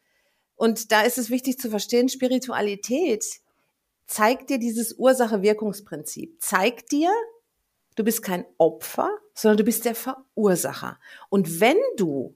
Und 0.55 0.93
da 0.93 1.01
ist 1.01 1.18
es 1.18 1.30
wichtig 1.30 1.59
zu 1.59 1.70
verstehen, 1.70 2.07
Spiritualität 2.07 3.41
zeigt 4.08 4.49
dir 4.49 4.58
dieses 4.58 4.93
Ursache-Wirkungsprinzip. 4.93 6.41
Zeigt 6.41 6.91
dir, 6.91 7.12
du 7.95 8.03
bist 8.03 8.24
kein 8.24 8.45
Opfer, 8.58 9.10
sondern 9.34 9.58
du 9.58 9.64
bist 9.64 9.86
der 9.86 9.95
Verursacher. 9.95 10.99
Und 11.30 11.60
wenn 11.60 11.78
du 11.97 12.36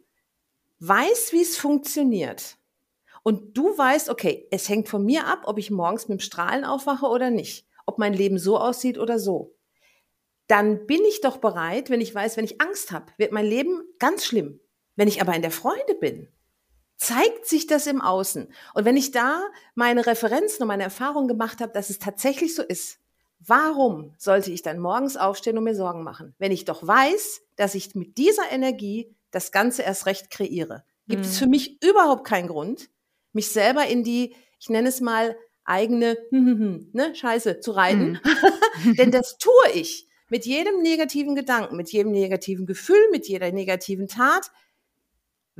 weißt, 0.80 1.34
wie 1.34 1.42
es 1.42 1.58
funktioniert, 1.58 2.58
und 3.24 3.56
du 3.56 3.78
weißt, 3.78 4.10
okay, 4.10 4.48
es 4.50 4.68
hängt 4.68 4.90
von 4.90 5.06
mir 5.06 5.28
ab, 5.28 5.44
ob 5.46 5.60
ich 5.60 5.70
morgens 5.70 6.08
mit 6.08 6.20
dem 6.20 6.24
Strahlen 6.24 6.66
aufwache 6.66 7.06
oder 7.06 7.30
nicht 7.30 7.68
ob 7.86 7.98
mein 7.98 8.14
Leben 8.14 8.40
so 8.40 8.58
aussieht 8.58 8.98
oder 8.98 9.20
so. 9.20 9.54
Dann 10.48 10.86
bin 10.86 11.02
ich 11.08 11.22
doch 11.22 11.38
bereit, 11.38 11.90
wenn 11.90 12.02
ich 12.02 12.14
weiß, 12.14 12.38
wenn 12.38 12.46
ich 12.46 12.62
Angst 12.62 12.92
habe, 12.92 13.12
wird 13.18 13.32
mein 13.32 13.46
Leben 13.46 13.84
ganz 14.00 14.26
schlimm. 14.26 14.60
Wenn 14.96 15.08
ich 15.08 15.22
aber 15.22 15.36
in 15.36 15.42
der 15.42 15.52
Freude 15.52 15.96
bin, 16.00 16.28
zeigt 17.02 17.48
sich 17.48 17.66
das 17.66 17.88
im 17.88 18.00
Außen. 18.00 18.48
Und 18.76 18.86
wenn 18.86 18.96
ich 18.96 19.10
da 19.10 19.44
meine 19.74 20.06
Referenzen 20.06 20.62
und 20.62 20.68
meine 20.68 20.84
Erfahrungen 20.84 21.28
gemacht 21.28 21.60
habe, 21.60 21.74
dass 21.74 21.90
es 21.90 21.98
tatsächlich 21.98 22.54
so 22.54 22.62
ist, 22.62 23.00
warum 23.40 24.14
sollte 24.20 24.52
ich 24.52 24.62
dann 24.62 24.78
morgens 24.78 25.18
aufstehen 25.18 25.58
und 25.58 25.64
mir 25.64 25.74
Sorgen 25.74 26.04
machen, 26.04 26.36
wenn 26.38 26.52
ich 26.52 26.64
doch 26.64 26.86
weiß, 26.86 27.42
dass 27.56 27.74
ich 27.74 27.96
mit 27.96 28.20
dieser 28.20 28.52
Energie 28.52 29.16
das 29.32 29.52
Ganze 29.52 29.82
erst 29.82 30.06
recht 30.06 30.30
kreiere? 30.30 30.84
Gibt 31.08 31.24
mhm. 31.24 31.28
es 31.28 31.40
für 31.40 31.48
mich 31.48 31.84
überhaupt 31.84 32.24
keinen 32.24 32.48
Grund, 32.48 32.92
mich 33.34 33.50
selber 33.50 33.88
in 33.88 34.04
die, 34.04 34.36
ich 34.60 34.70
nenne 34.70 34.90
es 34.90 35.02
mal, 35.02 35.36
eigene 35.64 36.20
ne, 36.32 37.16
Scheiße 37.16 37.62
zu 37.62 37.72
reiten. 37.72 38.20
Mhm. 38.84 38.96
Denn 38.98 39.10
das 39.10 39.40
tue 39.40 39.72
ich 39.74 40.08
mit 40.30 40.46
jedem 40.46 40.84
negativen 40.84 41.34
Gedanken, 41.34 41.78
mit 41.78 41.92
jedem 41.92 42.12
negativen 42.12 42.68
Gefühl, 42.68 43.10
mit 43.12 43.28
jeder 43.28 43.52
negativen 43.52 44.08
Tat. 44.08 44.52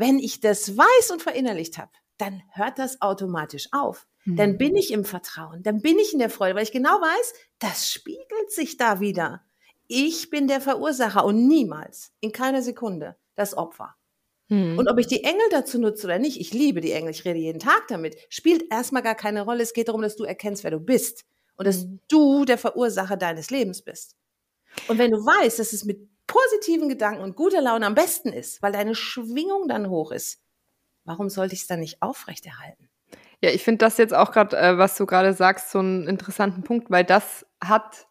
Wenn 0.02 0.18
ich 0.18 0.40
das 0.40 0.76
weiß 0.76 1.12
und 1.12 1.22
verinnerlicht 1.22 1.78
habe, 1.78 1.92
dann 2.18 2.42
hört 2.54 2.80
das 2.80 3.04
automatisch 3.04 3.68
auf. 3.72 4.08
Mhm. 4.26 4.36
Dann 4.36 4.58
bin 4.58 4.76
ich 4.76 4.92
im 4.92 5.06
Vertrauen, 5.06 5.62
dann 5.62 5.80
bin 5.84 6.00
ich 6.00 6.12
in 6.12 6.18
der 6.18 6.32
Freude, 6.32 6.56
weil 6.56 6.64
ich 6.64 6.72
genau 6.72 6.90
weiß, 6.90 7.34
das 7.60 7.92
spiegelt 7.92 8.50
sich 8.50 8.78
da 8.78 9.00
wieder. 9.00 9.46
Ich 9.86 10.32
bin 10.32 10.48
der 10.48 10.60
Verursacher 10.60 11.24
und 11.24 11.48
niemals, 11.48 12.14
in 12.20 12.32
keiner 12.32 12.64
Sekunde, 12.64 13.16
das 13.36 13.56
Opfer. 13.56 13.94
Mhm. 14.48 14.80
Und 14.80 14.88
ob 14.88 14.98
ich 14.98 15.06
die 15.06 15.24
Engel 15.24 15.48
dazu 15.52 15.78
nutze 15.78 16.08
oder 16.08 16.18
nicht, 16.18 16.42
ich 16.42 16.52
liebe 16.52 16.82
die 16.82 16.94
Engel, 16.94 17.12
ich 17.12 17.24
rede 17.24 17.38
jeden 17.38 17.60
Tag 17.60 17.88
damit, 17.88 18.16
spielt 18.30 18.72
erstmal 18.72 19.04
gar 19.04 19.14
keine 19.14 19.44
Rolle. 19.44 19.62
Es 19.62 19.74
geht 19.74 19.88
darum, 19.88 20.02
dass 20.02 20.16
du 20.16 20.24
erkennst, 20.24 20.64
wer 20.64 20.72
du 20.72 20.80
bist 20.80 21.26
und 21.58 21.68
dass 21.68 21.86
mhm. 21.86 22.00
du 22.08 22.44
der 22.46 22.58
Verursacher 22.58 23.18
deines 23.18 23.52
Lebens 23.52 23.84
bist. 23.84 24.16
Und 24.88 24.98
wenn 24.98 25.12
du 25.12 25.18
weißt, 25.18 25.60
dass 25.60 25.74
es 25.74 25.86
mit 25.86 26.10
positiven 26.32 26.88
Gedanken 26.88 27.22
und 27.22 27.36
guter 27.36 27.62
Laune 27.62 27.86
am 27.86 27.94
besten 27.94 28.32
ist, 28.32 28.62
weil 28.62 28.72
deine 28.72 28.96
Schwingung 28.96 29.68
dann 29.68 29.90
hoch 29.90 30.14
ist, 30.14 30.42
warum 31.04 31.30
sollte 31.30 31.56
ich 31.56 31.62
es 31.62 31.68
dann 31.68 31.82
nicht 31.82 32.02
aufrechterhalten? 32.02 32.90
Ja, 33.42 33.50
ich 33.50 33.64
finde 33.64 33.80
das 33.80 33.98
jetzt 33.98 34.14
auch 34.14 34.32
gerade, 34.32 34.58
äh, 34.58 34.78
was 34.78 34.96
du 34.96 35.06
gerade 35.06 35.34
sagst, 35.34 35.72
so 35.72 35.80
einen 35.80 36.08
interessanten 36.08 36.64
Punkt, 36.64 36.90
weil 36.90 37.04
das 37.04 37.46
hat 37.62 38.08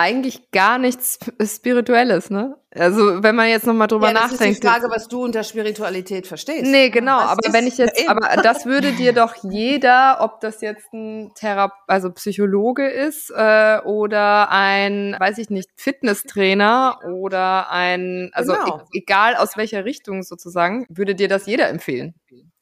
eigentlich 0.00 0.50
gar 0.50 0.78
nichts 0.78 1.18
Spirituelles, 1.42 2.30
ne? 2.30 2.56
Also 2.72 3.22
wenn 3.22 3.34
man 3.34 3.48
jetzt 3.48 3.66
nochmal 3.66 3.88
drüber 3.88 4.08
ja, 4.08 4.12
das 4.14 4.22
nachdenkt. 4.22 4.40
Das 4.40 4.50
ist 4.50 4.62
die 4.62 4.66
Frage, 4.66 4.90
was 4.90 5.08
du 5.08 5.24
unter 5.24 5.42
Spiritualität 5.42 6.26
verstehst. 6.26 6.64
Nee, 6.70 6.90
genau, 6.90 7.18
was 7.18 7.30
aber 7.32 7.52
wenn 7.52 7.66
ich 7.66 7.78
jetzt, 7.78 8.08
aber 8.08 8.36
das 8.42 8.64
würde 8.64 8.92
dir 8.92 9.12
doch 9.12 9.34
jeder, 9.42 10.18
ob 10.20 10.40
das 10.40 10.60
jetzt 10.60 10.92
ein 10.92 11.32
Therape 11.34 11.74
also 11.86 12.10
Psychologe 12.12 12.88
ist 12.88 13.30
äh, 13.30 13.80
oder 13.84 14.50
ein, 14.50 15.16
weiß 15.18 15.38
ich 15.38 15.50
nicht, 15.50 15.68
Fitnesstrainer 15.76 17.00
oder 17.12 17.70
ein, 17.70 18.30
also 18.32 18.52
genau. 18.52 18.82
e 18.92 18.98
egal 18.98 19.36
aus 19.36 19.56
welcher 19.56 19.84
Richtung 19.84 20.22
sozusagen, 20.22 20.86
würde 20.88 21.14
dir 21.14 21.28
das 21.28 21.46
jeder 21.46 21.68
empfehlen. 21.68 22.14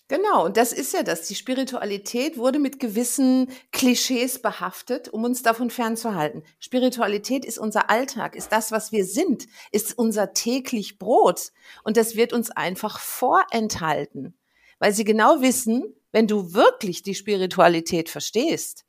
Genau, 0.09 0.47
und 0.47 0.57
das 0.57 0.73
ist 0.73 0.95
ja 0.95 1.03
das. 1.03 1.29
Die 1.29 1.35
Spiritualität 1.35 2.39
wurde 2.39 2.59
mit 2.59 2.81
gewissen 2.81 3.51
Klischees 3.73 4.41
behaftet, 4.41 5.11
um 5.11 5.23
uns 5.25 5.43
davon 5.43 5.69
fernzuhalten. 5.69 6.43
Spiritualität 6.59 7.45
ist 7.45 7.59
unser 7.59 7.91
Alltag, 7.91 8.35
ist 8.35 8.51
das, 8.51 8.73
was 8.73 8.91
wir 8.91 9.05
sind, 9.05 9.47
ist 9.71 9.99
unser 9.99 10.33
täglich 10.33 10.99
Brot. 10.99 11.53
Und 11.85 11.99
das 11.99 12.17
wird 12.17 12.33
uns 12.33 12.51
einfach 12.51 12.99
vorenthalten, 13.01 14.35
weil 14.79 14.95
sie 14.95 15.05
genau 15.05 15.43
wissen, 15.43 15.95
wenn 16.11 16.27
du 16.27 16.55
wirklich 16.55 17.03
die 17.03 17.15
Spiritualität 17.15 18.09
verstehst, 18.09 18.87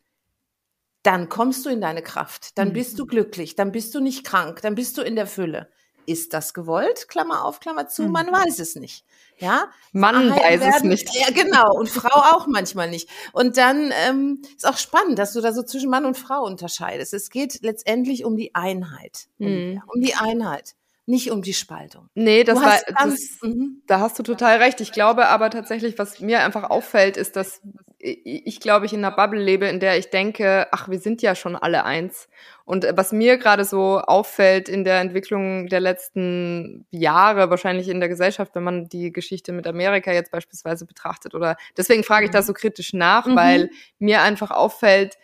dann 1.04 1.28
kommst 1.28 1.66
du 1.66 1.70
in 1.70 1.82
deine 1.82 2.02
Kraft, 2.02 2.58
dann 2.58 2.72
bist 2.72 2.98
du 2.98 3.04
mhm. 3.04 3.10
glücklich, 3.10 3.56
dann 3.56 3.74
bist 3.74 3.94
du 3.94 4.00
nicht 4.00 4.26
krank, 4.26 4.62
dann 4.62 4.76
bist 4.76 4.98
du 4.98 5.02
in 5.02 5.16
der 5.18 5.28
Fülle. 5.28 5.70
Ist 6.10 6.34
das 6.34 6.56
gewollt? 6.56 7.08
Klammer 7.08 7.46
auf, 7.46 7.60
Klammer 7.60 7.88
zu, 7.88 8.08
man 8.08 8.26
mhm. 8.26 8.32
weiß 8.32 8.58
es 8.58 8.76
nicht. 8.76 9.06
Ja, 9.38 9.70
Mann 9.92 10.32
weiß 10.32 10.60
werden, 10.60 10.92
es 10.92 11.06
nicht. 11.06 11.16
Ja, 11.16 11.30
genau. 11.32 11.78
Und 11.78 11.88
Frau 11.88 12.36
auch 12.36 12.48
manchmal 12.48 12.90
nicht. 12.90 13.08
Und 13.32 13.58
dann 13.58 13.94
ähm, 14.08 14.42
ist 14.56 14.68
auch 14.68 14.78
spannend, 14.78 15.20
dass 15.20 15.34
du 15.34 15.42
da 15.42 15.54
so 15.54 15.62
zwischen 15.62 15.92
Mann 15.92 16.06
und 16.06 16.18
Frau 16.18 16.44
unterscheidest. 16.44 17.14
Es 17.14 17.30
geht 17.30 17.62
letztendlich 17.62 18.26
um 18.26 18.38
die 18.38 18.56
Einheit. 18.56 19.28
Mhm. 19.38 19.84
Um 19.86 20.02
die 20.02 20.16
Einheit 20.16 20.74
nicht 21.10 21.32
um 21.32 21.42
die 21.42 21.54
Spaltung. 21.54 22.08
Nee, 22.14 22.44
das 22.44 22.62
war, 22.62 22.78
das, 23.04 23.40
mhm. 23.42 23.82
da 23.88 24.00
hast 24.00 24.20
du 24.20 24.24
total 24.24 24.58
recht. 24.58 24.80
Ich 24.80 24.92
glaube 24.92 25.28
aber 25.28 25.50
tatsächlich, 25.50 25.98
was 25.98 26.20
mir 26.20 26.44
einfach 26.44 26.70
auffällt, 26.70 27.18
ist, 27.18 27.36
dass 27.36 27.62
ich, 27.98 28.62
glaube 28.62 28.86
ich, 28.86 28.94
in 28.94 29.04
einer 29.04 29.14
Bubble 29.14 29.42
lebe, 29.42 29.66
in 29.66 29.82
der 29.82 29.98
ich 29.98 30.10
denke, 30.10 30.68
ach, 30.72 30.88
wir 30.88 31.00
sind 31.00 31.22
ja 31.22 31.36
schon 31.36 31.58
alle 31.58 31.84
eins. 31.84 32.30
Und 32.64 32.88
was 32.94 33.12
mir 33.12 33.38
gerade 33.38 33.66
so 33.66 34.00
auffällt 34.00 34.70
in 34.70 34.86
der 34.86 35.02
Entwicklung 35.02 35.68
der 35.68 35.82
letzten 35.82 36.86
Jahre, 36.92 37.50
wahrscheinlich 37.50 37.90
in 37.90 38.00
der 38.00 38.08
Gesellschaft, 38.08 38.56
wenn 38.56 38.64
man 38.64 38.88
die 38.88 39.12
Geschichte 39.12 39.52
mit 39.52 39.68
Amerika 39.68 40.14
jetzt 40.14 40.32
beispielsweise 40.32 40.86
betrachtet, 40.86 41.34
oder 41.34 41.58
deswegen 41.76 42.04
frage 42.04 42.26
ich 42.26 42.32
da 42.32 42.42
so 42.42 42.54
kritisch 42.54 42.94
nach, 42.94 43.26
mhm. 43.26 43.36
weil 43.36 43.70
mir 43.98 44.22
einfach 44.22 44.52
auffällt, 44.52 45.18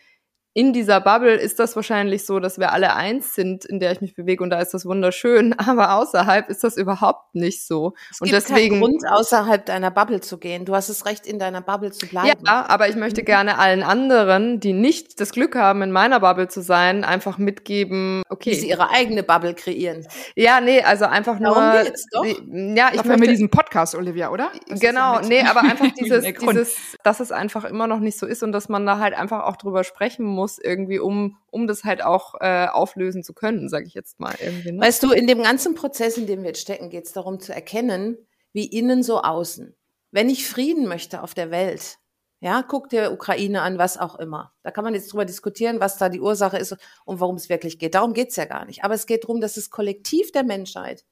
in 0.58 0.72
dieser 0.72 1.01
Bubble 1.01 1.36
ist 1.36 1.60
das 1.60 1.76
wahrscheinlich 1.76 2.26
so, 2.26 2.39
dass 2.39 2.58
wir 2.58 2.72
alle 2.72 2.95
eins 2.95 3.36
sind, 3.36 3.66
in 3.66 3.82
der 3.82 3.91
ich 3.91 3.99
mich 3.99 4.16
bewege 4.16 4.41
und 4.41 4.49
da 4.51 4.62
ist 4.62 4.74
das 4.74 4.86
wunderschön, 4.86 5.53
aber 5.60 5.95
außerhalb 5.95 6.49
ist 6.49 6.64
das 6.64 6.78
überhaupt 6.78 7.36
nicht 7.36 7.68
so. 7.68 7.93
Es 8.10 8.22
und 8.22 8.30
gibt 8.32 8.41
deswegen 8.41 8.80
Grund 8.80 9.03
außerhalb 9.06 9.66
deiner 9.66 9.91
Bubble 9.91 10.22
zu 10.22 10.38
gehen. 10.38 10.64
Du 10.64 10.74
hast 10.74 10.88
es 10.88 11.06
recht 11.06 11.28
in 11.28 11.39
deiner 11.39 11.60
Bubble 11.60 11.91
zu 11.91 12.08
bleiben. 12.08 12.39
Ja, 12.47 12.66
aber 12.70 12.88
ich 12.88 12.95
möchte 12.95 13.24
gerne 13.24 13.58
allen 13.60 13.84
anderen, 13.84 14.62
die 14.62 14.72
nicht 14.72 15.20
das 15.20 15.32
Glück 15.34 15.58
haben 15.58 15.82
in 15.82 15.91
meiner 15.91 16.22
Bubble 16.22 16.47
zu 16.47 16.62
sein, 16.62 17.03
einfach 17.03 17.38
mitgeben, 17.38 18.24
okay, 18.30 18.51
Wie 18.51 18.56
sie 18.56 18.70
ihre 18.70 18.91
eigene 18.91 19.24
Bubble 19.24 19.56
kreieren. 19.56 20.08
Ja, 20.38 20.62
nee, 20.62 20.82
also 20.82 21.03
einfach 21.03 21.38
nur 21.38 21.53
Darum 21.53 21.84
geht's 21.84 22.06
doch. 22.10 22.24
Ja, 22.24 22.91
ich 22.93 23.03
möchte 23.03 23.22
wir 23.24 23.28
diesen 23.28 23.49
Podcast 23.49 23.93
Olivia, 23.93 24.30
oder? 24.30 24.51
Das 24.70 24.80
genau, 24.80 25.20
nee, 25.20 25.41
aber 25.41 25.60
einfach 25.64 25.91
dieses 25.99 26.24
dieses 26.24 26.76
dass 27.03 27.20
es 27.20 27.34
einfach 27.34 27.66
immer 27.66 27.88
noch 27.88 27.99
nicht 27.99 28.18
so 28.18 28.26
ist 28.26 28.41
und 28.41 28.53
dass 28.53 28.70
man 28.70 28.86
da 28.86 28.99
halt 28.99 29.14
einfach 29.16 29.43
auch 29.43 29.58
drüber 29.58 29.84
sprechen 29.84 30.24
muss 30.26 30.45
muss, 30.46 30.60
irgendwie, 30.60 31.00
um, 31.00 31.38
um 31.50 31.66
das 31.66 31.84
halt 31.84 32.04
auch 32.04 32.36
äh, 32.39 32.68
auflösen 32.68 33.24
zu 33.24 33.34
können, 33.34 33.68
sage 33.68 33.88
ich 33.88 33.96
jetzt 33.96 34.20
mal 34.20 34.36
irgendwie. 34.39 34.74
Ne? 34.74 34.82
Weißt 34.82 35.02
du, 35.02 35.12
in 35.12 35.26
dem 35.26 35.41
ganzen 35.41 35.74
Prozess, 35.74 36.20
in 36.20 36.28
dem 36.28 36.41
wir 36.41 36.50
jetzt 36.50 36.62
stecken, 36.62 36.91
geht 36.91 37.06
es 37.06 37.14
darum 37.14 37.39
zu 37.39 37.52
erkennen, 37.52 38.16
wie 38.54 38.68
innen 38.68 39.02
so 39.02 39.22
außen. 39.22 39.76
Wenn 40.12 40.30
ich 40.30 40.48
Frieden 40.48 40.88
möchte 40.88 41.24
auf 41.24 41.34
der 41.34 41.50
Welt, 41.50 41.98
ja, 42.41 42.62
guck 42.62 42.89
dir 42.89 43.12
Ukraine 43.12 43.64
an, 43.64 43.80
was 43.80 43.98
auch 43.98 44.20
immer. 44.20 44.54
Da 44.62 44.70
kann 44.70 44.84
man 44.84 44.93
jetzt 44.93 45.12
drüber 45.12 45.26
diskutieren, 45.26 45.80
was 45.80 45.98
da 45.98 46.10
die 46.10 46.22
Ursache 46.22 46.58
ist 46.58 46.78
und 47.06 47.20
warum 47.20 47.38
es 47.38 47.50
wirklich 47.50 47.80
geht. 47.80 47.96
Darum 47.96 48.14
geht 48.14 48.30
es 48.30 48.36
ja 48.36 48.46
gar 48.46 48.66
nicht. 48.66 48.84
Aber 48.84 48.93
es 48.93 49.08
geht 49.08 49.24
darum, 49.24 49.41
dass 49.41 49.56
das 49.56 49.72
Kollektiv 49.72 50.32
der 50.32 50.43
Menschheit 50.43 51.06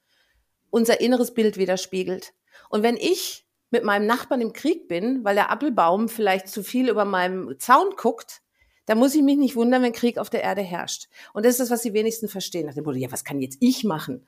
unser 0.69 1.01
inneres 1.01 1.33
Bild 1.33 1.57
widerspiegelt. 1.57 2.33
Und 2.69 2.83
wenn 2.83 2.97
ich 2.97 3.47
mit 3.71 3.83
meinem 3.83 4.05
Nachbarn 4.05 4.41
im 4.41 4.53
Krieg 4.53 4.87
bin, 4.87 5.23
weil 5.23 5.33
der 5.33 5.49
Appelbaum 5.49 6.07
vielleicht 6.07 6.49
zu 6.49 6.61
viel 6.61 6.87
über 6.87 7.03
meinem 7.03 7.57
Zaun 7.57 7.95
guckt, 7.97 8.42
da 8.85 8.95
muss 8.95 9.15
ich 9.15 9.21
mich 9.21 9.37
nicht 9.37 9.55
wundern, 9.55 9.81
wenn 9.81 9.93
Krieg 9.93 10.17
auf 10.17 10.29
der 10.29 10.43
Erde 10.43 10.61
herrscht. 10.61 11.07
Und 11.33 11.45
das 11.45 11.53
ist 11.53 11.59
das, 11.59 11.69
was 11.69 11.81
die 11.81 11.93
wenigsten 11.93 12.27
verstehen. 12.27 12.65
Nach 12.65 12.73
dem 12.73 12.83
Motto, 12.83 12.97
ja, 12.97 13.11
was 13.11 13.23
kann 13.23 13.39
jetzt 13.39 13.57
ich 13.61 13.83
machen? 13.83 14.27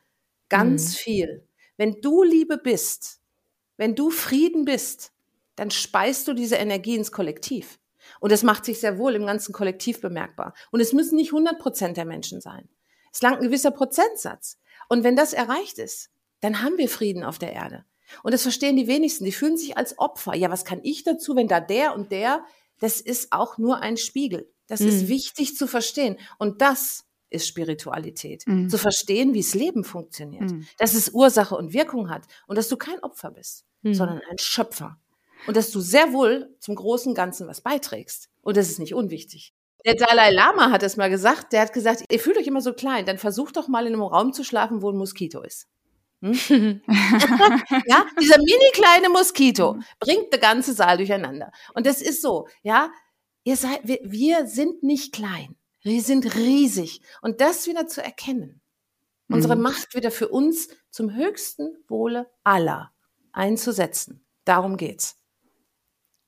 Ganz 0.49 0.93
mhm. 0.93 0.97
viel. 0.97 1.47
Wenn 1.77 2.01
du 2.01 2.23
Liebe 2.23 2.57
bist, 2.57 3.19
wenn 3.77 3.95
du 3.95 4.09
Frieden 4.09 4.65
bist, 4.65 5.11
dann 5.55 5.71
speist 5.71 6.27
du 6.27 6.33
diese 6.33 6.55
Energie 6.55 6.95
ins 6.95 7.11
Kollektiv. 7.11 7.79
Und 8.19 8.31
das 8.31 8.43
macht 8.43 8.65
sich 8.65 8.79
sehr 8.79 8.97
wohl 8.97 9.15
im 9.15 9.25
ganzen 9.25 9.53
Kollektiv 9.53 9.99
bemerkbar. 9.99 10.53
Und 10.71 10.79
es 10.79 10.93
müssen 10.93 11.15
nicht 11.15 11.31
100 11.31 11.59
Prozent 11.59 11.97
der 11.97 12.05
Menschen 12.05 12.39
sein. 12.39 12.69
Es 13.11 13.21
langt 13.21 13.37
ein 13.37 13.47
gewisser 13.47 13.71
Prozentsatz. 13.71 14.59
Und 14.89 15.03
wenn 15.03 15.15
das 15.15 15.33
erreicht 15.33 15.79
ist, 15.79 16.11
dann 16.41 16.61
haben 16.61 16.77
wir 16.77 16.89
Frieden 16.89 17.23
auf 17.23 17.39
der 17.39 17.53
Erde. 17.53 17.85
Und 18.23 18.33
das 18.33 18.43
verstehen 18.43 18.75
die 18.75 18.87
wenigsten. 18.87 19.25
Die 19.25 19.31
fühlen 19.31 19.57
sich 19.57 19.77
als 19.77 19.97
Opfer. 19.97 20.35
Ja, 20.35 20.51
was 20.51 20.65
kann 20.65 20.79
ich 20.83 21.03
dazu, 21.03 21.35
wenn 21.35 21.47
da 21.47 21.59
der 21.59 21.95
und 21.95 22.11
der 22.11 22.45
das 22.79 23.01
ist 23.01 23.31
auch 23.31 23.57
nur 23.57 23.81
ein 23.81 23.97
Spiegel. 23.97 24.51
Das 24.67 24.79
mhm. 24.79 24.87
ist 24.87 25.07
wichtig 25.07 25.55
zu 25.55 25.67
verstehen. 25.67 26.17
Und 26.37 26.61
das 26.61 27.05
ist 27.29 27.47
Spiritualität. 27.47 28.43
Mhm. 28.47 28.69
Zu 28.69 28.77
verstehen, 28.77 29.33
wie 29.33 29.41
das 29.41 29.53
Leben 29.53 29.83
funktioniert. 29.83 30.51
Mhm. 30.51 30.67
Dass 30.77 30.93
es 30.93 31.09
Ursache 31.09 31.55
und 31.55 31.73
Wirkung 31.73 32.09
hat. 32.09 32.23
Und 32.47 32.57
dass 32.57 32.69
du 32.69 32.77
kein 32.77 32.99
Opfer 32.99 33.31
bist, 33.31 33.65
mhm. 33.81 33.93
sondern 33.93 34.21
ein 34.29 34.37
Schöpfer. 34.37 34.99
Und 35.47 35.57
dass 35.57 35.71
du 35.71 35.79
sehr 35.79 36.13
wohl 36.13 36.55
zum 36.59 36.75
großen 36.75 37.13
Ganzen 37.13 37.47
was 37.47 37.61
beiträgst. 37.61 38.29
Und 38.41 38.57
das 38.57 38.69
ist 38.69 38.79
nicht 38.79 38.93
unwichtig. 38.95 39.53
Der 39.85 39.93
Dalai 39.93 40.31
Lama 40.31 40.71
hat 40.71 40.81
es 40.81 40.97
mal 40.97 41.09
gesagt. 41.11 41.53
Der 41.53 41.61
hat 41.61 41.73
gesagt, 41.73 42.03
ihr 42.09 42.19
fühlt 42.19 42.37
euch 42.37 42.47
immer 42.47 42.61
so 42.61 42.73
klein. 42.73 43.05
Dann 43.05 43.19
versucht 43.19 43.57
doch 43.57 43.67
mal 43.67 43.85
in 43.85 43.93
einem 43.93 44.01
Raum 44.01 44.33
zu 44.33 44.43
schlafen, 44.43 44.81
wo 44.81 44.89
ein 44.89 44.97
Moskito 44.97 45.43
ist. 45.43 45.67
Hm? 46.21 46.81
ja, 47.87 48.05
dieser 48.19 48.37
mini 48.37 48.71
kleine 48.73 49.09
Moskito 49.09 49.73
mhm. 49.73 49.83
bringt 49.99 50.31
der 50.31 50.39
ganze 50.39 50.73
Saal 50.73 50.97
durcheinander. 50.97 51.51
Und 51.73 51.85
das 51.85 52.01
ist 52.01 52.21
so, 52.21 52.47
ja, 52.63 52.91
ihr 53.43 53.57
seid, 53.57 53.81
wir, 53.83 53.99
wir 54.03 54.47
sind 54.47 54.83
nicht 54.83 55.13
klein. 55.13 55.55
Wir 55.81 56.01
sind 56.01 56.35
riesig. 56.35 57.01
Und 57.21 57.41
das 57.41 57.67
wieder 57.67 57.87
zu 57.87 58.03
erkennen, 58.03 58.61
mhm. 59.27 59.35
unsere 59.35 59.55
Macht 59.55 59.93
wieder 59.95 60.11
für 60.11 60.29
uns 60.29 60.69
zum 60.89 61.13
höchsten 61.13 61.77
Wohle 61.87 62.29
aller 62.43 62.91
einzusetzen. 63.31 64.25
Darum 64.45 64.77
geht's. 64.77 65.17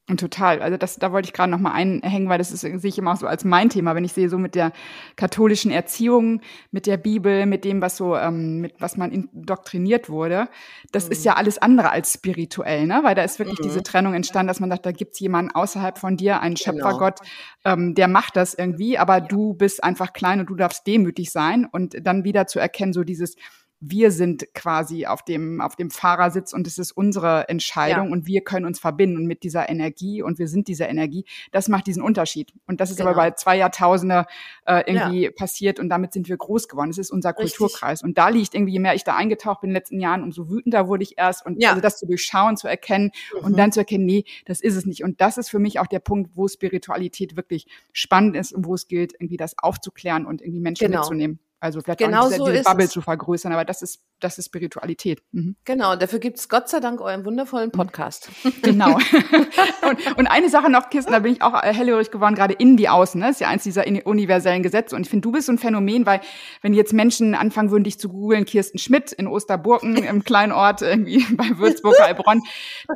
Und 0.09 0.21
total. 0.21 0.61
Also 0.61 0.77
das, 0.77 0.95
da 0.95 1.11
wollte 1.11 1.27
ich 1.27 1.33
gerade 1.33 1.51
noch 1.51 1.59
mal 1.59 1.73
einhängen, 1.73 2.29
weil 2.29 2.37
das 2.37 2.53
ist, 2.53 2.61
sehe 2.61 2.79
ich 2.81 2.97
immer 2.97 3.11
auch 3.11 3.17
so 3.17 3.27
als 3.27 3.43
mein 3.43 3.67
Thema, 3.67 3.93
wenn 3.93 4.05
ich 4.05 4.13
sehe 4.13 4.29
so 4.29 4.37
mit 4.37 4.55
der 4.55 4.71
katholischen 5.17 5.69
Erziehung, 5.69 6.39
mit 6.71 6.87
der 6.87 6.95
Bibel, 6.95 7.45
mit 7.45 7.65
dem, 7.65 7.81
was 7.81 7.97
so, 7.97 8.15
ähm, 8.15 8.61
mit 8.61 8.79
was 8.79 8.95
man 8.95 9.11
indoktriniert 9.11 10.07
wurde. 10.07 10.47
Das 10.93 11.07
mhm. 11.07 11.11
ist 11.11 11.25
ja 11.25 11.33
alles 11.33 11.57
andere 11.57 11.91
als 11.91 12.13
spirituell, 12.13 12.87
ne? 12.87 13.01
Weil 13.03 13.15
da 13.15 13.23
ist 13.23 13.37
wirklich 13.37 13.59
mhm. 13.59 13.63
diese 13.63 13.83
Trennung 13.83 14.13
entstanden, 14.13 14.47
dass 14.47 14.61
man 14.61 14.69
sagt, 14.69 14.85
da 14.85 14.93
gibt's 14.93 15.19
jemanden 15.19 15.51
außerhalb 15.51 15.97
von 15.97 16.15
dir, 16.15 16.39
einen 16.39 16.55
genau. 16.55 16.77
Schöpfergott, 16.77 17.19
genau. 17.19 17.75
ähm, 17.75 17.93
der 17.93 18.07
macht 18.07 18.37
das 18.37 18.53
irgendwie, 18.53 18.97
aber 18.97 19.15
ja. 19.17 19.25
du 19.25 19.55
bist 19.55 19.83
einfach 19.83 20.13
klein 20.13 20.39
und 20.39 20.49
du 20.49 20.55
darfst 20.55 20.87
demütig 20.87 21.31
sein 21.31 21.67
und 21.69 21.97
dann 22.01 22.23
wieder 22.23 22.47
zu 22.47 22.59
erkennen, 22.59 22.93
so 22.93 23.03
dieses 23.03 23.35
wir 23.79 24.11
sind 24.11 24.53
quasi 24.55 25.05
auf 25.05 25.23
dem, 25.23 25.61
auf 25.61 25.75
dem 25.75 25.91
Fahrersitz 25.91 26.51
und 26.51 26.65
es 26.65 26.79
ist 26.79 26.91
unsere 26.91 27.47
Entscheidung 27.47 28.07
ja. 28.07 28.11
und 28.11 28.25
wir 28.25 28.41
können 28.41 28.65
uns 28.65 28.79
verbinden 28.79 29.27
mit 29.27 29.43
dieser 29.43 29.69
Energie 29.69 30.23
und 30.23 30.39
wir 30.39 30.47
sind 30.47 30.67
diese 30.67 30.85
Energie. 30.85 31.25
Das 31.51 31.67
macht 31.67 31.85
diesen 31.85 32.01
Unterschied. 32.01 32.53
Und 32.65 32.81
das 32.81 32.89
ist 32.89 32.97
genau. 32.97 33.11
aber 33.11 33.17
bei 33.17 33.31
zwei 33.31 33.57
Jahrtausende 33.57 34.25
äh, 34.65 34.83
irgendwie 34.87 35.25
ja. 35.25 35.31
passiert 35.31 35.79
und 35.79 35.89
damit 35.89 36.13
sind 36.13 36.27
wir 36.27 36.37
groß 36.37 36.67
geworden. 36.67 36.89
Es 36.89 36.97
ist 36.97 37.11
unser 37.11 37.33
Kulturkreis. 37.33 37.99
Richtig. 37.99 38.07
Und 38.07 38.17
da 38.17 38.29
liegt 38.29 38.55
irgendwie, 38.55 38.73
je 38.73 38.79
mehr 38.79 38.95
ich 38.95 39.03
da 39.03 39.15
eingetaucht 39.15 39.61
bin 39.61 39.69
in 39.69 39.73
den 39.73 39.79
letzten 39.79 39.99
Jahren, 39.99 40.23
umso 40.23 40.49
wütender 40.49 40.87
wurde 40.87 41.03
ich 41.03 41.17
erst 41.17 41.45
und 41.45 41.61
ja. 41.61 41.69
also 41.69 41.81
das 41.81 41.99
zu 41.99 42.07
durchschauen, 42.07 42.57
zu 42.57 42.67
erkennen 42.67 43.11
mhm. 43.33 43.45
und 43.45 43.57
dann 43.59 43.71
zu 43.71 43.79
erkennen, 43.79 44.05
nee, 44.05 44.23
das 44.45 44.59
ist 44.59 44.75
es 44.75 44.85
nicht. 44.87 45.03
Und 45.03 45.21
das 45.21 45.37
ist 45.37 45.49
für 45.49 45.59
mich 45.59 45.79
auch 45.79 45.87
der 45.87 45.99
Punkt, 45.99 46.31
wo 46.33 46.47
Spiritualität 46.47 47.35
wirklich 47.35 47.67
spannend 47.91 48.35
ist 48.35 48.53
und 48.53 48.65
wo 48.65 48.73
es 48.73 48.87
gilt, 48.87 49.13
irgendwie 49.13 49.37
das 49.37 49.55
aufzuklären 49.59 50.25
und 50.25 50.41
irgendwie 50.41 50.61
Menschen 50.61 50.87
genau. 50.87 51.01
mitzunehmen. 51.01 51.39
Also 51.59 51.81
vielleicht 51.81 51.99
genau 51.99 52.21
auch 52.21 52.27
diese, 52.27 52.37
so 52.37 52.47
diese 52.47 52.63
Bubble 52.63 52.85
es. 52.85 52.91
zu 52.91 53.01
vergrößern, 53.01 53.51
aber 53.51 53.65
das 53.65 53.81
ist, 53.81 54.01
das 54.19 54.37
ist 54.37 54.45
Spiritualität. 54.45 55.21
Mhm. 55.31 55.55
Genau, 55.65 55.95
dafür 55.95 56.19
gibt 56.19 56.37
es 56.37 56.49
Gott 56.49 56.69
sei 56.69 56.79
Dank 56.79 57.01
euren 57.01 57.25
wundervollen 57.25 57.71
Podcast. 57.71 58.29
Genau. 58.63 58.95
und, 59.87 60.17
und 60.17 60.27
eine 60.27 60.49
Sache 60.49 60.69
noch, 60.69 60.89
Kirsten, 60.89 61.11
da 61.11 61.19
bin 61.19 61.33
ich 61.33 61.41
auch 61.41 61.61
äh, 61.63 61.73
hellhörig 61.73 62.11
geworden, 62.11 62.35
gerade 62.35 62.53
innen 62.53 62.77
wie 62.77 62.89
außen. 62.89 63.19
Ne? 63.19 63.27
Das 63.27 63.35
ist 63.35 63.41
ja 63.41 63.47
eins 63.47 63.63
dieser 63.63 63.85
universellen 64.05 64.63
Gesetze. 64.63 64.95
Und 64.95 65.03
ich 65.03 65.09
finde, 65.09 65.21
du 65.21 65.31
bist 65.31 65.45
so 65.45 65.53
ein 65.53 65.57
Phänomen, 65.57 66.05
weil 66.05 66.21
wenn 66.61 66.73
jetzt 66.73 66.91
Menschen 66.91 67.35
anfangen 67.35 67.71
würden, 67.71 67.83
dich 67.83 67.99
zu 67.99 68.09
googeln, 68.09 68.45
Kirsten 68.45 68.77
Schmidt 68.77 69.11
in 69.11 69.27
Osterburken, 69.27 69.95
im 70.03 70.23
kleinen 70.23 70.51
Ort 70.51 70.81
irgendwie 70.81 71.25
bei 71.35 71.57
Würzburg, 71.57 71.95
Heilbronn, 71.99 72.41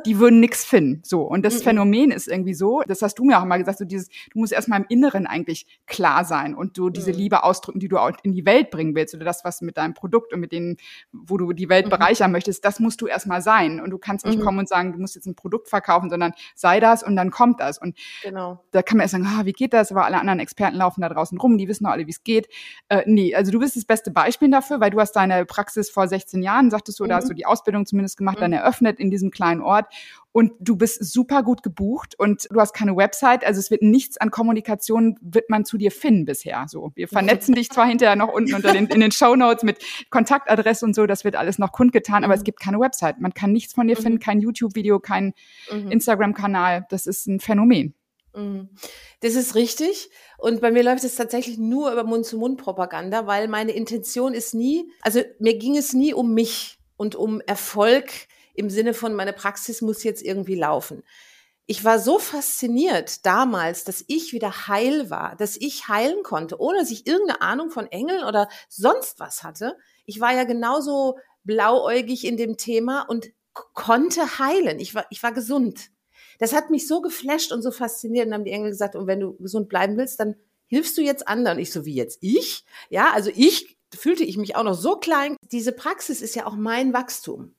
die 0.04 0.18
würden 0.18 0.40
nichts 0.40 0.64
finden. 0.64 1.02
So. 1.04 1.22
Und 1.22 1.44
das 1.44 1.60
mhm. 1.60 1.62
Phänomen 1.62 2.10
ist 2.10 2.28
irgendwie 2.28 2.54
so, 2.54 2.82
das 2.86 3.02
hast 3.02 3.18
du 3.18 3.24
mir 3.24 3.40
auch 3.40 3.44
mal 3.44 3.58
gesagt, 3.58 3.78
so 3.78 3.84
dieses, 3.84 4.08
du 4.08 4.40
musst 4.40 4.52
erstmal 4.52 4.80
im 4.80 4.86
Inneren 4.88 5.26
eigentlich 5.26 5.66
klar 5.86 6.24
sein 6.24 6.54
und 6.54 6.76
du 6.76 6.90
diese 6.90 7.12
mhm. 7.12 7.18
Liebe 7.18 7.44
ausdrücken, 7.44 7.80
die 7.80 7.88
du 7.88 7.98
auch 7.98 8.10
in 8.22 8.32
die 8.32 8.44
Welt 8.44 8.70
bringen 8.70 8.94
willst 8.94 9.14
oder 9.14 9.24
das, 9.24 9.44
was 9.44 9.60
mit 9.60 9.76
deinem 9.76 9.94
Produkt 9.94 10.32
und 10.32 10.40
mit 10.40 10.52
denen, 10.52 10.76
wo 11.12 11.36
du 11.36 11.52
die 11.52 11.68
Welt 11.68 11.86
mhm. 11.86 11.90
bereichern 11.90 12.32
möchtest, 12.32 12.64
das 12.64 12.80
musst 12.80 13.00
du 13.00 13.06
erstmal 13.06 13.42
sein. 13.42 13.80
Und 13.80 13.90
du 13.90 13.98
kannst 13.98 14.24
nicht 14.24 14.38
mhm. 14.38 14.42
kommen 14.42 14.58
und 14.60 14.68
sagen, 14.68 14.92
du 14.92 14.98
musst 14.98 15.14
jetzt 15.14 15.26
ein 15.26 15.34
Produkt 15.34 15.68
verkaufen, 15.68 16.10
sondern 16.10 16.32
sei 16.54 16.80
das 16.80 17.02
und 17.02 17.16
dann 17.16 17.30
kommt 17.30 17.60
das. 17.60 17.78
Und 17.78 17.98
genau. 18.22 18.64
da 18.70 18.82
kann 18.82 18.96
man 18.96 19.04
erst 19.04 19.12
sagen, 19.12 19.26
ah, 19.26 19.44
wie 19.44 19.52
geht 19.52 19.72
das? 19.74 19.90
Aber 19.90 20.04
alle 20.04 20.18
anderen 20.18 20.40
Experten 20.40 20.76
laufen 20.76 21.02
da 21.02 21.08
draußen 21.08 21.38
rum, 21.38 21.58
die 21.58 21.68
wissen 21.68 21.84
doch 21.84 21.90
alle, 21.90 22.06
wie 22.06 22.10
es 22.10 22.24
geht. 22.24 22.48
Äh, 22.88 23.02
nee, 23.06 23.34
also 23.34 23.52
du 23.52 23.58
bist 23.58 23.76
das 23.76 23.84
beste 23.84 24.10
Beispiel 24.10 24.50
dafür, 24.50 24.80
weil 24.80 24.90
du 24.90 25.00
hast 25.00 25.12
deine 25.12 25.44
Praxis 25.44 25.90
vor 25.90 26.08
16 26.08 26.42
Jahren, 26.42 26.70
sagtest 26.70 26.98
du, 26.98 27.04
mhm. 27.04 27.08
da 27.10 27.16
hast 27.16 27.28
du 27.28 27.34
die 27.34 27.46
Ausbildung 27.46 27.86
zumindest 27.86 28.16
gemacht, 28.16 28.40
dann 28.40 28.52
mhm. 28.52 28.58
eröffnet 28.58 28.98
in 28.98 29.10
diesem 29.10 29.30
kleinen 29.30 29.60
Ort 29.60 29.86
und 30.32 30.52
du 30.60 30.76
bist 30.76 31.04
super 31.04 31.42
gut 31.42 31.62
gebucht 31.62 32.14
und 32.18 32.46
du 32.50 32.58
hast 32.58 32.72
keine 32.72 32.96
Website, 32.96 33.44
also 33.44 33.60
es 33.60 33.70
wird 33.70 33.82
nichts 33.82 34.16
an 34.16 34.30
Kommunikation 34.30 35.18
wird 35.20 35.50
man 35.50 35.64
zu 35.64 35.76
dir 35.76 35.90
finden 35.90 36.24
bisher. 36.24 36.64
So, 36.68 36.92
wir 36.94 37.06
vernetzen 37.06 37.54
dich 37.54 37.70
zwar 37.70 37.86
hinterher 37.86 38.16
noch 38.16 38.32
unten 38.32 38.54
unter 38.54 38.72
den 38.72 38.86
in 38.86 39.00
den 39.00 39.12
Show 39.12 39.36
Notes 39.36 39.62
mit 39.62 39.78
Kontaktadresse 40.10 40.84
und 40.84 40.94
so, 40.94 41.06
das 41.06 41.24
wird 41.24 41.36
alles 41.36 41.58
noch 41.58 41.72
kundgetan, 41.72 42.24
aber 42.24 42.34
es 42.34 42.40
mhm. 42.40 42.44
gibt 42.44 42.60
keine 42.60 42.80
Website. 42.80 43.20
Man 43.20 43.34
kann 43.34 43.52
nichts 43.52 43.74
von 43.74 43.86
dir 43.86 43.96
finden, 43.96 44.14
mhm. 44.14 44.20
kein 44.20 44.40
YouTube-Video, 44.40 44.98
kein 45.00 45.34
mhm. 45.70 45.90
Instagram-Kanal. 45.90 46.86
Das 46.88 47.06
ist 47.06 47.26
ein 47.26 47.38
Phänomen. 47.40 47.94
Das 49.20 49.34
ist 49.34 49.54
richtig. 49.54 50.08
Und 50.38 50.62
bei 50.62 50.70
mir 50.70 50.82
läuft 50.82 51.04
es 51.04 51.16
tatsächlich 51.16 51.58
nur 51.58 51.92
über 51.92 52.04
Mund-zu-Mund-Propaganda, 52.04 53.26
weil 53.26 53.46
meine 53.46 53.72
Intention 53.72 54.32
ist 54.32 54.54
nie, 54.54 54.90
also 55.02 55.20
mir 55.38 55.58
ging 55.58 55.76
es 55.76 55.92
nie 55.92 56.14
um 56.14 56.32
mich 56.32 56.78
und 56.96 57.14
um 57.14 57.42
Erfolg 57.42 58.10
im 58.54 58.70
Sinne 58.70 58.94
von, 58.94 59.14
meine 59.14 59.32
Praxis 59.32 59.82
muss 59.82 60.04
jetzt 60.04 60.22
irgendwie 60.22 60.54
laufen. 60.54 61.02
Ich 61.66 61.84
war 61.84 61.98
so 61.98 62.18
fasziniert 62.18 63.24
damals, 63.24 63.84
dass 63.84 64.04
ich 64.08 64.32
wieder 64.32 64.66
heil 64.68 65.10
war, 65.10 65.36
dass 65.36 65.56
ich 65.56 65.88
heilen 65.88 66.22
konnte, 66.22 66.60
ohne 66.60 66.78
dass 66.78 66.90
ich 66.90 67.06
irgendeine 67.06 67.40
Ahnung 67.40 67.70
von 67.70 67.86
Engeln 67.86 68.24
oder 68.24 68.48
sonst 68.68 69.20
was 69.20 69.42
hatte. 69.42 69.76
Ich 70.04 70.20
war 70.20 70.34
ja 70.34 70.44
genauso 70.44 71.18
blauäugig 71.44 72.26
in 72.26 72.36
dem 72.36 72.56
Thema 72.56 73.02
und 73.02 73.30
konnte 73.52 74.38
heilen. 74.38 74.80
Ich 74.80 74.94
war, 74.94 75.06
ich 75.10 75.22
war 75.22 75.32
gesund. 75.32 75.90
Das 76.38 76.52
hat 76.52 76.70
mich 76.70 76.88
so 76.88 77.00
geflasht 77.00 77.52
und 77.52 77.62
so 77.62 77.70
fasziniert. 77.70 78.26
Und 78.26 78.34
haben 78.34 78.44
die 78.44 78.50
Engel 78.50 78.70
gesagt, 78.70 78.96
und 78.96 79.06
wenn 79.06 79.20
du 79.20 79.36
gesund 79.36 79.68
bleiben 79.68 79.96
willst, 79.96 80.18
dann 80.18 80.34
hilfst 80.66 80.96
du 80.98 81.02
jetzt 81.02 81.28
anderen. 81.28 81.58
Ich 81.58 81.70
so, 81.72 81.84
wie 81.84 81.94
jetzt 81.94 82.18
ich? 82.20 82.64
Ja, 82.90 83.12
also 83.12 83.30
ich 83.34 83.76
fühlte 83.94 84.24
ich 84.24 84.36
mich 84.36 84.56
auch 84.56 84.64
noch 84.64 84.74
so 84.74 84.96
klein. 84.96 85.36
Diese 85.52 85.72
Praxis 85.72 86.22
ist 86.22 86.34
ja 86.34 86.46
auch 86.46 86.56
mein 86.56 86.92
Wachstum. 86.92 87.54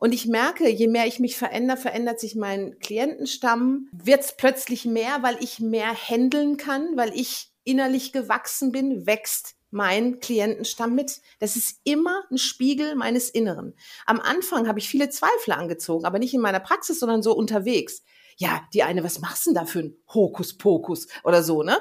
Und 0.00 0.12
ich 0.12 0.26
merke, 0.26 0.66
je 0.68 0.88
mehr 0.88 1.06
ich 1.06 1.20
mich 1.20 1.36
verändere, 1.36 1.76
verändert 1.76 2.18
sich 2.18 2.34
mein 2.34 2.78
Klientenstamm, 2.78 3.90
wird 3.92 4.22
es 4.22 4.34
plötzlich 4.34 4.86
mehr, 4.86 5.22
weil 5.22 5.36
ich 5.40 5.60
mehr 5.60 5.94
handeln 5.94 6.56
kann, 6.56 6.96
weil 6.96 7.12
ich 7.14 7.52
innerlich 7.64 8.10
gewachsen 8.10 8.72
bin, 8.72 9.06
wächst 9.06 9.56
mein 9.70 10.18
Klientenstamm 10.18 10.94
mit. 10.94 11.20
Das 11.38 11.54
ist 11.54 11.80
immer 11.84 12.24
ein 12.30 12.38
Spiegel 12.38 12.96
meines 12.96 13.28
Inneren. 13.28 13.74
Am 14.06 14.20
Anfang 14.20 14.66
habe 14.66 14.78
ich 14.78 14.88
viele 14.88 15.10
Zweifler 15.10 15.58
angezogen, 15.58 16.06
aber 16.06 16.18
nicht 16.18 16.32
in 16.32 16.40
meiner 16.40 16.60
Praxis, 16.60 16.98
sondern 16.98 17.22
so 17.22 17.36
unterwegs. 17.36 18.02
Ja, 18.38 18.62
die 18.72 18.82
eine, 18.82 19.04
was 19.04 19.20
machst 19.20 19.44
du 19.44 19.50
denn 19.50 19.56
da 19.56 19.66
für 19.66 19.80
ein 19.80 19.96
Hokuspokus 20.14 21.08
oder 21.24 21.42
so, 21.42 21.62
ne? 21.62 21.78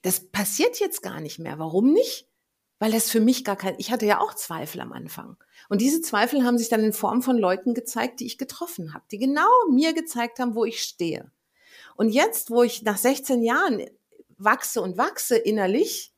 Das 0.00 0.30
passiert 0.30 0.80
jetzt 0.80 1.02
gar 1.02 1.20
nicht 1.20 1.38
mehr. 1.38 1.58
Warum 1.58 1.92
nicht? 1.92 2.28
Weil 2.78 2.92
das 2.92 3.10
für 3.10 3.20
mich 3.20 3.44
gar 3.44 3.56
kein, 3.56 3.74
ich 3.78 3.90
hatte 3.90 4.06
ja 4.06 4.20
auch 4.20 4.34
Zweifel 4.34 4.80
am 4.80 4.92
Anfang. 4.92 5.36
Und 5.68 5.80
diese 5.80 6.00
Zweifel 6.00 6.44
haben 6.44 6.58
sich 6.58 6.68
dann 6.68 6.84
in 6.84 6.92
Form 6.92 7.22
von 7.22 7.36
Leuten 7.36 7.74
gezeigt, 7.74 8.20
die 8.20 8.26
ich 8.26 8.38
getroffen 8.38 8.94
habe, 8.94 9.04
die 9.10 9.18
genau 9.18 9.48
mir 9.70 9.92
gezeigt 9.92 10.38
haben, 10.38 10.54
wo 10.54 10.64
ich 10.64 10.82
stehe. 10.82 11.30
Und 11.96 12.10
jetzt, 12.10 12.50
wo 12.50 12.62
ich 12.62 12.82
nach 12.82 12.96
16 12.96 13.42
Jahren 13.42 13.84
wachse 14.36 14.80
und 14.80 14.96
wachse 14.96 15.36
innerlich, 15.36 16.12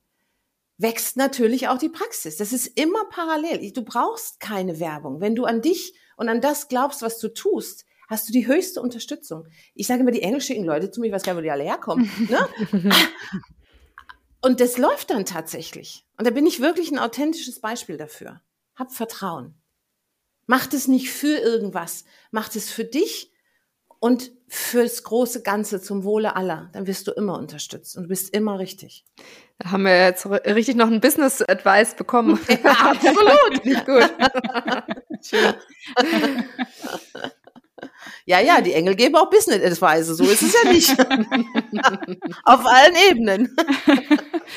wächst 0.76 1.16
natürlich 1.16 1.68
auch 1.68 1.78
die 1.78 1.88
Praxis. 1.88 2.36
Das 2.36 2.52
ist 2.52 2.66
immer 2.66 3.04
parallel. 3.11 3.72
Du 3.72 3.82
brauchst 3.82 4.40
keine 4.40 4.80
Werbung. 4.80 5.20
Wenn 5.20 5.34
du 5.34 5.44
an 5.44 5.62
dich 5.62 5.94
und 6.16 6.28
an 6.28 6.40
das 6.40 6.68
glaubst, 6.68 7.02
was 7.02 7.18
du 7.18 7.28
tust, 7.28 7.84
hast 8.08 8.28
du 8.28 8.32
die 8.32 8.46
höchste 8.46 8.82
Unterstützung. 8.82 9.46
Ich 9.74 9.86
sage 9.86 10.00
immer, 10.00 10.11
die 10.11 10.22
Engel 10.22 10.40
schicken 10.40 10.64
Leute 10.64 10.90
zu 10.90 11.00
mir, 11.00 11.06
ich 11.06 11.12
weiß 11.12 11.22
gar 11.22 11.32
nicht, 11.32 11.38
wo 11.40 11.44
die 11.44 11.50
alle 11.50 11.64
herkommen. 11.64 12.11
Ne? 12.28 12.92
und 14.43 14.61
das 14.61 14.78
läuft 14.78 15.11
dann 15.11 15.26
tatsächlich. 15.26 16.07
Und 16.16 16.26
da 16.26 16.30
bin 16.30 16.47
ich 16.47 16.61
wirklich 16.61 16.91
ein 16.91 16.99
authentisches 16.99 17.61
Beispiel 17.61 17.97
dafür. 17.97 18.41
Hab 18.74 18.93
Vertrauen. 18.93 19.55
Macht 20.47 20.74
es 20.74 20.88
nicht 20.88 21.11
für 21.11 21.38
irgendwas. 21.38 22.05
Macht 22.30 22.57
es 22.57 22.70
für 22.70 22.84
dich 22.84 23.32
und 24.01 24.32
fürs 24.49 25.05
große 25.05 25.43
Ganze 25.43 25.80
zum 25.80 26.05
Wohle 26.05 26.34
aller. 26.34 26.70
Dann 26.72 26.86
wirst 26.86 27.07
du 27.07 27.12
immer 27.12 27.38
unterstützt 27.38 27.97
und 27.97 28.05
du 28.05 28.09
bist 28.09 28.34
immer 28.34 28.59
richtig. 28.59 29.05
Da 29.59 29.70
haben 29.70 29.84
wir 29.84 30.05
jetzt 30.05 30.26
richtig 30.26 30.74
noch 30.74 30.88
ein 30.88 31.01
Business 31.01 31.43
Advice 31.43 31.95
bekommen. 31.95 32.41
Ja, 32.49 32.72
absolut. 32.91 33.64
Nicht 33.64 33.84
gut. 33.84 34.11
Schön. 35.22 35.55
Ja, 38.24 38.41
ja, 38.41 38.61
die 38.61 38.74
Engel 38.74 38.95
geben 38.95 39.16
auch 39.16 39.30
Business 39.30 39.62
Advice. 39.62 40.07
So 40.07 40.24
ist 40.24 40.43
es 40.43 40.55
ja 40.55 40.70
nicht. 40.70 40.91
Auf 42.45 42.64
allen 42.66 42.95
Ebenen. 43.11 43.57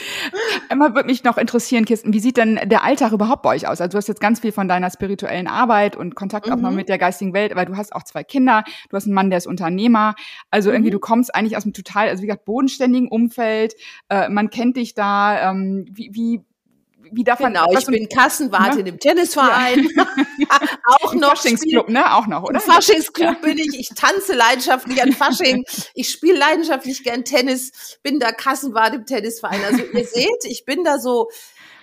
Immer 0.69 0.95
würde 0.95 1.07
mich 1.07 1.23
noch 1.23 1.37
interessieren, 1.37 1.85
Kirsten, 1.85 2.13
wie 2.13 2.19
sieht 2.19 2.37
denn 2.37 2.59
der 2.65 2.83
Alltag 2.83 3.11
überhaupt 3.11 3.43
bei 3.43 3.49
euch 3.49 3.67
aus? 3.67 3.81
Also 3.81 3.91
du 3.91 3.97
hast 3.97 4.07
jetzt 4.07 4.21
ganz 4.21 4.39
viel 4.39 4.51
von 4.51 4.67
deiner 4.67 4.89
spirituellen 4.89 5.47
Arbeit 5.47 5.95
und 5.95 6.15
Kontakt 6.15 6.47
mhm. 6.47 6.53
auch 6.53 6.57
noch 6.57 6.71
mit 6.71 6.89
der 6.89 6.97
geistigen 6.97 7.33
Welt, 7.33 7.51
aber 7.51 7.65
du 7.65 7.77
hast 7.77 7.93
auch 7.93 8.03
zwei 8.03 8.23
Kinder, 8.23 8.63
du 8.89 8.95
hast 8.95 9.05
einen 9.05 9.13
Mann, 9.13 9.29
der 9.29 9.37
ist 9.37 9.47
Unternehmer. 9.47 10.15
Also 10.51 10.71
irgendwie, 10.71 10.89
mhm. 10.89 10.95
du 10.95 10.99
kommst 10.99 11.33
eigentlich 11.33 11.57
aus 11.57 11.63
einem 11.63 11.73
total, 11.73 12.09
also 12.09 12.23
wie 12.23 12.27
gesagt, 12.27 12.45
bodenständigen 12.45 13.07
Umfeld. 13.07 13.75
Äh, 14.09 14.29
man 14.29 14.49
kennt 14.49 14.77
dich 14.77 14.93
da. 14.93 15.51
Ähm, 15.51 15.85
wie, 15.91 16.09
wie 16.13 16.41
wie 17.15 17.23
darf 17.23 17.39
genau, 17.39 17.67
man, 17.71 17.77
ich 17.77 17.85
bin 17.85 18.09
Kassenwarte 18.09 18.75
ne? 18.75 18.79
in 18.79 18.85
dem 18.85 18.99
Tennisverein. 18.99 19.87
Ja. 19.95 20.07
auch 20.87 21.13
Im 21.13 21.19
noch. 21.19 21.29
Faschingsclub, 21.29 21.89
ne? 21.89 22.15
Auch 22.15 22.27
noch, 22.27 22.43
oder? 22.43 22.55
Im 22.55 22.61
Faschingsclub 22.61 23.27
ja. 23.27 23.33
bin 23.41 23.57
ich. 23.57 23.79
Ich 23.79 23.89
tanze 23.89 24.33
leidenschaftlich 24.33 25.01
an 25.01 25.13
Fasching. 25.13 25.63
Ich 25.93 26.09
spiele 26.09 26.37
leidenschaftlich 26.37 27.03
gern 27.03 27.23
Tennis. 27.23 27.97
Bin 28.03 28.19
da 28.19 28.31
Kassenwarte 28.31 28.97
im 28.97 29.05
Tennisverein. 29.05 29.63
Also 29.63 29.83
ihr 29.83 30.05
seht, 30.05 30.45
ich 30.45 30.65
bin 30.65 30.83
da 30.83 30.99
so, 30.99 31.29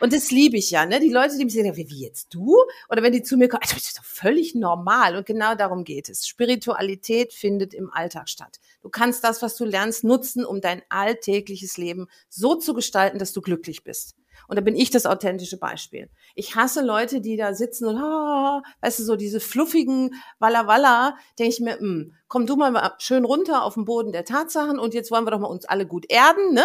und 0.01 0.15
das 0.15 0.31
liebe 0.31 0.57
ich 0.57 0.71
ja, 0.71 0.87
ne? 0.87 0.99
Die 0.99 1.11
Leute, 1.11 1.37
die 1.37 1.45
mich 1.45 1.55
sagen, 1.55 1.77
wie, 1.77 1.89
wie 1.91 2.05
jetzt 2.05 2.35
du? 2.35 2.57
Oder 2.89 3.03
wenn 3.03 3.13
die 3.13 3.23
zu 3.23 3.37
mir 3.37 3.49
kommen, 3.49 3.63
also, 3.63 3.75
das 3.75 3.85
ist 3.85 3.99
doch 3.99 4.05
völlig 4.05 4.55
normal. 4.55 5.15
Und 5.15 5.27
genau 5.27 5.55
darum 5.55 5.85
geht 5.85 6.09
es. 6.09 6.27
Spiritualität 6.27 7.35
findet 7.35 7.75
im 7.75 7.91
Alltag 7.93 8.29
statt. 8.29 8.59
Du 8.83 8.89
kannst 8.89 9.23
das, 9.23 9.43
was 9.43 9.57
du 9.57 9.65
lernst, 9.67 10.03
nutzen, 10.03 10.45
um 10.45 10.63
dein 10.63 10.83
alltägliches 10.89 11.77
Leben 11.77 12.09
so 12.31 12.55
zu 12.55 12.73
gestalten, 12.73 13.19
dass 13.19 13.35
du 13.35 13.43
glücklich 13.43 13.85
bist. 13.85 14.17
Und 14.51 14.57
da 14.57 14.63
bin 14.63 14.75
ich 14.75 14.91
das 14.91 15.07
authentische 15.07 15.59
Beispiel. 15.59 16.11
Ich 16.35 16.57
hasse 16.57 16.85
Leute, 16.85 17.21
die 17.21 17.37
da 17.37 17.55
sitzen 17.55 17.87
und, 17.87 17.97
ah, 17.99 18.65
weißt 18.81 18.99
du, 18.99 19.05
so 19.05 19.15
diese 19.15 19.39
fluffigen 19.39 20.21
Walla 20.41 20.67
Walla, 20.67 21.17
denke 21.39 21.53
ich 21.53 21.61
mir, 21.61 21.75
mh, 21.75 21.79
hm, 21.79 22.15
komm 22.27 22.47
du 22.47 22.57
mal 22.57 22.93
schön 22.99 23.25
runter 23.25 23.63
auf 23.63 23.75
den 23.75 23.85
Boden 23.85 24.11
der 24.11 24.25
Tatsachen 24.25 24.81
und 24.81 24.93
jetzt 24.93 25.13
wollen 25.13 25.25
wir 25.25 25.31
doch 25.31 25.39
mal 25.39 25.47
uns 25.47 25.67
alle 25.67 25.87
gut 25.87 26.05
erden, 26.09 26.53
ne? 26.53 26.65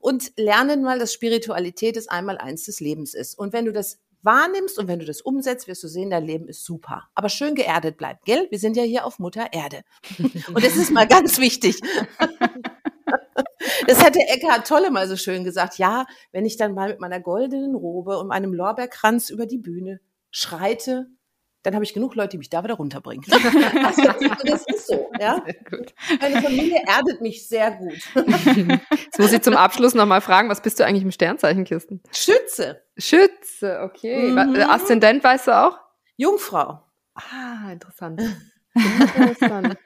Und 0.00 0.32
lernen 0.36 0.82
mal, 0.82 0.98
dass 0.98 1.12
Spiritualität 1.12 1.96
das 1.96 2.08
einmal 2.08 2.36
eins 2.36 2.64
des 2.64 2.80
Lebens 2.80 3.14
ist. 3.14 3.38
Und 3.38 3.52
wenn 3.52 3.64
du 3.64 3.72
das 3.72 4.00
wahrnimmst 4.22 4.76
und 4.80 4.88
wenn 4.88 4.98
du 4.98 5.04
das 5.04 5.20
umsetzt, 5.20 5.68
wirst 5.68 5.84
du 5.84 5.88
sehen, 5.88 6.10
dein 6.10 6.26
Leben 6.26 6.48
ist 6.48 6.64
super. 6.64 7.10
Aber 7.14 7.28
schön 7.28 7.54
geerdet 7.54 7.96
bleibt, 7.96 8.24
gell? 8.24 8.48
Wir 8.50 8.58
sind 8.58 8.76
ja 8.76 8.82
hier 8.82 9.06
auf 9.06 9.20
Mutter 9.20 9.52
Erde. 9.52 9.82
Und 10.52 10.64
das 10.64 10.74
ist 10.76 10.90
mal 10.90 11.06
ganz 11.06 11.38
wichtig. 11.38 11.80
Das 13.86 14.04
hätte 14.04 14.18
Eckhard 14.20 14.66
Tolle 14.66 14.90
mal 14.90 15.08
so 15.08 15.16
schön 15.16 15.44
gesagt. 15.44 15.78
Ja, 15.78 16.06
wenn 16.32 16.44
ich 16.44 16.56
dann 16.56 16.74
mal 16.74 16.88
mit 16.90 17.00
meiner 17.00 17.20
goldenen 17.20 17.74
Robe 17.74 18.18
und 18.18 18.28
meinem 18.28 18.52
Lorbeerkranz 18.54 19.30
über 19.30 19.46
die 19.46 19.58
Bühne 19.58 20.00
schreite, 20.30 21.06
dann 21.62 21.74
habe 21.74 21.84
ich 21.84 21.92
genug 21.92 22.14
Leute, 22.14 22.30
die 22.30 22.38
mich 22.38 22.48
da 22.48 22.64
wieder 22.64 22.74
runterbringen. 22.74 23.24
Also, 23.84 24.02
das 24.44 24.64
ist 24.66 24.86
so, 24.86 25.10
ja. 25.18 25.42
Meine 26.20 26.42
Familie 26.42 26.82
erdet 26.86 27.20
mich 27.20 27.46
sehr 27.46 27.72
gut. 27.72 27.98
Jetzt 28.14 29.18
muss 29.18 29.32
ich 29.32 29.42
zum 29.42 29.56
Abschluss 29.56 29.94
nochmal 29.94 30.20
fragen, 30.20 30.48
was 30.48 30.62
bist 30.62 30.78
du 30.80 30.84
eigentlich 30.84 31.02
im 31.02 31.10
Sternzeichen, 31.10 31.64
Kirsten? 31.64 32.02
Schütze. 32.12 32.82
Schütze, 32.96 33.80
okay. 33.82 34.30
Mhm. 34.30 34.56
Aszendent 34.68 35.24
weißt 35.24 35.48
du 35.48 35.58
auch? 35.58 35.78
Jungfrau. 36.16 36.82
Ah, 37.14 37.72
interessant. 37.72 38.22
Interessant. 38.74 39.76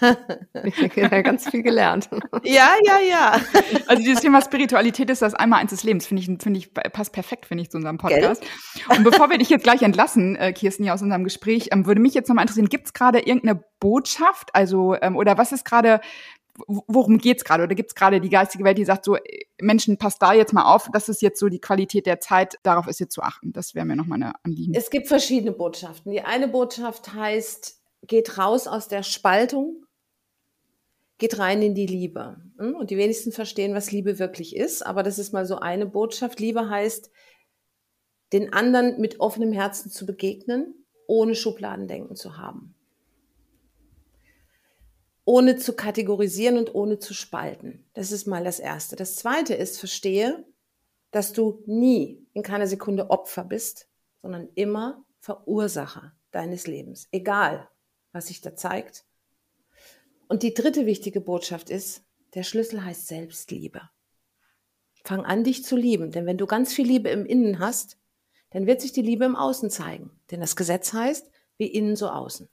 ja, 0.96 1.22
ganz 1.22 1.48
viel 1.48 1.62
gelernt. 1.62 2.08
Ja, 2.44 2.74
ja, 2.84 2.98
ja. 3.08 3.40
Also 3.86 4.02
dieses 4.02 4.20
Thema 4.20 4.40
Spiritualität 4.40 5.10
ist 5.10 5.22
das 5.22 5.34
einmal 5.34 5.60
eins 5.60 5.70
des 5.70 5.82
Lebens, 5.82 6.06
finde 6.06 6.22
ich, 6.22 6.26
finde 6.42 6.58
ich, 6.58 6.72
passt 6.72 7.12
perfekt, 7.12 7.46
finde 7.46 7.62
ich, 7.62 7.70
zu 7.70 7.76
unserem 7.78 7.98
Podcast. 7.98 8.42
Gell? 8.42 8.96
Und 8.96 9.04
bevor 9.04 9.30
wir 9.30 9.38
dich 9.38 9.50
jetzt 9.50 9.64
gleich 9.64 9.82
entlassen, 9.82 10.36
äh, 10.36 10.52
Kirsten, 10.52 10.84
hier 10.84 10.94
aus 10.94 11.02
unserem 11.02 11.24
Gespräch, 11.24 11.68
ähm, 11.72 11.86
würde 11.86 12.00
mich 12.00 12.14
jetzt 12.14 12.28
nochmal 12.28 12.44
interessieren, 12.44 12.68
gibt 12.68 12.86
es 12.86 12.92
gerade 12.92 13.20
irgendeine 13.20 13.62
Botschaft, 13.80 14.54
also, 14.54 14.96
ähm, 15.00 15.16
oder 15.16 15.38
was 15.38 15.52
ist 15.52 15.64
gerade, 15.64 16.00
worum 16.66 17.18
geht's 17.18 17.44
gerade? 17.44 17.64
Oder 17.64 17.74
gibt's 17.74 17.94
gerade 17.94 18.20
die 18.20 18.30
geistige 18.30 18.64
Welt, 18.64 18.78
die 18.78 18.84
sagt 18.84 19.04
so, 19.04 19.16
Menschen, 19.60 19.98
passt 19.98 20.22
da 20.22 20.32
jetzt 20.32 20.52
mal 20.52 20.64
auf, 20.64 20.88
das 20.92 21.08
ist 21.08 21.22
jetzt 21.22 21.38
so 21.38 21.48
die 21.48 21.60
Qualität 21.60 22.06
der 22.06 22.20
Zeit, 22.20 22.58
darauf 22.62 22.86
ist 22.86 23.00
jetzt 23.00 23.14
zu 23.14 23.22
achten. 23.22 23.52
Das 23.52 23.74
wäre 23.74 23.86
mir 23.86 23.96
nochmal 23.96 24.22
eine 24.22 24.32
Anliegen. 24.44 24.74
Es 24.74 24.90
gibt 24.90 25.08
verschiedene 25.08 25.52
Botschaften. 25.52 26.12
Die 26.12 26.22
eine 26.22 26.48
Botschaft 26.48 27.12
heißt, 27.12 27.75
geht 28.06 28.38
raus 28.38 28.66
aus 28.66 28.88
der 28.88 29.02
Spaltung, 29.02 29.86
geht 31.18 31.38
rein 31.38 31.62
in 31.62 31.74
die 31.74 31.86
Liebe. 31.86 32.36
Hm? 32.58 32.74
Und 32.74 32.90
die 32.90 32.96
wenigsten 32.96 33.32
verstehen, 33.32 33.74
was 33.74 33.92
Liebe 33.92 34.18
wirklich 34.18 34.56
ist. 34.56 34.84
Aber 34.84 35.02
das 35.02 35.18
ist 35.18 35.32
mal 35.32 35.46
so 35.46 35.56
eine 35.58 35.86
Botschaft. 35.86 36.40
Liebe 36.40 36.68
heißt, 36.68 37.10
den 38.32 38.52
anderen 38.52 39.00
mit 39.00 39.20
offenem 39.20 39.52
Herzen 39.52 39.90
zu 39.90 40.04
begegnen, 40.04 40.86
ohne 41.06 41.34
Schubladendenken 41.34 42.16
zu 42.16 42.36
haben. 42.36 42.74
Ohne 45.24 45.56
zu 45.56 45.74
kategorisieren 45.74 46.58
und 46.58 46.74
ohne 46.74 46.98
zu 46.98 47.14
spalten. 47.14 47.84
Das 47.94 48.12
ist 48.12 48.26
mal 48.26 48.44
das 48.44 48.60
Erste. 48.60 48.94
Das 48.96 49.16
Zweite 49.16 49.54
ist, 49.54 49.78
verstehe, 49.78 50.44
dass 51.10 51.32
du 51.32 51.62
nie 51.66 52.26
in 52.32 52.42
keiner 52.42 52.66
Sekunde 52.66 53.10
Opfer 53.10 53.44
bist, 53.44 53.88
sondern 54.22 54.48
immer 54.54 55.04
Verursacher 55.20 56.12
deines 56.30 56.66
Lebens. 56.66 57.08
Egal, 57.10 57.68
was 58.12 58.28
sich 58.28 58.40
da 58.40 58.54
zeigt. 58.54 59.04
Und 60.28 60.42
die 60.42 60.54
dritte 60.54 60.86
wichtige 60.86 61.20
Botschaft 61.20 61.70
ist, 61.70 62.04
der 62.34 62.42
Schlüssel 62.42 62.84
heißt 62.84 63.06
Selbstliebe. 63.06 63.82
Fang 65.04 65.24
an, 65.24 65.44
dich 65.44 65.64
zu 65.64 65.76
lieben, 65.76 66.10
denn 66.10 66.26
wenn 66.26 66.38
du 66.38 66.46
ganz 66.46 66.74
viel 66.74 66.86
Liebe 66.86 67.08
im 67.10 67.24
Innen 67.24 67.60
hast, 67.60 67.98
dann 68.50 68.66
wird 68.66 68.80
sich 68.80 68.92
die 68.92 69.02
Liebe 69.02 69.24
im 69.24 69.36
Außen 69.36 69.70
zeigen. 69.70 70.10
Denn 70.30 70.40
das 70.40 70.56
Gesetz 70.56 70.92
heißt, 70.92 71.30
wie 71.58 71.66
innen 71.66 71.96
so 71.96 72.08
außen. 72.08 72.48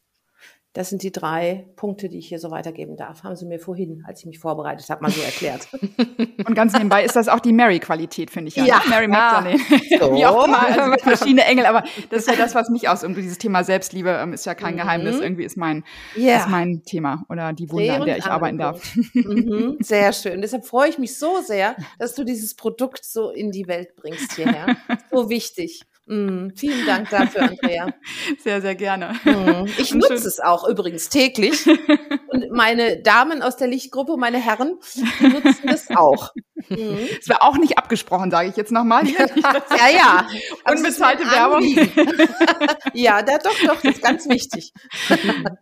Das 0.74 0.89
sind 0.89 1.03
die 1.03 1.11
drei 1.11 1.67
Punkte, 1.76 2.09
die 2.09 2.17
ich 2.17 2.28
hier 2.28 2.39
so 2.39 2.49
weitergeben 2.49 2.97
darf. 2.97 3.24
Haben 3.24 3.36
Sie 3.36 3.45
mir 3.45 3.59
vorhin, 3.59 4.03
als 4.07 4.21
ich 4.21 4.26
mich 4.26 4.39
vorbereitet 4.39 4.89
habe, 4.89 5.03
mal 5.03 5.11
so 5.11 5.21
erklärt. 5.21 5.67
Und 6.47 6.55
ganz 6.55 6.74
nebenbei 6.74 7.03
ist 7.03 7.15
das 7.15 7.28
auch 7.28 7.39
die 7.39 7.53
Mary-Qualität, 7.53 8.32
finde 8.32 8.47
ich 8.47 8.55
ja. 8.55 8.65
Ja. 8.65 8.78
Ne? 8.80 8.89
Mary 8.89 9.07
Magdalene. 9.07 9.59
So. 9.99 10.15
Wie 10.15 10.26
auch 10.26 10.45
immer, 10.45 10.59
also 10.65 10.93
verschiedene 11.03 11.45
Engel. 11.45 11.67
Aber 11.67 11.84
das 12.09 12.21
ist 12.21 12.28
ja 12.28 12.36
das, 12.36 12.55
was 12.55 12.69
mich 12.69 12.89
aus 12.89 13.03
irgendwie 13.03 13.21
dieses 13.21 13.38
Thema 13.38 13.63
Selbstliebe 13.63 14.09
ähm, 14.09 14.34
ist 14.34 14.45
ja 14.45 14.55
kein 14.55 14.74
mhm. 14.74 14.80
Geheimnis. 14.80 15.19
Irgendwie 15.19 15.43
ist 15.43 15.55
mein, 15.55 15.84
yeah. 16.17 16.39
ist 16.39 16.49
mein 16.49 16.84
Thema 16.84 17.24
oder 17.30 17.53
die 17.53 17.69
Wunder, 17.69 17.95
an 17.95 18.05
der 18.05 18.17
ich 18.17 18.26
arbeiten 18.26 18.57
darf. 18.57 18.95
Mhm. 19.13 19.78
Sehr 19.80 20.11
schön. 20.13 20.41
Deshalb 20.41 20.65
freue 20.65 20.89
ich 20.89 20.97
mich 20.97 21.17
so 21.17 21.41
sehr, 21.41 21.76
dass 21.99 22.15
du 22.15 22.24
dieses 22.24 22.55
Produkt 22.55 23.05
so 23.05 23.30
in 23.30 23.51
die 23.51 23.67
Welt 23.67 23.95
bringst 23.95 24.34
hierher. 24.34 24.76
So 25.11 25.30
wichtig. 25.30 25.84
Mm, 26.06 26.49
vielen 26.56 26.86
Dank 26.86 27.10
dafür, 27.10 27.43
Andrea. 27.43 27.88
Sehr, 28.43 28.62
sehr 28.62 28.76
gerne. 28.76 29.16
Mm, 29.24 29.66
ich 29.78 29.93
nutze 29.93 30.16
es 30.16 30.39
auch 30.41 30.68
übrigens 30.68 31.08
täglich. 31.08 31.66
Und 32.28 32.51
meine 32.51 33.01
Damen 33.01 33.41
aus 33.41 33.56
der 33.56 33.68
Lichtgruppe, 33.68 34.18
meine 34.18 34.38
Herren, 34.38 34.80
nutzen 35.22 35.70
es 35.70 35.89
auch. 35.91 36.34
Mm. 36.68 36.97
Es 37.20 37.30
war 37.30 37.43
auch 37.43 37.58
nicht 37.58 37.78
abgesprochen, 37.78 38.32
sage 38.32 38.49
ich 38.49 38.58
jetzt 38.58 38.72
nochmal. 38.72 39.08
ja, 39.08 39.89
ja. 39.89 40.28
Unbezahlte 40.70 41.24
Werbung. 41.24 41.64
ja, 42.93 43.22
da 43.22 43.38
doch, 43.38 43.56
doch, 43.66 43.82
das 43.82 43.95
ist 43.95 44.04
ganz 44.04 44.28
wichtig. 44.28 44.74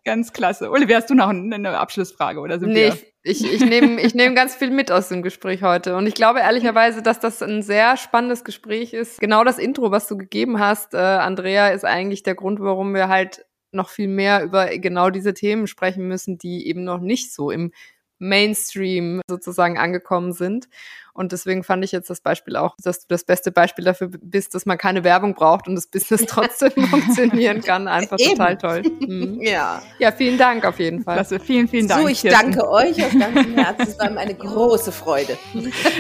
ganz 0.04 0.34
klasse. 0.34 0.72
Olivia, 0.72 0.98
hast 0.98 1.10
du 1.10 1.14
noch 1.14 1.30
eine 1.30 1.78
Abschlussfrage 1.78 2.40
oder 2.40 2.60
so? 2.60 2.66
Nee, 2.66 2.94
ich, 3.24 3.44
ich 3.44 3.62
nehme 3.62 4.02
ich 4.02 4.16
nehm 4.16 4.34
ganz 4.36 4.56
viel 4.56 4.72
mit 4.72 4.92
aus 4.92 5.10
dem 5.10 5.22
Gespräch 5.22 5.62
heute. 5.62 5.96
Und 5.96 6.08
ich 6.08 6.16
glaube 6.16 6.40
ehrlicherweise, 6.40 7.02
dass 7.02 7.20
das 7.20 7.42
ein 7.42 7.62
sehr 7.62 7.98
spannendes 7.98 8.44
Gespräch 8.44 8.94
ist. 8.94 9.20
Genau 9.20 9.44
das 9.44 9.60
Intro, 9.60 9.92
was 9.92 10.08
du 10.08 10.18
gegeben 10.18 10.60
hast, 10.60 10.94
äh, 10.94 10.98
Andrea, 10.98 11.70
ist 11.70 11.86
eigentlich 11.86 12.24
der 12.24 12.36
Grund, 12.36 12.60
warum 12.60 12.94
wir 12.94 13.08
halt 13.10 13.46
noch 13.72 13.90
viel 13.90 14.08
mehr 14.08 14.44
über 14.44 14.68
genau 14.78 15.10
diese 15.10 15.34
Themen 15.34 15.68
sprechen 15.68 16.08
müssen, 16.08 16.38
die 16.38 16.68
eben 16.68 16.84
noch 16.84 17.00
nicht 17.00 17.34
so 17.34 17.52
im 17.52 17.72
Mainstream 18.20 19.22
sozusagen 19.30 19.78
angekommen 19.78 20.34
sind. 20.34 20.68
Und 21.14 21.32
deswegen 21.32 21.64
fand 21.64 21.84
ich 21.84 21.92
jetzt 21.92 22.10
das 22.10 22.22
Beispiel 22.22 22.56
auch, 22.56 22.76
dass 22.82 23.00
du 23.00 23.06
das 23.10 23.24
beste 23.24 23.52
Beispiel 23.52 23.86
dafür 23.86 24.10
bist, 24.10 24.56
dass 24.56 24.66
man 24.66 24.78
keine 24.78 25.04
Werbung 25.04 25.34
braucht 25.34 25.68
und 25.68 25.76
das 25.76 25.88
Business 25.88 26.26
trotzdem 26.28 26.72
funktionieren 26.90 27.62
kann. 27.62 27.88
Einfach 27.88 28.18
Eben. 28.20 28.32
total 28.32 28.58
toll. 28.58 28.84
Mhm. 29.00 29.40
Ja. 29.52 29.82
Ja, 30.00 30.12
vielen 30.12 30.38
Dank 30.38 30.66
auf 30.66 30.80
jeden 30.80 31.04
Fall. 31.04 31.16
Klasse, 31.16 31.40
vielen, 31.40 31.68
vielen 31.68 31.88
Dank. 31.88 32.02
So, 32.04 32.08
ich 32.08 32.22
Kirsten. 32.22 32.52
danke 32.54 32.70
euch 32.70 33.04
aus 33.04 33.12
ganzem 33.18 33.56
Herzen. 33.56 33.82
Es 33.82 34.00
war 34.00 34.10
mir 34.10 34.20
eine 34.20 34.36
große 34.36 34.92
Freude. 34.92 35.38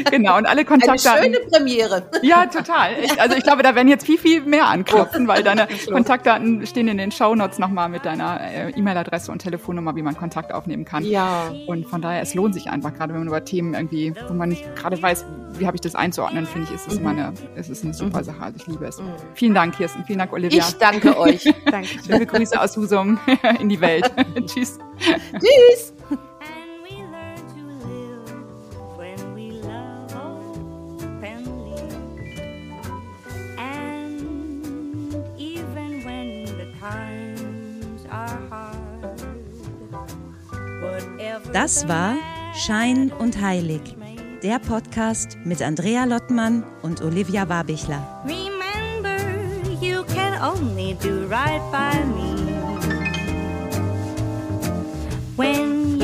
Genau, 0.09 0.37
und 0.37 0.45
alle 0.45 0.63
Kontakte. 0.63 1.11
Eine 1.11 1.23
schöne 1.23 1.39
Premiere. 1.49 2.09
Ja, 2.21 2.45
total. 2.45 2.93
Ich, 3.03 3.19
also 3.19 3.35
ich 3.35 3.43
glaube, 3.43 3.63
da 3.63 3.75
werden 3.75 3.87
jetzt 3.87 4.05
viel, 4.05 4.17
viel 4.17 4.41
mehr 4.41 4.67
anklopfen, 4.67 5.27
weil 5.27 5.43
deine 5.43 5.67
Kontaktdaten 5.91 6.65
stehen 6.65 6.87
in 6.87 6.97
den 6.97 7.11
Shownotes 7.11 7.59
nochmal 7.59 7.89
mit 7.89 8.05
deiner 8.05 8.39
äh, 8.41 8.69
E-Mail-Adresse 8.71 9.31
und 9.31 9.39
Telefonnummer, 9.39 9.95
wie 9.95 10.01
man 10.01 10.15
Kontakt 10.15 10.53
aufnehmen 10.53 10.85
kann. 10.85 11.03
Ja. 11.03 11.51
Und 11.67 11.87
von 11.87 12.01
daher, 12.01 12.21
es 12.21 12.33
lohnt 12.33 12.53
sich 12.53 12.69
einfach, 12.69 12.93
gerade 12.93 13.13
wenn 13.13 13.21
man 13.21 13.27
über 13.27 13.43
Themen 13.43 13.73
irgendwie, 13.73 14.13
wo 14.27 14.33
man 14.33 14.49
nicht 14.49 14.75
gerade 14.75 15.00
weiß, 15.01 15.25
wie 15.53 15.67
habe 15.67 15.75
ich 15.75 15.81
das 15.81 15.95
einzuordnen, 15.95 16.45
finde 16.45 16.67
ich, 16.67 16.75
ist 16.75 16.87
es, 16.87 16.99
mhm. 16.99 17.07
eine, 17.07 17.33
ist 17.55 17.69
es 17.69 17.83
eine 17.83 17.93
super 17.93 18.19
mhm. 18.19 18.23
Sache. 18.23 18.41
Also 18.41 18.57
ich 18.57 18.67
liebe 18.67 18.85
es. 18.85 18.99
Mhm. 18.99 19.13
Vielen 19.35 19.53
Dank, 19.53 19.75
Kirsten. 19.75 20.03
Vielen 20.05 20.19
Dank, 20.19 20.33
Olivia. 20.33 20.59
Ich 20.59 20.77
danke 20.77 21.17
euch. 21.19 21.53
danke. 21.69 21.89
Liebe 22.07 22.25
Grüße 22.25 22.59
aus 22.59 22.75
Husum 22.77 23.19
in 23.59 23.69
die 23.69 23.79
Welt. 23.79 24.11
Tschüss. 24.45 24.79
Tschüss. 25.33 25.93
Das 41.53 41.87
war 41.87 42.15
Schein 42.55 43.11
und 43.11 43.41
Heilig 43.41 43.81
der 44.43 44.57
Podcast 44.57 45.37
mit 45.43 45.61
Andrea 45.61 46.05
Lottmann 46.05 46.63
und 46.81 47.01
Olivia 47.01 47.47
Wabichler. 47.47 48.23
Remember, 48.25 49.17
you 49.79 50.03
can 50.15 50.41
only 50.41 50.95
do 50.95 51.27
right 51.27 51.61
by 51.71 52.03
me. 52.15 52.31
When 55.35 56.00